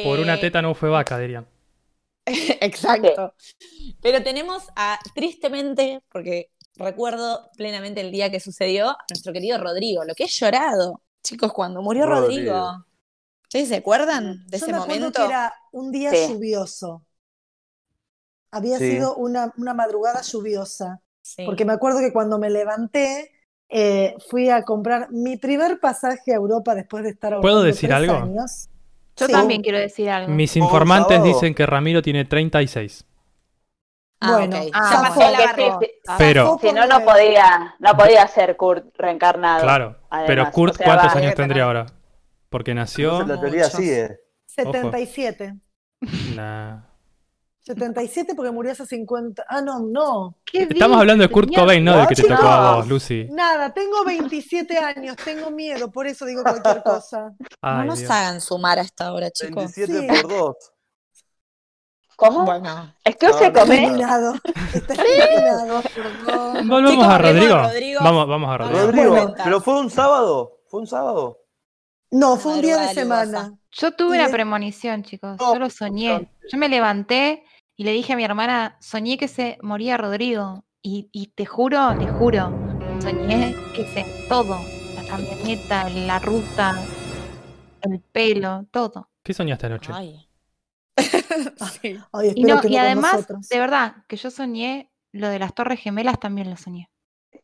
[0.00, 1.48] Por una Eh, teta no fue vaca, dirían.
[2.60, 3.34] Exacto.
[4.02, 10.04] Pero tenemos a, tristemente, porque recuerdo plenamente el día que sucedió, a nuestro querido Rodrigo.
[10.04, 12.52] Lo que he llorado, chicos, cuando murió Rodrigo.
[12.52, 12.84] Rodrigo.
[13.44, 15.20] ¿Ustedes se acuerdan de Yo ese me acuerdo momento?
[15.20, 16.28] que era un día Sí.
[16.28, 17.04] lluvioso.
[18.50, 18.90] Había Sí.
[18.92, 21.00] sido una, una madrugada lluviosa.
[21.22, 21.44] Sí.
[21.44, 23.30] Porque me acuerdo que cuando me levanté,
[23.68, 27.96] eh, fui a comprar mi primer pasaje a Europa después de estar ¿Puedo decir tres
[28.10, 28.14] algo?
[28.16, 28.68] años.
[29.16, 29.32] Yo Sí.
[29.32, 30.32] también quiero decir algo.
[30.32, 33.04] Mis ¿Un informantes dicen que Ramiro tiene 36.
[34.20, 34.70] Ah, Bueno, ok.
[34.74, 35.30] ah, ya bueno.
[35.38, 35.90] la sí, sí.
[36.18, 39.62] Pero- Si no, no podía, no podía ser Kurt reencarnado.
[39.62, 39.96] Claro.
[40.10, 40.26] además.
[40.26, 41.86] Pero Kurt, O sea, ¿cuántos va- años tendría ahora?
[42.48, 43.24] Porque nació.
[43.26, 44.18] La teoría sigue.
[44.46, 45.54] 77.
[46.34, 46.87] Nah.
[47.74, 49.44] 77 porque murió hace 50.
[49.48, 50.34] Ah, no, no.
[50.44, 51.54] ¿Qué Estamos hablando de Kurt?
[51.54, 52.76] Cobain, no del que te tocó a No.
[52.76, 53.28] vos, Lucy.
[53.30, 57.32] Nada, tengo 27 años, tengo miedo, por eso digo cualquier cosa.
[57.62, 58.10] No nos Dios.
[58.10, 59.72] hagan sumar a esta hora, chicos.
[59.74, 60.22] 27 Sí.
[60.22, 60.56] por 2.
[62.16, 62.44] ¿Cómo?
[62.44, 62.92] Bueno.
[63.04, 63.78] Es que se No, come.
[63.84, 64.34] Eliminado.
[64.74, 65.82] Está eliminado.
[66.64, 67.56] Volvemos Chicos, a Rodrigo.
[67.58, 68.00] Rodrigo.
[68.02, 68.86] Vamos, vamos a Rodrigo.
[68.86, 70.58] Rodrigo, pero fue un sábado.
[70.66, 71.38] Fue un sábado.
[72.10, 73.54] No, fue un día de semana.
[73.70, 75.36] Yo tuve una premonición, chicos.
[75.38, 76.28] No, Yo lo soñé.
[76.50, 77.44] Yo me levanté
[77.78, 80.64] y le dije a mi hermana, soñé que se moría Rodrigo.
[80.82, 82.50] Y, y te juro, le juro,
[83.00, 84.58] soñé que se todo.
[84.96, 86.74] La camioneta, la ruta,
[87.82, 89.10] el pelo, todo.
[89.22, 89.92] ¿Qué soñaste anoche?
[89.94, 90.28] Ay.
[91.80, 91.96] Sí.
[92.12, 93.48] Ay, Y, no, que y además, nosotros.
[93.48, 96.90] de verdad, que yo soñé lo de las Torres Gemelas, también lo soñé.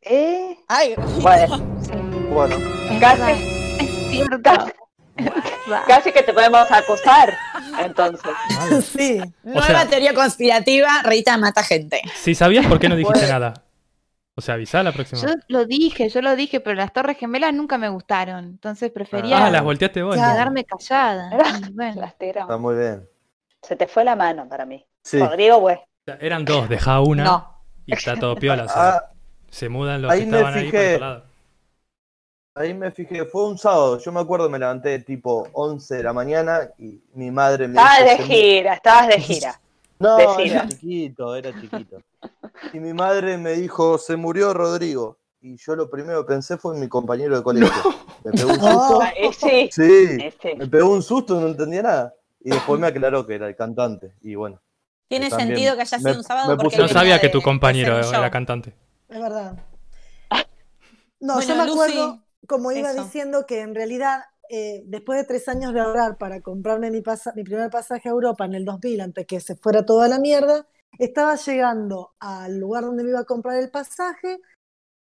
[0.03, 0.59] ¿Eh?
[0.69, 1.93] Ay, Bueno, Sí,
[2.33, 2.57] Bueno,
[2.91, 3.21] es Casi.
[3.21, 3.31] verdad.
[3.81, 4.41] Es cierto.
[4.43, 4.73] Casi.
[5.87, 7.35] Casi que te podemos acusar.
[7.81, 8.31] Entonces.
[8.85, 9.21] Sí.
[9.43, 12.01] Nueva sea- teoría conspirativa, Rita mata gente.
[12.15, 13.55] Si sabías, ¿por qué no dijiste nada?
[14.37, 15.21] O sea, avisá la próxima.
[15.23, 18.45] Yo lo dije, yo lo dije, pero las Torres Gemelas nunca me gustaron.
[18.47, 20.17] Entonces prefería Ah, las volteaste vos.
[20.17, 21.31] Quedarme callada.
[21.69, 23.09] Y bueno, Las está muy bien.
[23.63, 24.85] Se te fue la mano para mí.
[25.05, 25.19] Sí.
[25.19, 25.79] Rodrigo, güey.
[26.21, 27.63] Eran dos, deja una No.
[27.87, 28.65] y está todo piola.
[28.65, 29.05] o sea, Ah,
[29.51, 30.95] se mudan los ahí que me estaban ahí por fijé.
[30.97, 31.25] otro lado.
[32.55, 33.99] Ahí me fijé, fue un sábado.
[33.99, 37.99] Yo me acuerdo, me levanté tipo 11 de la mañana y mi madre me Estabas
[37.99, 39.61] dijo, de gira, estabas de gira.
[39.97, 41.99] No, era chiquito, era chiquito.
[42.73, 45.17] Y mi madre me dijo, se murió Rodrigo.
[45.41, 47.71] Y yo lo primero que pensé fue en mi compañero de colegio.
[48.25, 48.99] Me pegó un susto.
[48.99, 49.71] Oh, Ah, sí.
[49.73, 50.19] Sí,
[50.59, 52.15] me pegó un susto, no entendía nada.
[52.41, 54.13] Y después me aclaró que era el cantante.
[54.21, 54.61] Y bueno,
[55.09, 57.41] Tiene sentido que haya sido me- un sábado me porque No venía sabía que tu
[57.41, 58.75] compañero era cantante.
[59.09, 59.57] es verdad.
[61.21, 63.03] No, Bueno, yo me Lucy, acuerdo, como iba eso.
[63.05, 67.33] diciendo, que en realidad, eh, después de tres años de ahorrar para comprarme mi, pasa-
[67.37, 70.67] mi primer pasaje a Europa en el 2000, antes que se fuera toda la mierda,
[70.99, 74.41] estaba llegando al lugar donde me iba a comprar el pasaje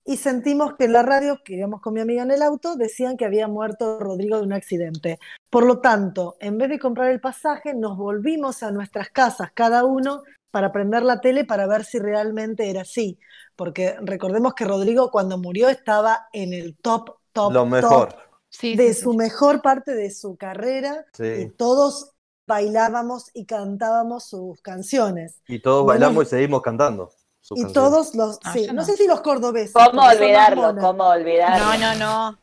[0.05, 3.17] y sentimos que en la radio, que íbamos con mi amiga en el auto, decían
[3.17, 5.19] que había muerto Rodrigo de un accidente.
[5.49, 9.85] Por lo tanto, en vez de comprar el pasaje, nos volvimos a nuestras casas, cada
[9.85, 13.19] uno, para prender la tele para ver si realmente era así.
[13.57, 18.17] Porque recordemos que Rodrigo cuando murió estaba en el top, top, lo top mejor.
[18.49, 19.01] sí, de sí, sí.
[19.03, 22.13] su mejor parte de su carrera y todos
[22.47, 25.41] bailábamos y cantábamos sus canciones.
[25.49, 27.11] Y todos Bueno, bailamos y seguimos cantando.
[27.41, 27.73] sus Y canciones.
[27.91, 28.75] todos los, Ah, sí, no.
[28.75, 28.85] no.
[28.85, 29.73] sé si los cordobeses.
[29.73, 30.75] ¿Cómo olvidarlo?
[30.81, 31.65] ¿Cómo olvidarlo?
[31.65, 31.95] No, no,
[32.31, 32.39] no.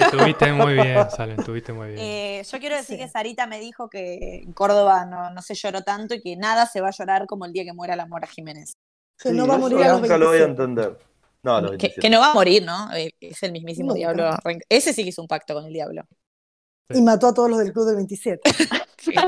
[0.00, 1.98] Estuviste muy bien, Salen, estuviste muy bien.
[2.00, 3.02] Eh, yo quiero decir Sí.
[3.02, 6.66] que Sarita me dijo que en Córdoba no, no se lloró tanto y que nada
[6.66, 8.72] se va a llorar como el día que muera la Mora Jiménez.
[9.18, 10.50] Que Sí, no va a morir a los nunca lo voy a 27.
[10.50, 10.98] entender.
[11.44, 12.00] No, los que, 27.
[12.00, 12.92] que no va a morir, ¿no?
[12.94, 13.98] Eh, Es el mismísimo Nunca.
[13.98, 14.30] diablo.
[14.68, 16.02] Ese sí que hizo un pacto con el diablo.
[16.94, 18.40] Y mató a todos los del Club del 27.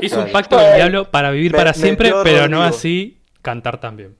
[0.01, 3.21] Hizo un pacto con el diablo para vivir Me- para me siempre, pero no así
[3.41, 4.15] cantar también.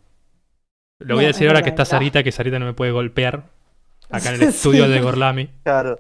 [1.00, 1.86] Lo voy No, a decir ahora que está.
[1.86, 3.50] Sarita, que Sarita no me puede golpear
[4.10, 4.58] acá en el Sí.
[4.58, 5.50] estudio de Gorlami.
[5.64, 6.00] Claro.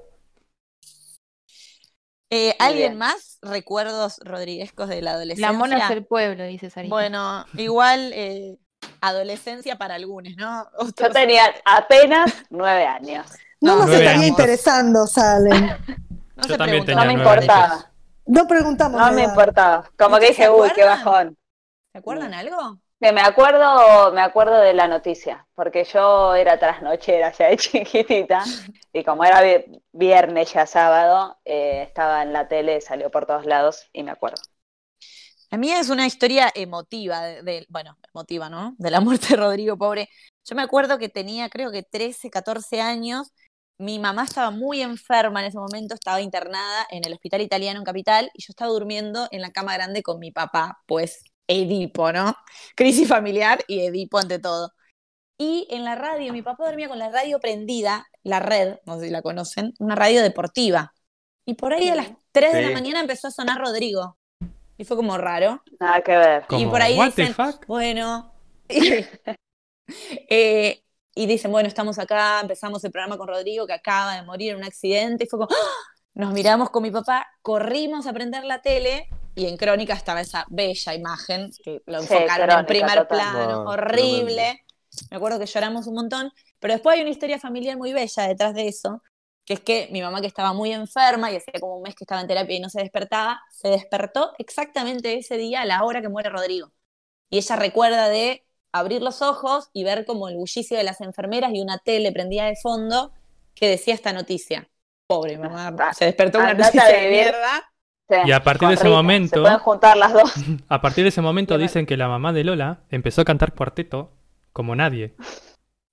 [2.31, 2.97] Eh, ¿Alguien bien.
[2.97, 3.37] más?
[3.41, 5.51] ¿Recuerdos rodriguescos de la adolescencia?
[5.51, 6.93] La mona es el pueblo, dice Sarita.
[6.93, 8.57] Bueno, igual eh,
[9.07, 10.67] adolescencia para algunos, ¿no?
[10.97, 13.25] Yo tenía apenas nueve años.
[13.61, 14.25] No No, nos estaría años.
[14.27, 15.67] interesando, Salen.
[16.35, 17.91] no Yo también tenía No me importaba.
[18.27, 18.99] No preguntamos.
[18.99, 19.89] No me importaba.
[19.97, 21.37] Como que ¿Se dije, uy, qué bajón.
[21.91, 22.77] ¿Se acuerdan algo?
[22.99, 28.43] Que me acuerdo, me acuerdo de la noticia, porque yo era trasnochera ya de chiquitita,
[28.93, 33.45] y como era vi- viernes ya sábado, eh, estaba en la tele, salió por todos
[33.45, 34.41] lados, y me acuerdo.
[35.55, 38.75] La mía es una historia emotiva, de, de- bueno, emotiva, ¿no?
[38.77, 40.09] De la muerte de Rodrigo, pobre.
[40.43, 43.31] Yo me acuerdo que tenía, creo que 13, 14 años.
[43.77, 47.85] Mi mamá estaba muy enferma en ese momento, estaba internada en el hospital italiano en
[47.85, 52.35] Capital y yo estaba durmiendo en la cama grande con mi papá, pues Edipo, ¿no?
[52.75, 54.73] Crisis familiar y Edipo ante todo.
[55.37, 59.05] Y en la radio, mi papá dormía con la radio prendida, la red, no sé
[59.07, 60.93] si la conocen, una radio deportiva.
[61.45, 64.17] Y por ahí a las 3 de la mañana empezó a sonar Rodrigo.
[64.77, 65.61] Y fue como raro.
[65.79, 66.45] Nada que ver.
[66.51, 68.33] Y por ahí "What the dicen, fuck?" bueno,
[70.29, 70.81] eh,
[71.13, 74.57] y dicen, bueno, estamos acá, empezamos el programa con Rodrigo que acaba de morir en
[74.57, 75.95] un accidente, y fue como, ¡ah!
[76.13, 80.45] nos miramos con mi papá, corrimos a prender la tele, y en Crónica estaba esa
[80.49, 83.07] bella imagen, que lo Sí, enfocaron en primer total.
[83.07, 84.65] plano, No, horrible,
[85.11, 88.53] me acuerdo que lloramos un montón, pero después hay una historia familiar muy bella detrás
[88.53, 89.01] de eso,
[89.45, 92.03] que es que mi mamá que estaba muy enferma y hacía como un mes que
[92.03, 96.01] estaba en terapia y no se despertaba, se despertó exactamente ese día a la hora
[96.01, 96.71] que muere Rodrigo.
[97.29, 101.51] Y ella recuerda de abrir los ojos y ver como el bullicio de las enfermeras
[101.53, 103.13] y una tele prendida de fondo
[103.53, 104.67] que decía esta noticia.
[105.07, 107.71] Pobre mamá, Ah, se despertó una andate noticia a de mierda.
[108.09, 110.31] Sí, Y a partir de ese momento- Se pueden juntar las dos.
[110.69, 114.11] A partir de ese momento dicen que la mamá de Lola empezó a cantar cuarteto
[114.53, 115.15] como nadie.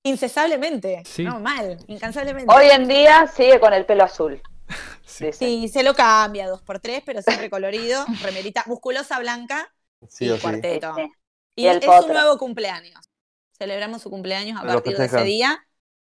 [0.05, 1.03] Incesablemente.
[1.07, 1.24] Sí.
[1.24, 2.53] No, mal, incansablemente.
[2.53, 4.40] Hoy en día sigue con el pelo azul.
[5.05, 5.68] Sí.
[5.68, 9.70] se lo cambia dos por tres, pero siempre colorido, remerita musculosa blanca
[10.08, 10.95] Sí y cuarteto.
[11.54, 12.07] Y, Y el es potro.
[12.07, 12.99] un nuevo cumpleaños.
[13.58, 15.66] Celebramos su cumpleaños a Lo partir de ese día.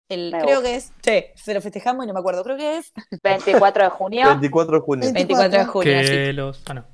[0.10, 0.62] El, creo gusta.
[0.70, 0.92] que es.
[1.02, 2.44] Sí, se lo festejamos y no me acuerdo.
[2.44, 2.94] Creo que es
[3.24, 4.28] 24 de junio.
[4.28, 5.12] 24 de junio.
[5.12, 6.00] 24 de junio.
[6.00, 6.08] así.
[6.12, 6.62] Que los.
[6.68, 6.86] Ah, no.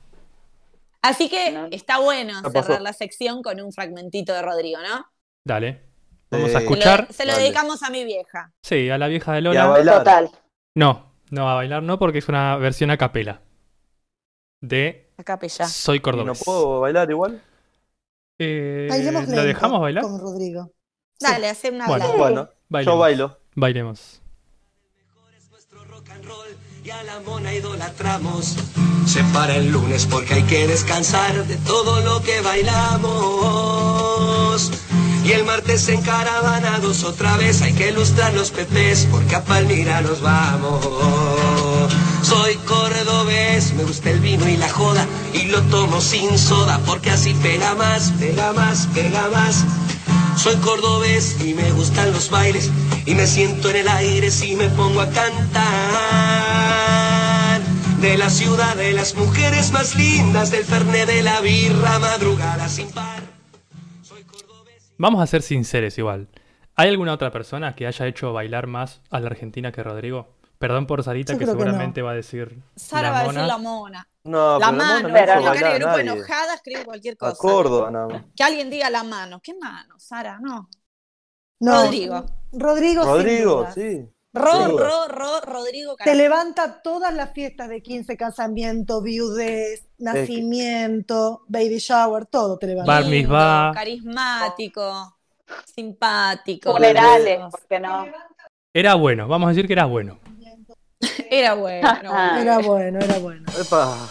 [1.02, 1.68] Así que No.
[1.72, 5.06] está bueno cerrar la sección con un fragmentito de Rodrigo, ¿no?
[5.44, 5.89] Dale.
[6.32, 7.08] Vamos a Se lo- escuchar.
[7.12, 7.44] Se lo, Dale.
[7.44, 8.52] dedicamos a mi vieja.
[8.62, 9.66] Sí, a la vieja de Y a Lola.
[9.68, 9.98] bailar.
[10.00, 10.30] Total.
[10.76, 13.42] No, no a bailar, no, porque es una versión a capela.
[14.62, 15.68] De Acá pella.
[15.68, 16.44] Soy ¿Y no Cordobés.
[16.44, 17.42] puedo bailar igual?
[18.38, 20.04] Eh, Bailemos ¿Lo lento dejamos bailar?
[20.04, 20.72] Con Rodrigo.
[21.20, 22.14] Dale, hace una Bueno.
[22.18, 22.96] Bueno, Bailemos.
[22.96, 23.40] yo bailo.
[23.56, 24.22] Bailemos.
[26.84, 28.56] y a la mona idolatramos.
[29.06, 33.10] Se para el lunes porque hay que descansar de todo lo que bailamos.
[35.30, 40.22] Y el martes encaravanados otra vez hay que ilustrar los pepes porque a Palmira nos
[40.22, 40.82] vamos.
[42.24, 47.12] Soy cordobés, me gusta el vino y la joda y lo tomo sin soda porque
[47.12, 49.66] así pega más, pega más, pega más.
[50.36, 52.72] Soy cordobés y me gustan los bailes
[53.06, 55.62] y me siento en el aire si me pongo a cantar.
[58.02, 62.90] De la ciudad de las mujeres más lindas, del fernet de la birra, madrugada sin
[62.90, 63.39] par.
[65.00, 66.28] Vamos a ser sinceros igual.
[66.76, 70.36] ¿Hay alguna otra persona que haya hecho bailar más a la Argentina que Rodrigo?
[70.60, 72.62] Perdón por Sarita, que seguramente va a decir.
[72.76, 74.08] Sara la va a decir la mona.
[74.26, 75.02] No, la pero mano.
[75.02, 76.12] no, no pero hizo Acá en el grupo nadie.
[76.12, 77.32] enojada escribe cualquier cosa.
[77.32, 78.24] A Córdoba nada más.
[78.36, 79.40] Que alguien diga la mano.
[79.42, 80.38] ¿Qué mano, Sara?
[80.42, 80.70] No.
[81.62, 82.26] No, Rodrigo.
[82.52, 83.04] Rodrigo.
[83.06, 84.06] Rodrigo, sí.
[84.34, 86.18] Ro, ro, ro, Rodrigo Te Carajo.
[86.18, 92.92] levanta todas las fiestas de 15, casamiento, viudez, nacimiento, baby shower, todo te levanta.
[92.92, 93.72] Bar mitzvah.
[93.74, 95.18] Carismático.
[95.66, 96.72] Simpático.
[96.74, 98.06] Funerales, ¿por qué no?
[98.74, 100.20] Era bueno, vamos a decir que era bueno.
[101.30, 101.88] Era bueno.
[101.90, 102.40] era bueno.
[102.42, 103.46] Era bueno, era bueno.
[103.60, 104.10] Epa.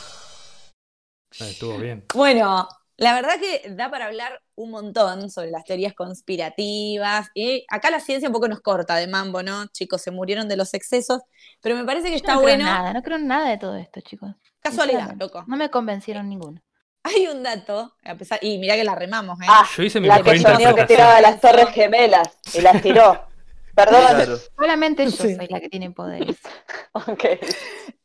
[1.41, 2.05] Eh, estuvo bien.
[2.15, 2.67] Bueno,
[2.97, 7.29] la verdad que da para hablar un montón sobre las teorías conspirativas.
[7.35, 9.67] Y acá la ciencia un poco nos corta de mambo, ¿no?
[9.69, 11.23] Chicos, se murieron de los excesos.
[11.61, 12.65] Pero me parece que Yo está no creo bueno.
[12.65, 14.31] nada, no creo en nada de todo esto, chicos.
[14.71, 15.45] Casualidad, loco.
[15.47, 16.61] No me convencieron ninguno.
[17.05, 19.47] Hay un dato, a pesar, y mirá que la remamos, ¿eh?
[19.49, 23.25] Ah, Yo hice mi la mejor que que tiraba las torres gemelas y las tiró.
[23.75, 24.01] Perdón.
[24.09, 24.39] Claro.
[24.57, 25.37] Solamente yo Sí.
[25.37, 26.37] soy la que tiene poderes.
[26.93, 27.25] Ok.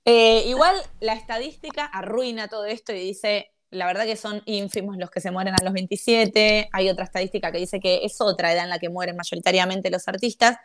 [0.06, 5.10] Eh, igual la estadística arruina todo esto y dice la verdad que son ínfimos los
[5.10, 6.69] que se mueren a los 27.
[6.72, 10.07] Hay otra estadística que dice que es otra edad en la que mueren mayoritariamente los
[10.07, 10.57] artistas.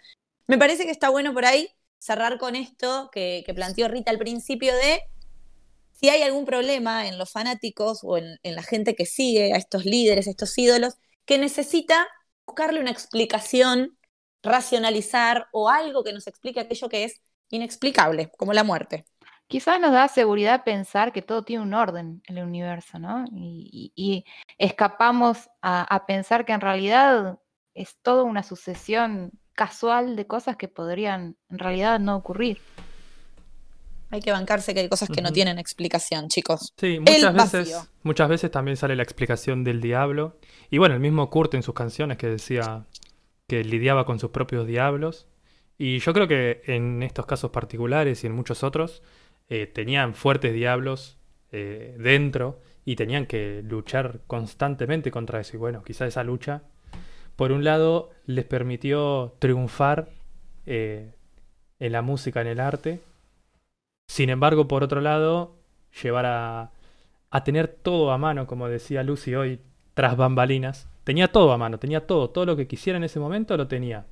[0.46, 4.18] Me parece que está bueno por ahí cerrar con esto que, que planteó Rita al
[4.18, 5.00] principio de
[6.00, 9.84] si hay algún problema en los fanáticos o en, la gente que sigue a estos
[9.84, 10.94] líderes, a estos ídolos,
[11.24, 12.06] que necesita
[12.46, 13.98] buscarle una explicación,
[14.42, 17.20] racionalizar o algo que nos explique aquello que es
[17.50, 19.06] inexplicable, como la muerte.
[19.48, 23.24] Quizás nos da seguridad pensar que todo tiene un orden en el universo, ¿no?
[23.32, 24.24] Y
[24.58, 27.38] escapamos a, a pensar que en realidad
[27.74, 32.60] es toda una sucesión casual de cosas que podrían en realidad no ocurrir.
[34.10, 36.72] Hay que bancarse que hay cosas que no tienen explicación, chicos.
[36.78, 40.38] Sí, muchas veces, muchas veces también sale la explicación del diablo.
[40.70, 42.86] Y bueno, el mismo Kurt en sus canciones que decía
[43.46, 45.26] que lidiaba con sus propios diablos.
[45.76, 49.02] Y yo creo que en estos casos particulares y en muchos otros,
[49.48, 51.18] eh, tenían fuertes diablos
[51.52, 55.56] eh, dentro y tenían que luchar constantemente contra eso.
[55.56, 56.62] Y bueno, quizá esa lucha,
[57.36, 60.10] por un lado, les permitió triunfar
[60.66, 61.12] eh,
[61.78, 63.00] en la música, en el arte.
[64.08, 65.56] Sin embargo, por otro lado,
[66.02, 66.72] llevar a,
[67.44, 69.60] tener todo a mano, como decía Lucy hoy,
[69.94, 70.88] tras bambalinas.
[71.04, 74.06] Tenía todo a mano, tenía todo, todo lo que quisiera en ese momento lo tenía.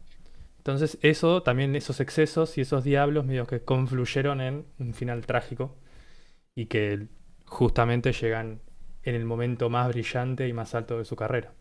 [0.59, 5.77] Entonces eso, también esos excesos y esos diablos medio que confluyeron en un final trágico
[6.55, 7.09] y que
[7.47, 8.60] justamente llegan
[9.02, 11.52] en el momento más brillante y más alto de su carrera.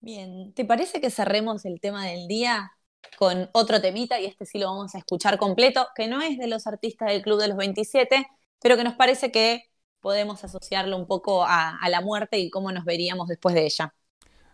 [0.00, 2.72] Bien, ¿te parece que cerremos el tema del día
[3.18, 4.20] con otro temita?
[4.20, 7.22] Y este sí lo vamos a escuchar completo, que no es de los artistas del
[7.22, 8.26] Club de los 27,
[8.60, 9.64] pero que nos parece que
[10.00, 13.94] podemos asociarlo un poco a, a la muerte y cómo nos veríamos después de ella.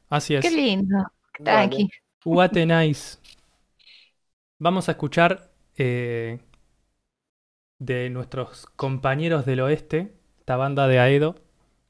[0.09, 0.43] Así es.
[0.43, 0.97] Qué lindo.
[1.39, 1.71] Dale.
[1.71, 1.91] Tranqui.
[2.25, 3.19] What a nice.
[4.59, 6.39] Vamos a escuchar eh,
[7.79, 11.37] de nuestros compañeros del oeste, esta banda de Aedo,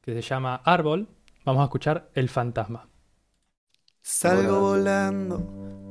[0.02, 1.08] que se llama Árbol.
[1.44, 2.88] Vamos a escuchar El Fantasma.
[4.02, 5.36] Salgo volando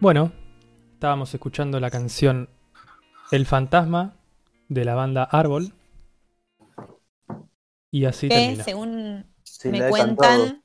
[0.00, 0.32] Bueno,
[0.94, 2.48] estábamos escuchando la canción
[3.30, 4.16] El Fantasma
[4.68, 5.72] de la banda Árbol.
[7.90, 8.64] Y así que termina.
[8.64, 10.62] según Sí, me cuentan,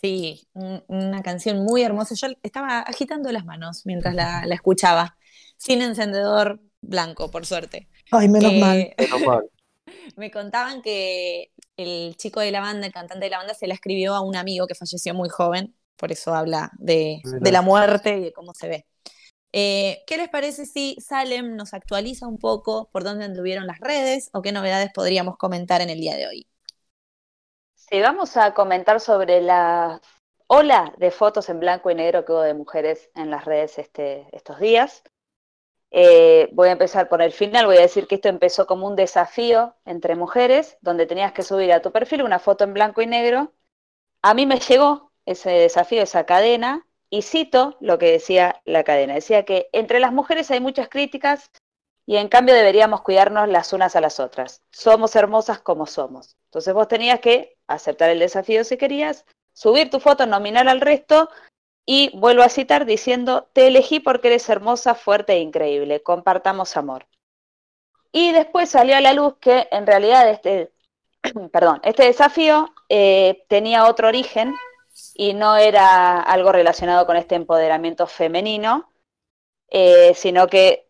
[0.00, 2.14] sí, un- una canción muy hermosa.
[2.14, 5.16] Yo estaba agitando las manos mientras la, la escuchaba,
[5.56, 7.88] sin encendedor blanco, por suerte.
[8.10, 8.94] Ay, menos Eh, mal.
[8.98, 9.44] Menos mal.
[10.16, 13.74] Me contaban que el chico de la banda, el cantante de la banda, se la
[13.74, 18.24] escribió a un amigo que falleció muy joven, por eso habla de, la muerte y
[18.24, 18.86] de cómo se ve.
[19.52, 24.30] Eh, ¿Qué les parece si Salem nos actualiza un poco por dónde anduvieron las redes
[24.32, 26.48] o qué novedades podríamos comentar en el día de hoy?
[27.74, 30.00] Sí, vamos a comentar sobre la
[30.48, 34.26] ola de fotos en blanco y negro que hubo de mujeres en las redes este,
[34.32, 35.02] estos días.
[35.90, 38.96] Eh, voy a empezar por el final, voy a decir que esto empezó como un
[38.96, 43.06] desafío entre mujeres, donde tenías que subir a tu perfil una foto en blanco y
[43.06, 43.52] negro.
[44.22, 49.14] A mí me llegó ese desafío, esa cadena, y cito lo que decía la cadena.
[49.14, 51.50] Decía que entre las mujeres hay muchas críticas
[52.06, 54.62] y en cambio deberíamos cuidarnos las unas a las otras.
[54.70, 56.36] Somos hermosas como somos.
[56.46, 61.30] Entonces vos tenías que aceptar el desafío si querías, subir tu foto, nominar al resto
[61.86, 67.06] y vuelvo a citar diciendo, te elegí porque eres hermosa, fuerte e increíble, compartamos amor.
[68.10, 70.72] Y después salió a la luz que en realidad este,
[71.52, 74.54] perdón, este desafío eh, tenía otro origen
[75.14, 78.90] y no era algo relacionado con este empoderamiento femenino,
[79.70, 80.88] eh, sino que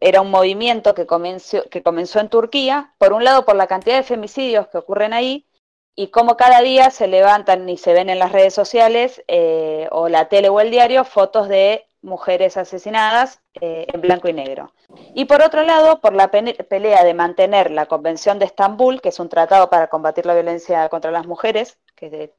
[0.00, 3.96] era un movimiento que comenzó, que comenzó en Turquía, por un lado por la cantidad
[3.96, 5.46] de femicidios que ocurren ahí
[5.94, 10.08] y cómo cada día se levantan y se ven en las redes sociales eh, o
[10.08, 14.72] la tele o el diario fotos de mujeres asesinadas eh, en blanco y negro.
[15.14, 19.20] Y por otro lado, por la pelea de mantener la Convención de Estambul, que es
[19.20, 22.34] un tratado para combatir la violencia contra las mujeres, que es de-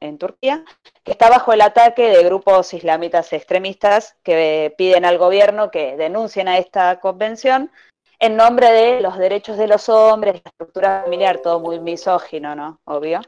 [0.00, 0.64] en Turquía,
[1.04, 5.96] que está bajo el ataque de grupos islamitas extremistas que eh, piden al gobierno que
[5.96, 7.70] denuncien a esta convención
[8.18, 12.80] en nombre de los derechos de los hombres, la estructura familiar, todo muy misógino, ¿no?
[12.84, 13.20] Obvio.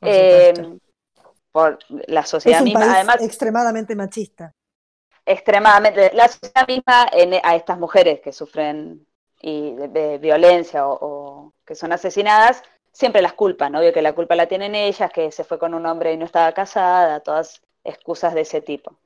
[0.00, 0.78] Por Eh,
[1.50, 4.52] por la Es sociedad un misma, país además extremadamente machista.
[5.28, 7.08] Extremadamente, la sociedad misma
[7.42, 9.06] a estas mujeres que sufren
[9.42, 14.74] de, violencia o, que son asesinadas, siempre las culpan, obvio que la culpa la tienen
[14.74, 18.60] ellas, que se fue con un hombre y no estaba casada, todas excusas de ese
[18.60, 18.96] tipo.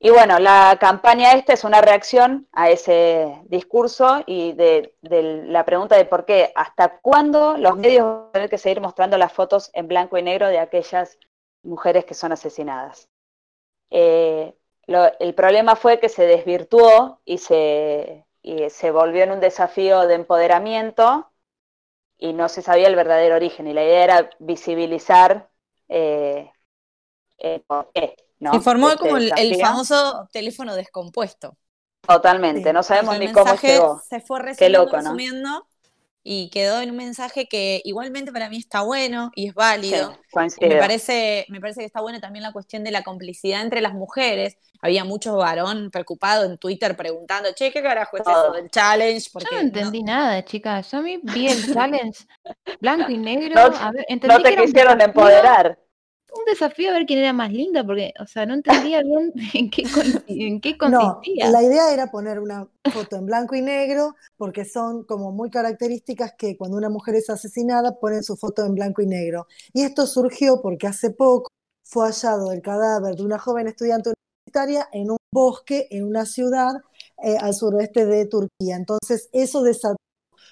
[0.00, 5.64] Y bueno, la campaña esta es una reacción a ese discurso y de, de la
[5.64, 9.32] pregunta de por qué, hasta cuándo los medios van a tener que seguir mostrando las
[9.32, 11.18] fotos en blanco y negro de aquellas
[11.62, 13.08] mujeres que son asesinadas.
[13.90, 14.54] Eh,
[14.92, 20.02] lo- el problema fue que se desvirtuó y se, y se volvió en un desafío
[20.06, 21.32] de empoderamiento
[22.18, 23.68] y no se sabía el verdadero origen.
[23.68, 25.50] Y la idea era visibilizar
[25.88, 26.50] eh,
[27.38, 28.16] eh, por qué.
[28.40, 28.52] ¿no?
[28.52, 31.56] Se formó Este como el, famoso teléfono descompuesto.
[32.06, 34.04] Totalmente, no sabemos el ni cómo llegó.
[34.08, 35.22] se fue Qué resumiendo, loco, ¿no?
[35.22, 35.68] resumiendo
[36.24, 40.12] y quedó en un mensaje que igualmente para mí está bueno y es válido.
[40.12, 40.68] Sí, Y coincido.
[40.68, 43.92] me parece, me parece que está buena también la cuestión de la complicidad entre las
[43.94, 44.56] mujeres.
[44.80, 49.30] Había muchos varón preocupado en Twitter preguntando, che, ¿qué carajo es eso del challenge?
[49.32, 50.90] Porque Yo no entendí nada, chicas.
[50.90, 52.24] Yo a mí vi el challenge
[52.80, 53.54] blanco y negro.
[53.54, 55.78] No- a ver, entendí No que te quisieron empoderar.
[56.34, 59.70] Un desafío a ver quién era más linda, porque, o sea, no entendía bien en
[59.70, 61.50] qué, consi- en qué No, consistía.
[61.50, 66.32] la idea era poner una foto en blanco y negro porque son como muy características
[66.36, 69.46] que cuando una mujer es asesinada ponen su foto en blanco y negro.
[69.72, 71.48] Y esto surgió porque hace poco
[71.84, 74.12] fue hallado el cadáver de una joven estudiante
[74.46, 76.72] universitaria en un bosque en una ciudad
[77.22, 78.76] eh, al suroeste de Turquía.
[78.76, 79.96] Entonces eso desató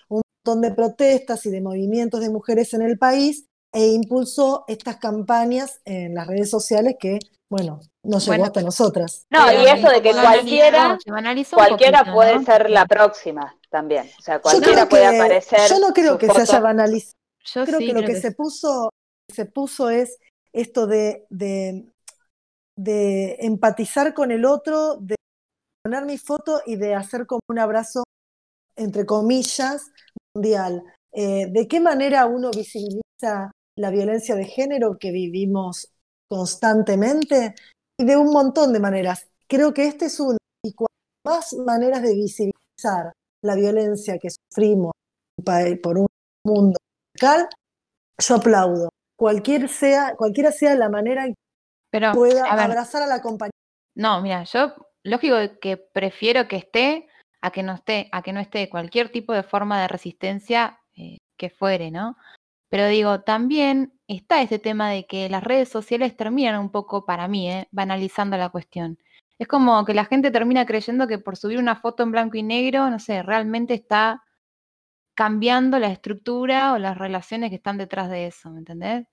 [0.09, 4.97] un montón de protestas y de movimientos de mujeres en el país e impulsó estas
[4.97, 7.19] campañas en las redes sociales que,
[7.51, 9.27] bueno, nos llegó Bueno, hasta nosotras.
[9.31, 10.99] No, Pero y eso de que cualquiera,
[11.55, 12.45] cualquiera poquito, puede ¿no?
[12.45, 14.11] ser la próxima también.
[14.19, 15.61] O sea, Yo cualquiera puede que- aparecer.
[15.71, 17.15] Yo no creo que se haya banalizado.
[17.45, 18.91] Yo Creo sí que lo creo que que se puso,
[19.33, 20.19] se puso es
[20.53, 21.87] esto de, de,
[22.77, 25.15] de empatizar con el otro, de
[25.85, 28.03] poner mi foto y de hacer como un abrazo,
[28.77, 29.91] entre comillas,
[30.35, 30.83] mundial.
[31.13, 35.93] Eh, ¿De qué manera uno visibiliza la violencia de género que vivimos
[36.29, 37.55] constantemente?
[37.99, 39.29] Y de un montón de maneras.
[39.47, 40.39] Creo que este es uno.
[40.65, 40.75] Y
[41.25, 44.93] más maneras de visibilizar la violencia que sufrimos
[45.83, 46.07] por un
[46.45, 46.77] mundo
[47.15, 47.49] local,
[48.19, 48.89] yo aplaudo.
[49.17, 51.41] Cualquier sea, cualquiera sea la manera en que
[51.91, 53.53] Pero, pueda a ver, abrazar a la compañía.
[53.95, 57.09] no, mira, yo, lógico que prefiero que esté
[57.43, 61.19] a que no esté, a que no esté cualquier tipo de forma de resistencia eh,
[61.39, 62.17] que fuere, ¿no?
[62.71, 67.29] Pero digo, también está ese tema de que las redes sociales terminan un poco, para
[67.29, 68.99] mí, eh, banalizando la cuestión.
[69.39, 72.43] Es como que la gente termina creyendo que por subir una foto en blanco y
[72.43, 74.23] negro, no sé, realmente está
[75.15, 79.07] cambiando la estructura o las relaciones que están detrás de eso, ¿me entendés?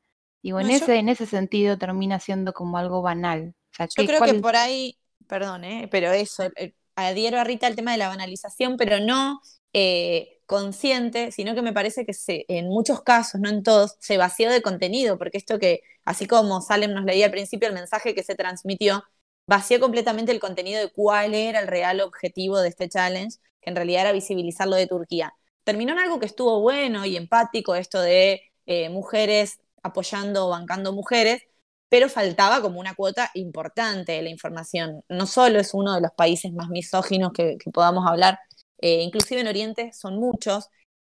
[0.43, 3.55] Digo, en No, yo- ese, en ese sentido termina siendo como algo banal.
[3.71, 4.97] O sea, Yo ¿qué- creo cuál que por ahí,
[5.27, 5.88] perdón, ¿eh?
[5.91, 9.41] pero eso, eh, adhiero a Rita al tema de la banalización, pero no
[9.73, 14.18] eh, consciente, sino que me parece que se, en muchos casos, no en todos, se
[14.18, 18.15] vació de contenido, porque esto que, así como Salem nos leía al principio, el mensaje
[18.15, 19.03] que se transmitió,
[19.48, 23.76] vació completamente el contenido de cuál era el real objetivo de este challenge, que en
[23.76, 25.34] realidad era visibilizar lo de Turquía.
[25.64, 30.94] Terminó en algo que estuvo bueno y empático, esto de eh, mujeres apoyando o bancando
[30.94, 31.44] mujeres,
[31.90, 35.03] pero faltaba como una cuota importante de la información.
[35.10, 38.40] No solo es uno de los países más misóginos que, que podamos hablar,
[38.80, 40.70] eh, inclusive en Oriente son muchos.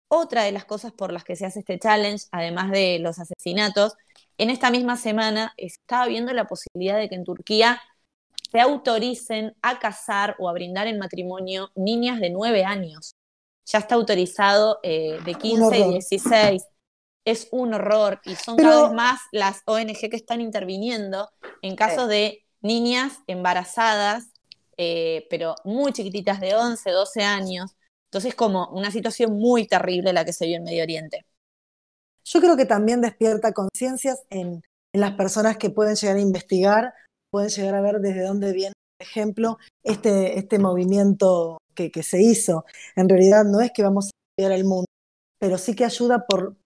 [0.08, 3.94] Otra de las cosas por las que se hace este challenge, además de los asesinatos,
[4.38, 7.80] en esta misma semana estaba viendo la posibilidad de que en Turquía
[8.52, 13.14] se autoricen a casar o a brindar en matrimonio niñas de 9 años.
[13.66, 15.92] Ya está autorizado eh, de 15 y horror.
[15.92, 16.62] 16.
[17.24, 21.30] Es un horror y son Pero- cada vez más las ONG que están interviniendo
[21.62, 24.30] en casos de niñas embarazadas,
[24.76, 27.76] eh, pero muy chiquititas de 11, 12 años.
[28.10, 31.26] Entonces, como una situación muy terrible la que se vio en Medio Oriente.
[32.24, 36.94] Yo creo que también despierta conciencias en, en las personas que pueden llegar a investigar,
[37.30, 42.22] pueden llegar a ver desde dónde viene, por ejemplo, este, este movimiento que, que se
[42.22, 42.64] hizo.
[42.94, 44.86] En realidad no es que vamos a cambiar el mundo,
[45.38, 46.56] pero sí que ayuda por,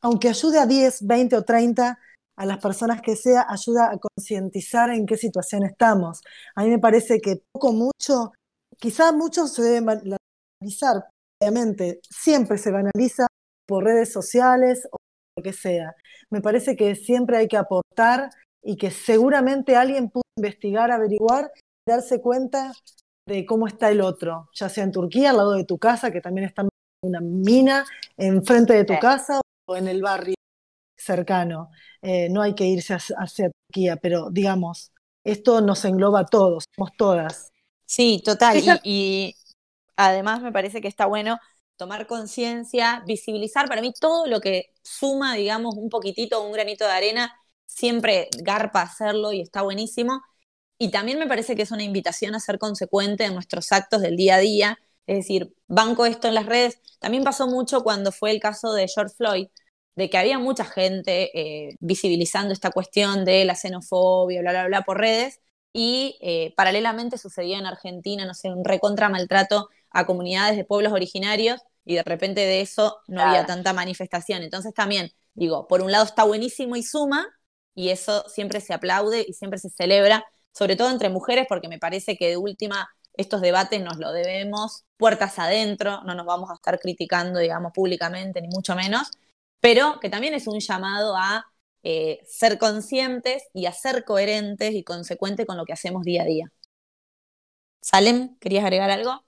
[0.00, 1.98] aunque ayude a 10, 20 o 30,
[2.36, 6.20] a las personas que sea, ayuda a concientizar en qué situación estamos.
[6.54, 8.32] A mí me parece que poco, mucho,
[8.78, 11.08] quizá mucho se debe banalizar,
[11.40, 13.26] obviamente, siempre se banaliza
[13.66, 14.96] por redes sociales o
[15.36, 15.94] lo que sea.
[16.30, 18.30] Me parece que siempre hay que aportar
[18.62, 21.52] y que seguramente alguien pudo investigar, averiguar,
[21.88, 22.72] darse cuenta
[23.28, 26.20] de cómo está el otro, ya sea en Turquía, al lado de tu casa, que
[26.20, 26.66] también está
[27.02, 27.84] una mina
[28.16, 28.98] enfrente de tu Sí.
[29.00, 30.35] casa o en el barrio
[31.06, 31.70] cercano.
[32.02, 34.92] Eh, no hay que irse hacia, Turquía, pero digamos,
[35.24, 37.52] esto nos engloba a todos, somos todas.
[37.84, 38.58] Sí, total.
[38.58, 39.34] Y, y
[39.96, 41.38] además me parece que está bueno
[41.76, 46.92] tomar conciencia, visibilizar para mí todo lo que suma, digamos, un poquitito, un granito de
[46.92, 47.34] arena,
[47.66, 50.22] siempre garpa hacerlo y está buenísimo.
[50.78, 54.16] Y también me parece que es una invitación a ser consecuente en nuestros actos del
[54.16, 56.80] día a día, es decir, banco esto en las redes.
[56.98, 59.48] También pasó mucho cuando fue el caso de George Floyd,
[59.96, 64.82] de que había mucha gente eh, visibilizando esta cuestión de la xenofobia, bla, bla, bla,
[64.82, 65.40] por redes,
[65.72, 70.92] y eh, paralelamente sucedía en Argentina, no sé, un recontra maltrato a comunidades de pueblos
[70.92, 74.42] originarios, y de repente de eso no había tanta manifestación.
[74.42, 77.26] Entonces también, digo, por un lado está buenísimo y suma,
[77.74, 81.78] y eso siempre se aplaude y siempre se celebra, sobre todo entre mujeres, porque me
[81.78, 86.54] parece que de última estos debates nos lo debemos puertas adentro, no nos vamos a
[86.54, 89.10] estar criticando, digamos, públicamente, ni mucho menos,
[89.60, 91.46] pero que también es un llamado a
[91.82, 96.26] eh, ser conscientes y a ser coherentes y consecuentes con lo que hacemos día a
[96.26, 96.52] día.
[97.80, 99.24] Salem, ¿querías agregar algo?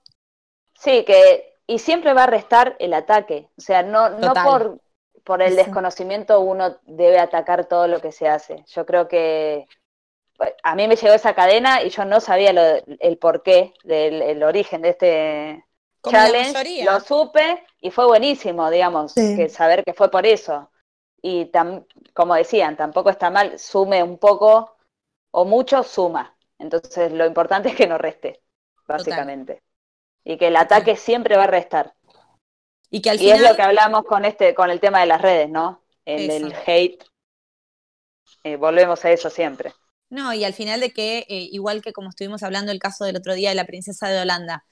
[0.75, 3.49] Sí, que y siempre va a restar el ataque.
[3.57, 4.81] O sea, no, no por,
[5.23, 5.61] por el Sí.
[5.61, 8.63] desconocimiento uno debe atacar todo lo que se hace.
[8.67, 9.67] Yo creo que
[10.63, 12.61] a mí me llegó esa cadena y yo no sabía lo,
[12.99, 15.65] el porqué del el origen de este
[16.01, 16.83] Como challenge.
[16.85, 19.35] Lo supe y fue buenísimo, digamos, Sí.
[19.35, 20.71] que saber que fue por eso.
[21.21, 24.75] Y tam- como decían, tampoco está mal, sume un poco
[25.31, 26.35] o mucho, suma.
[26.57, 28.41] Entonces lo importante es que no reste,
[28.87, 29.61] básicamente.
[30.23, 31.95] Y que el ataque siempre va a restar.
[32.89, 33.37] Y que al Y final...
[33.37, 35.81] es lo que hablamos con este, con el tema de las redes, ¿no?
[36.05, 37.03] El, el hate.
[38.43, 39.73] Eh, volvemos a eso siempre.
[40.09, 43.17] No, y al final de que, eh, igual que como estuvimos hablando el caso del
[43.17, 44.65] otro día de la princesa de Holanda,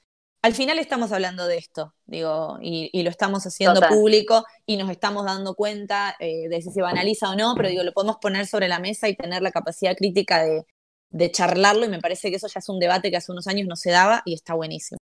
[0.47, 3.89] al final estamos hablando de esto, digo, y, y lo estamos haciendo Total.
[3.89, 7.83] público y nos estamos dando cuenta eh, de si se banaliza o no, pero digo,
[7.83, 10.63] lo podemos poner sobre la mesa y tener la capacidad crítica de,
[11.09, 13.67] de charlarlo y me parece que eso ya es un debate que hace unos años
[13.67, 14.99] no se daba y está buenísimo.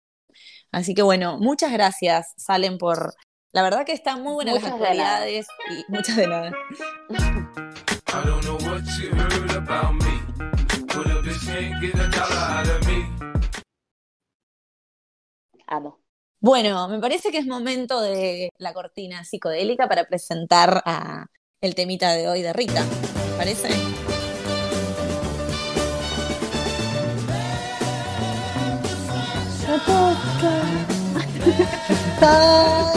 [0.71, 3.13] Así que bueno, muchas gracias, Salen, por...
[3.51, 5.17] La verdad que están muy buenas las Muchas de nada.
[5.17, 6.51] actualidades y muchas de nada.
[15.67, 15.99] Amo.
[16.39, 21.25] Bueno, me parece que es momento de la cortina psicodélica para presentar a
[21.61, 22.83] el temita de hoy de Rita.
[22.83, 23.69] ¿te ¿Parece?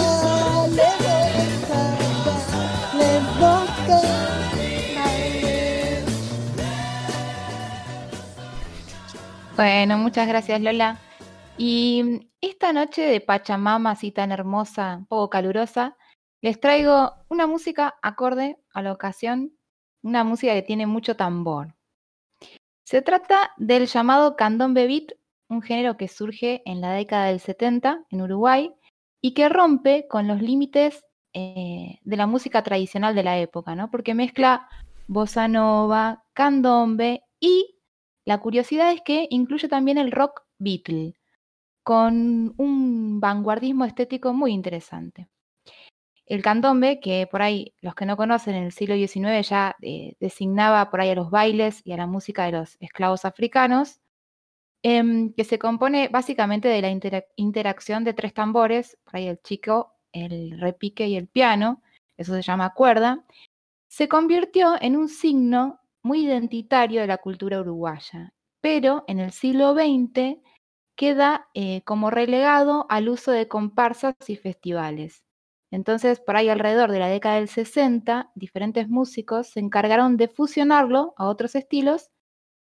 [9.58, 11.00] Bueno, muchas gracias Lola.
[11.58, 15.96] Y esta noche de Pachamama, así tan hermosa, un poco calurosa,
[16.40, 19.58] les traigo una música acorde a la ocasión,
[20.02, 21.74] una música que tiene mucho tambor.
[22.84, 25.18] Se trata del llamado candombe beat,
[25.48, 28.72] un género que surge en la década del 70 en Uruguay
[29.20, 33.90] y que rompe con los límites eh, de la música tradicional de la época, ¿no?
[33.90, 34.68] Porque mezcla
[35.08, 37.80] bossa nova, candombe y
[38.24, 41.17] la curiosidad es que incluye también el rock Beatle,
[41.88, 45.26] con un vanguardismo estético muy interesante.
[46.26, 50.14] El candombe, que por ahí los que no conocen en el siglo XIX ya eh,
[50.20, 54.02] designaba por ahí a los bailes y a la música de los esclavos africanos,
[54.82, 59.40] em, que se compone básicamente de la intera- interacción de tres tambores, por ahí el
[59.40, 61.80] chico, el repique y el piano,
[62.18, 63.24] eso se llama cuerda,
[63.88, 69.72] se convirtió en un signo muy identitario de la cultura uruguaya, pero en el siglo
[69.72, 70.42] XX
[70.98, 75.24] queda eh, como relegado al uso de comparsas y festivales.
[75.70, 81.14] Entonces, por ahí alrededor de la década del 60, diferentes músicos se encargaron de fusionarlo
[81.16, 82.10] a otros estilos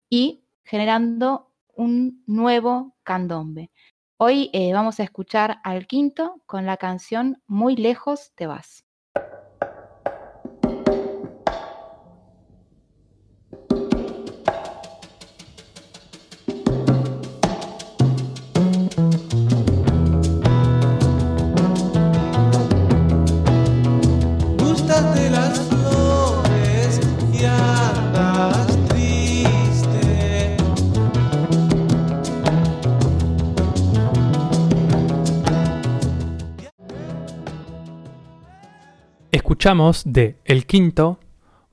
[0.09, 3.71] y generando un nuevo candombe.
[4.17, 8.85] Hoy eh, vamos a escuchar al quinto con la canción Muy lejos te vas.
[39.69, 41.19] De El Quinto,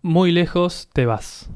[0.02, 1.48] Muy lejos te vas.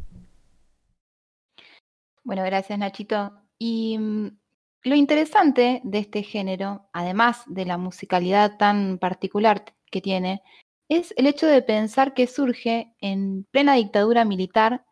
[2.24, 3.30] Bueno, gracias Nachito.
[3.58, 4.38] Y mm,
[4.84, 10.40] lo interesante de este género, además de la musicalidad tan particular que tiene,
[10.88, 14.86] es el hecho de pensar que surge en plena dictadura militar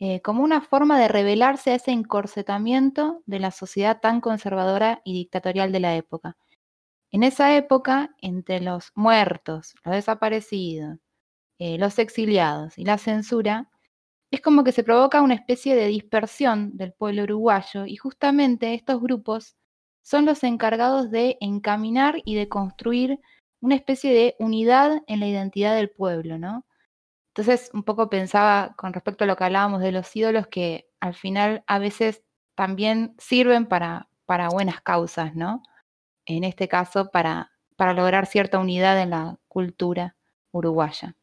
[0.00, 5.12] eh, como una forma de rebelarse a ese encorsetamiento de la sociedad tan conservadora y
[5.12, 6.36] dictatorial de la época.
[7.10, 10.98] En esa época, entre los muertos, los desaparecidos,
[11.58, 13.70] eh, los exiliados y la censura,
[14.30, 19.00] es como que se provoca una especie de dispersión del pueblo uruguayo y justamente estos
[19.00, 19.56] grupos
[20.02, 23.20] son los encargados de encaminar y de construir
[23.60, 26.66] una especie de unidad en la identidad del pueblo, ¿no?
[27.34, 31.14] Entonces, un poco pensaba con respecto a lo que hablábamos de los ídolos que al
[31.14, 32.22] final a veces
[32.56, 35.62] también sirven para, para buenas causas, ¿no?
[36.28, 40.14] En este caso, para, para lograr cierta unidad en la cultura
[40.52, 41.16] uruguaya.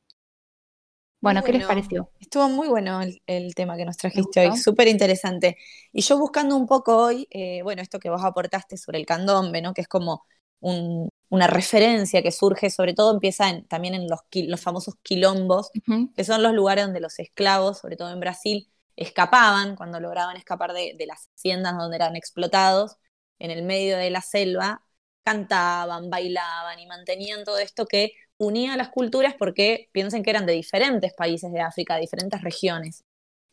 [1.21, 2.11] Bueno, ¿qué les pareció?
[2.19, 5.57] Estuvo muy bueno el, el tema que nos trajiste hoy, súper interesante.
[5.91, 9.61] Y yo buscando un poco hoy, eh, bueno, esto que vos aportaste sobre el candombe,
[9.61, 9.73] ¿no?
[9.73, 10.23] Que es como
[10.59, 15.71] un- una referencia que surge, sobre todo empieza en- también en los, los famosos quilombos,
[15.75, 20.37] Ujú, que son los lugares donde los esclavos, sobre todo en Brasil, escapaban cuando lograban
[20.37, 22.97] escapar de, de las haciendas donde eran explotados,
[23.39, 24.84] en el medio de la selva,
[25.25, 30.47] cantaban, bailaban y mantenían todo esto que unía a las culturas porque piensen que eran
[30.47, 33.03] de diferentes países de África, de diferentes regiones.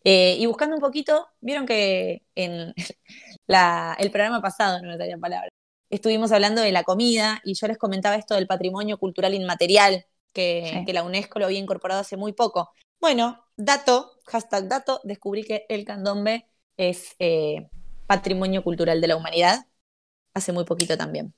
[0.05, 2.75] Eh, y buscando un poquito, vieron que en
[3.47, 5.49] la- el programa pasado, no me salía palabra,
[5.91, 10.81] estuvimos hablando de la comida y yo les comentaba esto del patrimonio cultural inmaterial, que,
[10.81, 10.85] Sí.
[10.87, 12.73] que la UNESCO lo había incorporado hace muy poco.
[13.01, 17.69] Bueno, dato, hashtag dato, descubrí que el candombe es eh,
[18.07, 19.67] patrimonio cultural de la humanidad
[20.35, 21.35] hace muy poquito también.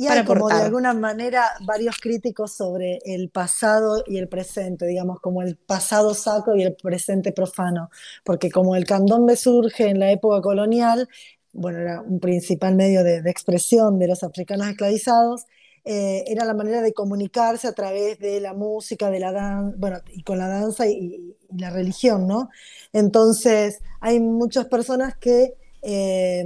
[0.00, 4.86] Y para hay como de alguna manera varios críticos sobre el pasado y el presente,
[4.86, 7.90] digamos, como el pasado sacro y el presente profano,
[8.24, 11.06] porque como el candombe surge en la época colonial,
[11.52, 15.44] bueno, era un principal medio de, de expresión de los africanos esclavizados,
[15.84, 19.98] eh, era la manera de comunicarse a través de la música, de la danza, bueno,
[20.12, 22.48] y con la danza y, y la religión, ¿no?
[22.94, 26.44] Entonces, hay muchas personas que eh,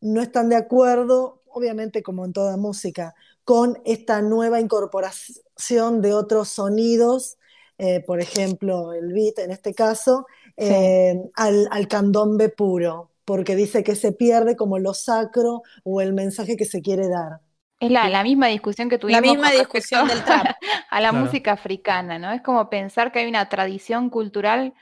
[0.00, 3.14] no están de acuerdo, obviamente como en toda música,
[3.44, 7.38] con esta nueva incorporación de otros sonidos,
[7.78, 10.26] eh, por ejemplo, el beat en este caso,
[10.56, 16.12] eh, al, al candombe puro, porque dice que se pierde como lo sacro o el
[16.14, 17.40] mensaje que se quiere dar.
[17.80, 20.50] Es la, la misma discusión que tuvimos misma con discusión del trap.
[20.90, 21.12] a la Claro.
[21.12, 22.32] música africana, ¿no?
[22.32, 24.74] Es como pensar que hay una tradición cultural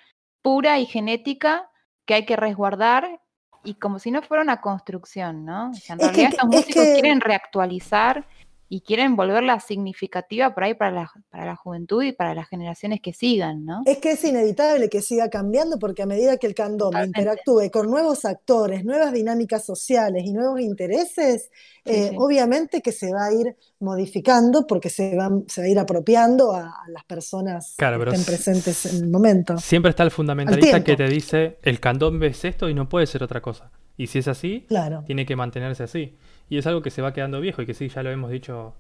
[0.43, 1.71] pura y genética
[2.07, 3.21] que hay que resguardar
[3.65, 5.71] y como si no fuera una construcción, ¿no?
[5.71, 8.27] O sea, en Es que- realidad estos es músicos que- quieren reactualizar
[8.69, 13.01] y quieren volverla significativa por ahí para la, para la juventud y para las generaciones
[13.01, 13.83] que sigan, ¿no?
[13.87, 17.21] Es que es inevitable que siga cambiando porque a medida que el candombe Totalmente.
[17.21, 21.51] interactúe con nuevos actores, nuevas dinámicas sociales y nuevos intereses,
[21.87, 22.17] Sí, eh, sí.
[22.19, 26.53] obviamente que se va a ir modificando porque se va, se va a ir apropiando
[26.55, 29.59] a, a las personas Claro, que estén presentes en el momento.
[29.59, 33.23] Siempre está el fundamentalista que te dice el candombe es esto y no puede ser
[33.23, 33.71] otra cosa.
[33.97, 35.05] Y si es así, Claro.
[35.07, 36.17] tiene que mantenerse así.
[36.49, 38.75] Y es algo que se va quedando viejo y que sí, ya lo hemos dicho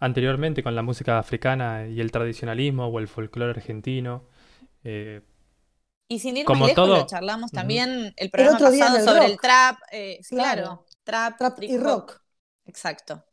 [0.00, 4.24] anteriormente con la música africana y el tradicionalismo o el folclore argentino.
[4.84, 5.20] Eh,
[6.08, 6.96] Y sin ir Como más lejos, todo.
[6.98, 9.76] lo charlamos también el programa otro día en pasado el sobre el trap.
[9.92, 10.62] eh, Claro.
[10.62, 12.20] claro, trap, Trap y rock.
[12.66, 13.24] Exacto.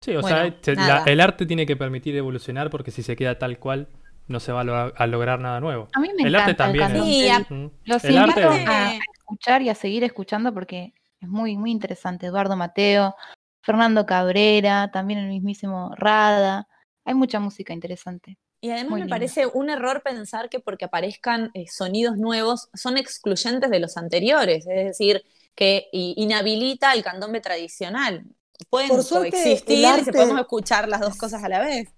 [0.00, 3.38] sí, o Bueno, sea, la- el arte tiene que permitir evolucionar porque si se queda
[3.38, 3.88] tal cual,
[4.26, 5.88] no se va a, lo- a lograr nada nuevo.
[5.94, 7.04] A mí me El arte encanta el también.
[7.04, 7.70] Sí, a- Mm.
[7.84, 10.92] Los El invito arte- a escuchar y a seguir escuchando porque
[11.24, 12.26] es muy, muy interesante.
[12.26, 13.14] Eduardo Mateo,
[13.62, 16.68] Fernando Cabrera, también el mismísimo Rada.
[17.04, 18.38] Hay mucha música interesante.
[18.60, 19.14] Y además Muy me lindo.
[19.14, 24.66] parece un error pensar que porque aparezcan eh, sonidos nuevos son excluyentes de los anteriores,
[24.66, 25.22] es decir,
[25.54, 28.24] que inhabilita el candombe tradicional.
[28.70, 31.88] Pueden Por suerte, coexistir y se podemos escuchar las dos cosas a la vez.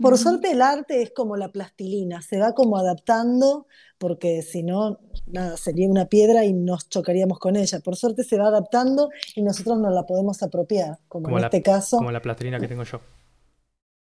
[0.00, 3.66] Por suerte el arte es como la plastilina, se va como adaptando,
[3.98, 7.80] porque si no, nada, sería una piedra y nos chocaríamos con ella.
[7.80, 11.46] Por suerte se va adaptando y nosotros nos la podemos apropiar, como, Como en la-
[11.48, 11.96] este caso.
[11.98, 13.00] Como la plastilina que tengo yo.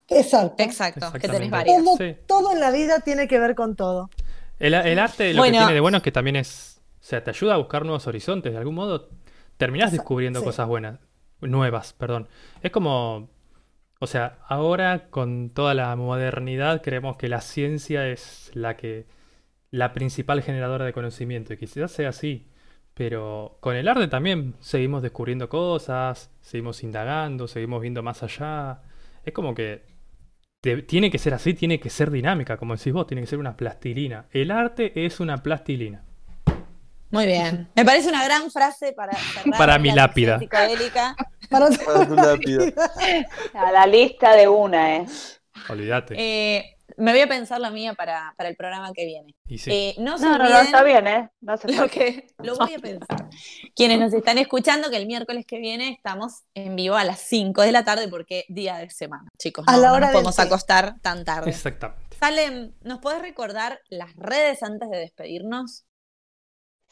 [0.09, 0.63] Exacto.
[0.63, 1.83] Exacto, que tenés varias.
[1.83, 2.17] Todo, Sí.
[2.27, 4.11] todo en la vida tiene que ver con todo.
[4.59, 5.55] El, el arte lo Bueno.
[5.55, 8.07] que tiene de bueno es que también es, o sea, te ayuda a buscar nuevos
[8.07, 8.53] horizontes.
[8.53, 9.09] De algún modo
[9.57, 10.45] terminás Exacto, descubriendo sí.
[10.47, 10.99] cosas buenas,
[11.41, 12.29] nuevas, perdón.
[12.63, 13.29] Es como,
[14.03, 19.07] o sea, ahora con toda la modernidad creemos que la ciencia es la que,
[19.71, 22.49] la principal generadora de conocimiento y quizás sea así.
[22.95, 28.83] Pero con el arte también seguimos descubriendo cosas, seguimos indagando, seguimos viendo más allá.
[29.25, 29.85] Es como que
[30.89, 33.57] tiene que ser así, tiene que ser dinámica, como decís vos, tiene que ser una
[33.57, 34.27] plastilina.
[34.33, 36.05] El arte es una plastilina.
[37.13, 37.69] Muy bien.
[37.77, 40.39] Me parece una gran frase para cerrar Para mi lápida.
[40.39, 41.15] psicodélica.
[41.51, 42.65] Para Para tu lápida.
[43.55, 45.07] A la lista de una, ¿eh?
[45.69, 46.15] Olvídate.
[46.19, 49.35] Eh, Me voy a pensar la mía para, para el programa que viene.
[49.47, 49.71] Y sí.
[49.73, 51.31] Eh, no se No, no, está bien, ¿eh?
[51.41, 53.29] No se lo que lo voy a pensar.
[53.77, 57.63] Quienes nos están escuchando, que el miércoles que viene estamos en vivo a las 5
[57.63, 59.65] de la tarde porque día de semana, chicos.
[59.69, 61.51] A no, la no hora nos podemos acostar tan tarde.
[61.51, 62.17] Exactamente.
[62.19, 65.85] Salem, ¿nos podés recordar las redes antes de despedirnos?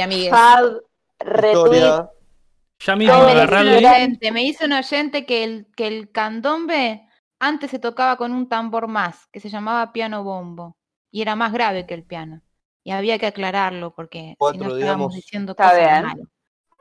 [0.00, 0.30] amigues.
[0.30, 0.82] Fab,
[1.18, 2.08] retweet.
[2.80, 7.08] Ya mismo, me, me dice un oyente que el, que el candombe
[7.38, 10.76] antes se tocaba con un tambor más, que se llamaba piano bombo,
[11.16, 12.42] y era más grave que el piano.
[12.84, 15.14] Y había que aclararlo porque si Cuatro, no estábamos digamos.
[15.14, 16.02] diciendo Está cosas bien.
[16.02, 16.26] malas.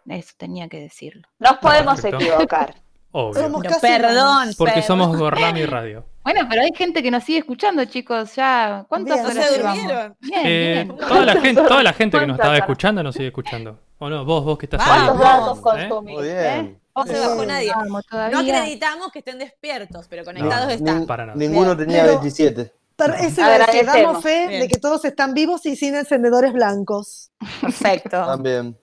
[0.08, 1.28] Eso tenía que decirlo.
[1.40, 2.18] nos podemos Perfecto.
[2.26, 2.76] equivocar.
[3.12, 3.34] Obvio.
[3.62, 4.50] Pero perdón.
[4.58, 4.88] Porque perdón.
[4.88, 6.06] somos Gorlami Radio.
[6.26, 8.36] Bueno, pero hay gente que nos sigue escuchando, chicos.
[8.36, 9.24] Ya, ¿cuántas Bien.
[9.26, 9.78] ¿No horas se llevamos?
[9.78, 10.16] durmieron?
[10.20, 10.98] Bien, Eh, bien.
[10.98, 13.80] toda, la gente, toda la gente que nos estaba escuchando nos sigue escuchando.
[14.00, 14.26] ¿O no?
[14.26, 14.84] Vos, vos que estás.
[14.86, 15.24] ¿Cuántos ahí.
[15.24, 16.60] datos ¿Eh?
[16.60, 16.76] eh?
[16.94, 17.72] No se bajó nadie.
[17.74, 21.06] Vamos No acreditamos que estén despiertos, pero conectados No, están.
[21.08, 21.38] Para nada.
[21.38, 22.74] Ninguno tenía Pero- 27.
[22.96, 24.62] Pero eso damos fe Bien.
[24.62, 27.32] de que todos están vivos y sin encendedores blancos.
[27.62, 28.26] Perfecto.
[28.26, 28.78] También.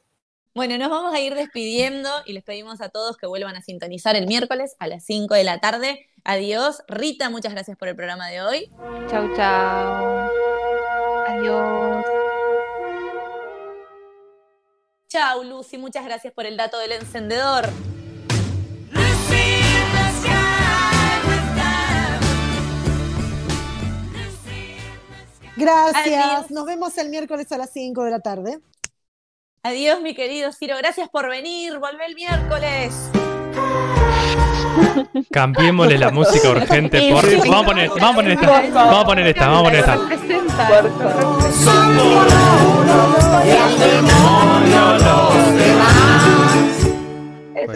[0.54, 4.16] Bueno, nos vamos a ir despidiendo y les pedimos a todos que vuelvan a sintonizar
[4.16, 6.06] el miércoles a las 5 de la tarde.
[6.24, 6.82] Adiós.
[6.88, 8.70] Rita, muchas gracias por el programa de hoy.
[9.08, 10.28] Chau, chau.
[11.26, 12.04] Adiós.
[15.08, 17.68] Chau, Lucy, muchas gracias por el dato del encendedor.
[25.62, 26.24] Gracias.
[26.26, 26.50] Adiós.
[26.50, 28.60] Nos vemos el miércoles a las 5 de la tarde.
[29.62, 30.76] Adiós, mi querido Ciro.
[30.78, 31.78] Gracias por venir.
[31.78, 32.92] Volvé el miércoles.
[35.30, 37.36] Cambiémosle la música urgente, por sí.
[37.36, 38.46] Vamos a poner, vamos a poner esta.
[38.72, 39.92] Vamos a poner esta, vamos a poner esta.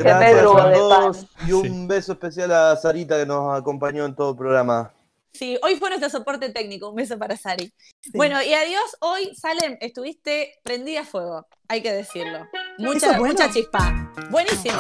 [0.06, 4.36] A de todos y un beso especial a Sarita que nos acompañó en todo el
[4.36, 4.92] programa.
[5.36, 6.88] Sí, hoy fue nuestro soporte técnico.
[6.88, 7.70] Un beso para Sari.
[8.14, 8.96] Bueno, y adiós.
[9.00, 11.46] Hoy, Salem, estuviste prendida a fuego.
[11.68, 12.46] Hay que decirlo.
[12.78, 13.34] Mucha, es bueno.
[13.34, 14.12] mucha chispa.
[14.30, 14.76] Buenísimo.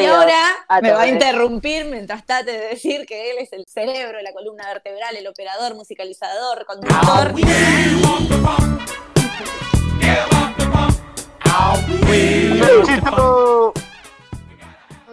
[0.00, 3.66] Y ahora a me va a interrumpir mientras trate de decir que él es el
[3.68, 7.34] cerebro, la columna vertebral, el operador, musicalizador, conductor.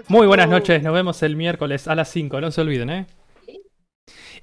[0.08, 3.06] Muy buenas noches, nos vemos el miércoles a las 5, no se olviden, ¿eh?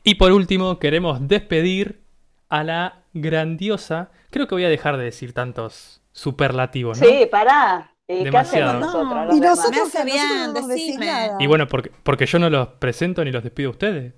[0.03, 2.03] Y por último, queremos despedir
[2.49, 4.11] a la grandiosa.
[4.31, 7.07] Creo que voy a dejar de decir tantos superlativos, ¿no?
[7.07, 7.93] Sí, pará.
[8.07, 8.71] ¿Y qué Demasiado.
[8.71, 9.37] hacemos nosotros?
[9.37, 11.07] Y nosotros, Me bien, no decime.
[11.07, 11.37] nada.
[11.41, 14.15] Y bueno, porque, porque yo no los presento ni los despido a ustedes.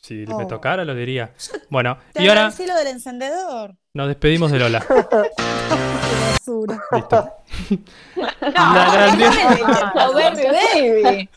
[0.00, 0.46] Si me Oh.
[0.48, 1.32] tocara, lo diría.
[1.68, 3.76] Bueno, Te y ahora lo del encendedor.
[3.94, 4.84] nos despedimos de Lola.
[6.44, 6.80] Qué basura.
[6.92, 7.30] Listo.
[8.16, 11.28] No, La grandiosa- no, baby, baby.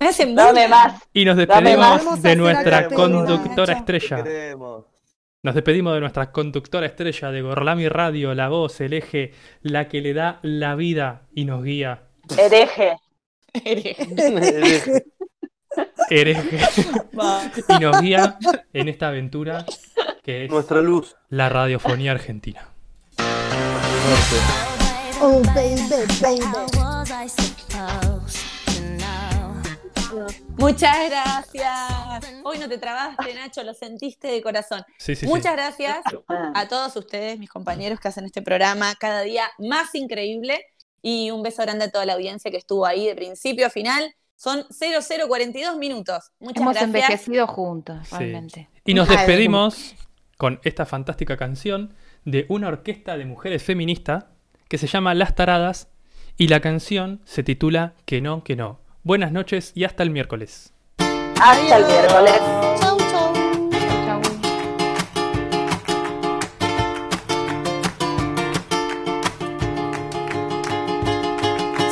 [0.00, 0.68] Me hacen Dame bullying.
[0.70, 1.02] más.
[1.12, 4.24] Y nos despedimos de nuestra conductora estrella.
[5.42, 9.32] Nos despedimos de nuestra conductora estrella de Gorlami Radio, la voz, el eje,
[9.62, 12.02] la que le da la vida y nos guía.
[12.36, 12.96] Hereje.
[13.52, 15.04] Hereje.
[17.68, 18.38] y nos guía
[18.72, 19.64] en esta aventura
[20.22, 21.16] que es Nuestra luz.
[21.28, 22.68] la radiofonía argentina.
[25.20, 25.80] Oh, baby,
[26.20, 26.40] baby.
[30.58, 32.32] Muchas gracias.
[32.42, 34.82] Hoy no te trabaste, Nacho, lo sentiste de corazón.
[34.98, 35.26] Sí, sí, sí.
[35.26, 35.98] Muchas gracias
[36.28, 40.64] a todos ustedes, mis compañeros que hacen este programa cada día más increíble.
[41.00, 44.14] Y un beso grande a toda la audiencia que estuvo ahí de principio a final.
[44.36, 46.30] Son 0042 minutos.
[46.40, 46.86] Muchas Hemos gracias.
[46.94, 48.16] envejecido juntos, Sí.
[48.18, 48.68] realmente.
[48.84, 49.94] Y nos despedimos
[50.36, 54.26] con esta fantástica canción de una orquesta de mujeres feministas
[54.68, 55.88] que se llama Las Taradas
[56.36, 58.80] y la canción se titula Que no, que no.
[59.02, 60.72] Buenas noches y hasta el miércoles.
[61.40, 62.40] Hasta el miércoles.
[62.80, 63.32] Chau, chau.
[64.06, 64.22] Chau.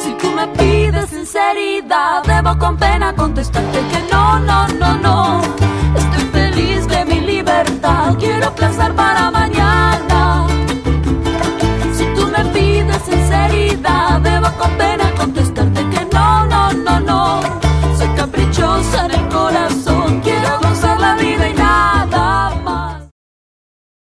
[0.02, 5.40] Si tú me pides sinceridad, debo con pena contestarte que no, no, no, no.
[5.96, 9.59] Estoy feliz de mi libertad, quiero pensar para mañana